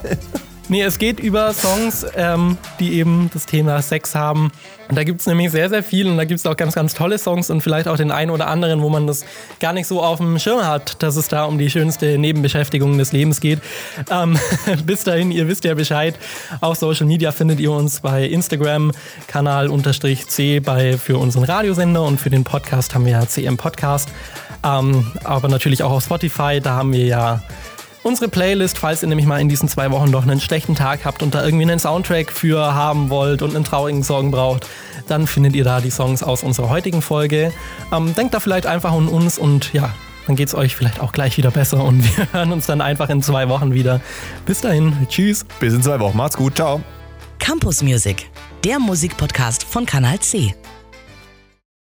Nee, 0.71 0.83
es 0.83 0.99
geht 0.99 1.19
über 1.19 1.55
Songs, 1.55 2.05
ähm, 2.15 2.59
die 2.79 2.99
eben 2.99 3.31
das 3.33 3.47
Thema 3.47 3.81
Sex 3.81 4.15
haben. 4.15 4.53
Und 4.89 4.97
da 4.97 5.05
gibt 5.05 5.21
es 5.21 5.27
nämlich 5.27 5.51
sehr, 5.51 5.71
sehr 5.71 5.83
viel 5.83 6.07
und 6.07 6.19
da 6.19 6.25
gibt 6.25 6.41
es 6.41 6.47
auch 6.47 6.57
ganz, 6.59 6.75
ganz 6.75 6.93
tolle 6.93 7.19
Songs 7.19 7.49
und 7.49 7.63
vielleicht 7.63 7.89
auch 7.89 7.97
den 7.97 8.11
einen 8.11 8.31
oder 8.31 8.49
anderen, 8.49 8.83
wo 8.83 8.91
man 8.91 9.07
das 9.07 9.25
gar 9.61 9.73
nicht 9.73 9.87
so 9.87 10.03
auf 10.03 10.19
dem 10.19 10.39
Schirm 10.39 10.67
hat, 10.67 11.03
dass 11.03 11.17
es 11.17 11.29
da 11.29 11.45
um 11.45 11.57
die 11.57 11.71
schönste 11.71 12.19
Nebenbeschäftigung 12.19 12.99
des 12.99 13.13
Lebens 13.13 13.41
geht. 13.41 13.61
Ähm, 14.11 14.39
bis 14.85 15.05
dahin, 15.05 15.31
ihr 15.31 15.49
wisst 15.49 15.65
ja 15.65 15.73
Bescheid. 15.73 16.17
Auf 16.61 16.77
Social 16.77 17.07
Media 17.07 17.33
findet 17.33 17.61
ihr 17.61 17.73
uns 17.73 18.01
bei 18.01 18.25
Instagram, 18.25 18.93
Kanal 19.27 19.69
unterstrich 19.69 20.27
C 20.29 20.61
bei, 20.61 20.99
für 20.99 21.17
unseren 21.17 21.45
Radiosender 21.45 22.03
und 22.03 22.21
für 22.21 22.31
den 22.31 22.45
Podcast 22.45 22.95
haben 22.95 23.07
wir 23.07 23.13
ja 23.13 23.27
CM 23.27 23.57
Podcast. 23.57 24.11
Ähm, 24.63 25.13
aber 25.25 25.49
natürlich 25.49 25.83
auch 25.83 25.93
auf 25.93 26.05
Spotify, 26.05 26.61
da 26.63 26.75
haben 26.75 26.93
wir 26.93 27.07
ja 27.07 27.43
unsere 28.09 28.29
Playlist, 28.29 28.79
falls 28.79 29.03
ihr 29.03 29.09
nämlich 29.09 29.27
mal 29.27 29.41
in 29.41 29.49
diesen 29.49 29.69
zwei 29.69 29.91
Wochen 29.91 30.11
doch 30.11 30.23
einen 30.23 30.41
schlechten 30.41 30.75
Tag 30.75 31.05
habt 31.05 31.23
und 31.23 31.35
da 31.35 31.45
irgendwie 31.45 31.65
einen 31.65 31.79
Soundtrack 31.79 32.33
für 32.33 32.75
haben 32.75 33.11
wollt 33.11 33.43
und 33.43 33.55
einen 33.55 33.65
traurigen 33.65 34.03
Song 34.03 34.31
braucht, 34.31 34.67
dann 35.07 35.27
findet 35.27 35.55
ihr 35.55 35.63
da 35.63 35.81
die 35.81 35.91
Songs 35.91 36.23
aus 36.23 36.43
unserer 36.43 36.71
heutigen 36.71 37.03
Folge. 37.03 37.53
Ähm, 37.93 38.15
denkt 38.15 38.35
da 38.35 38.41
vielleicht 38.41 38.67
einfach 38.67 38.93
an 38.93 39.09
uns 39.09 39.39
und 39.39 39.73
ja, 39.75 39.91
dann 40.27 40.37
geht's 40.37 40.55
euch 40.55 40.75
vielleicht 40.75 41.01
auch 41.01 41.13
gleich 41.13 41.37
wieder 41.37 41.51
besser 41.51 41.85
und 41.85 42.03
wir 42.17 42.33
hören 42.33 42.51
uns 42.51 42.67
dann 42.67 42.81
einfach 42.81 43.11
in 43.11 43.23
zwei 43.23 43.49
Wochen 43.51 43.75
wieder. 43.75 44.01
Bis 44.47 44.63
dahin, 44.63 45.07
tschüss. 45.09 45.45
Bis 45.61 45.75
in 45.75 45.83
zwei 45.83 46.01
Wochen. 46.01 46.17
Macht's 46.17 46.37
gut. 46.37 46.57
Ciao. 46.57 46.81
Campus 47.39 47.83
Music, 47.83 48.31
der 48.65 48.79
Musikpodcast 48.79 49.65
von 49.65 49.87
Kanal 49.87 50.19
C. 50.21 50.55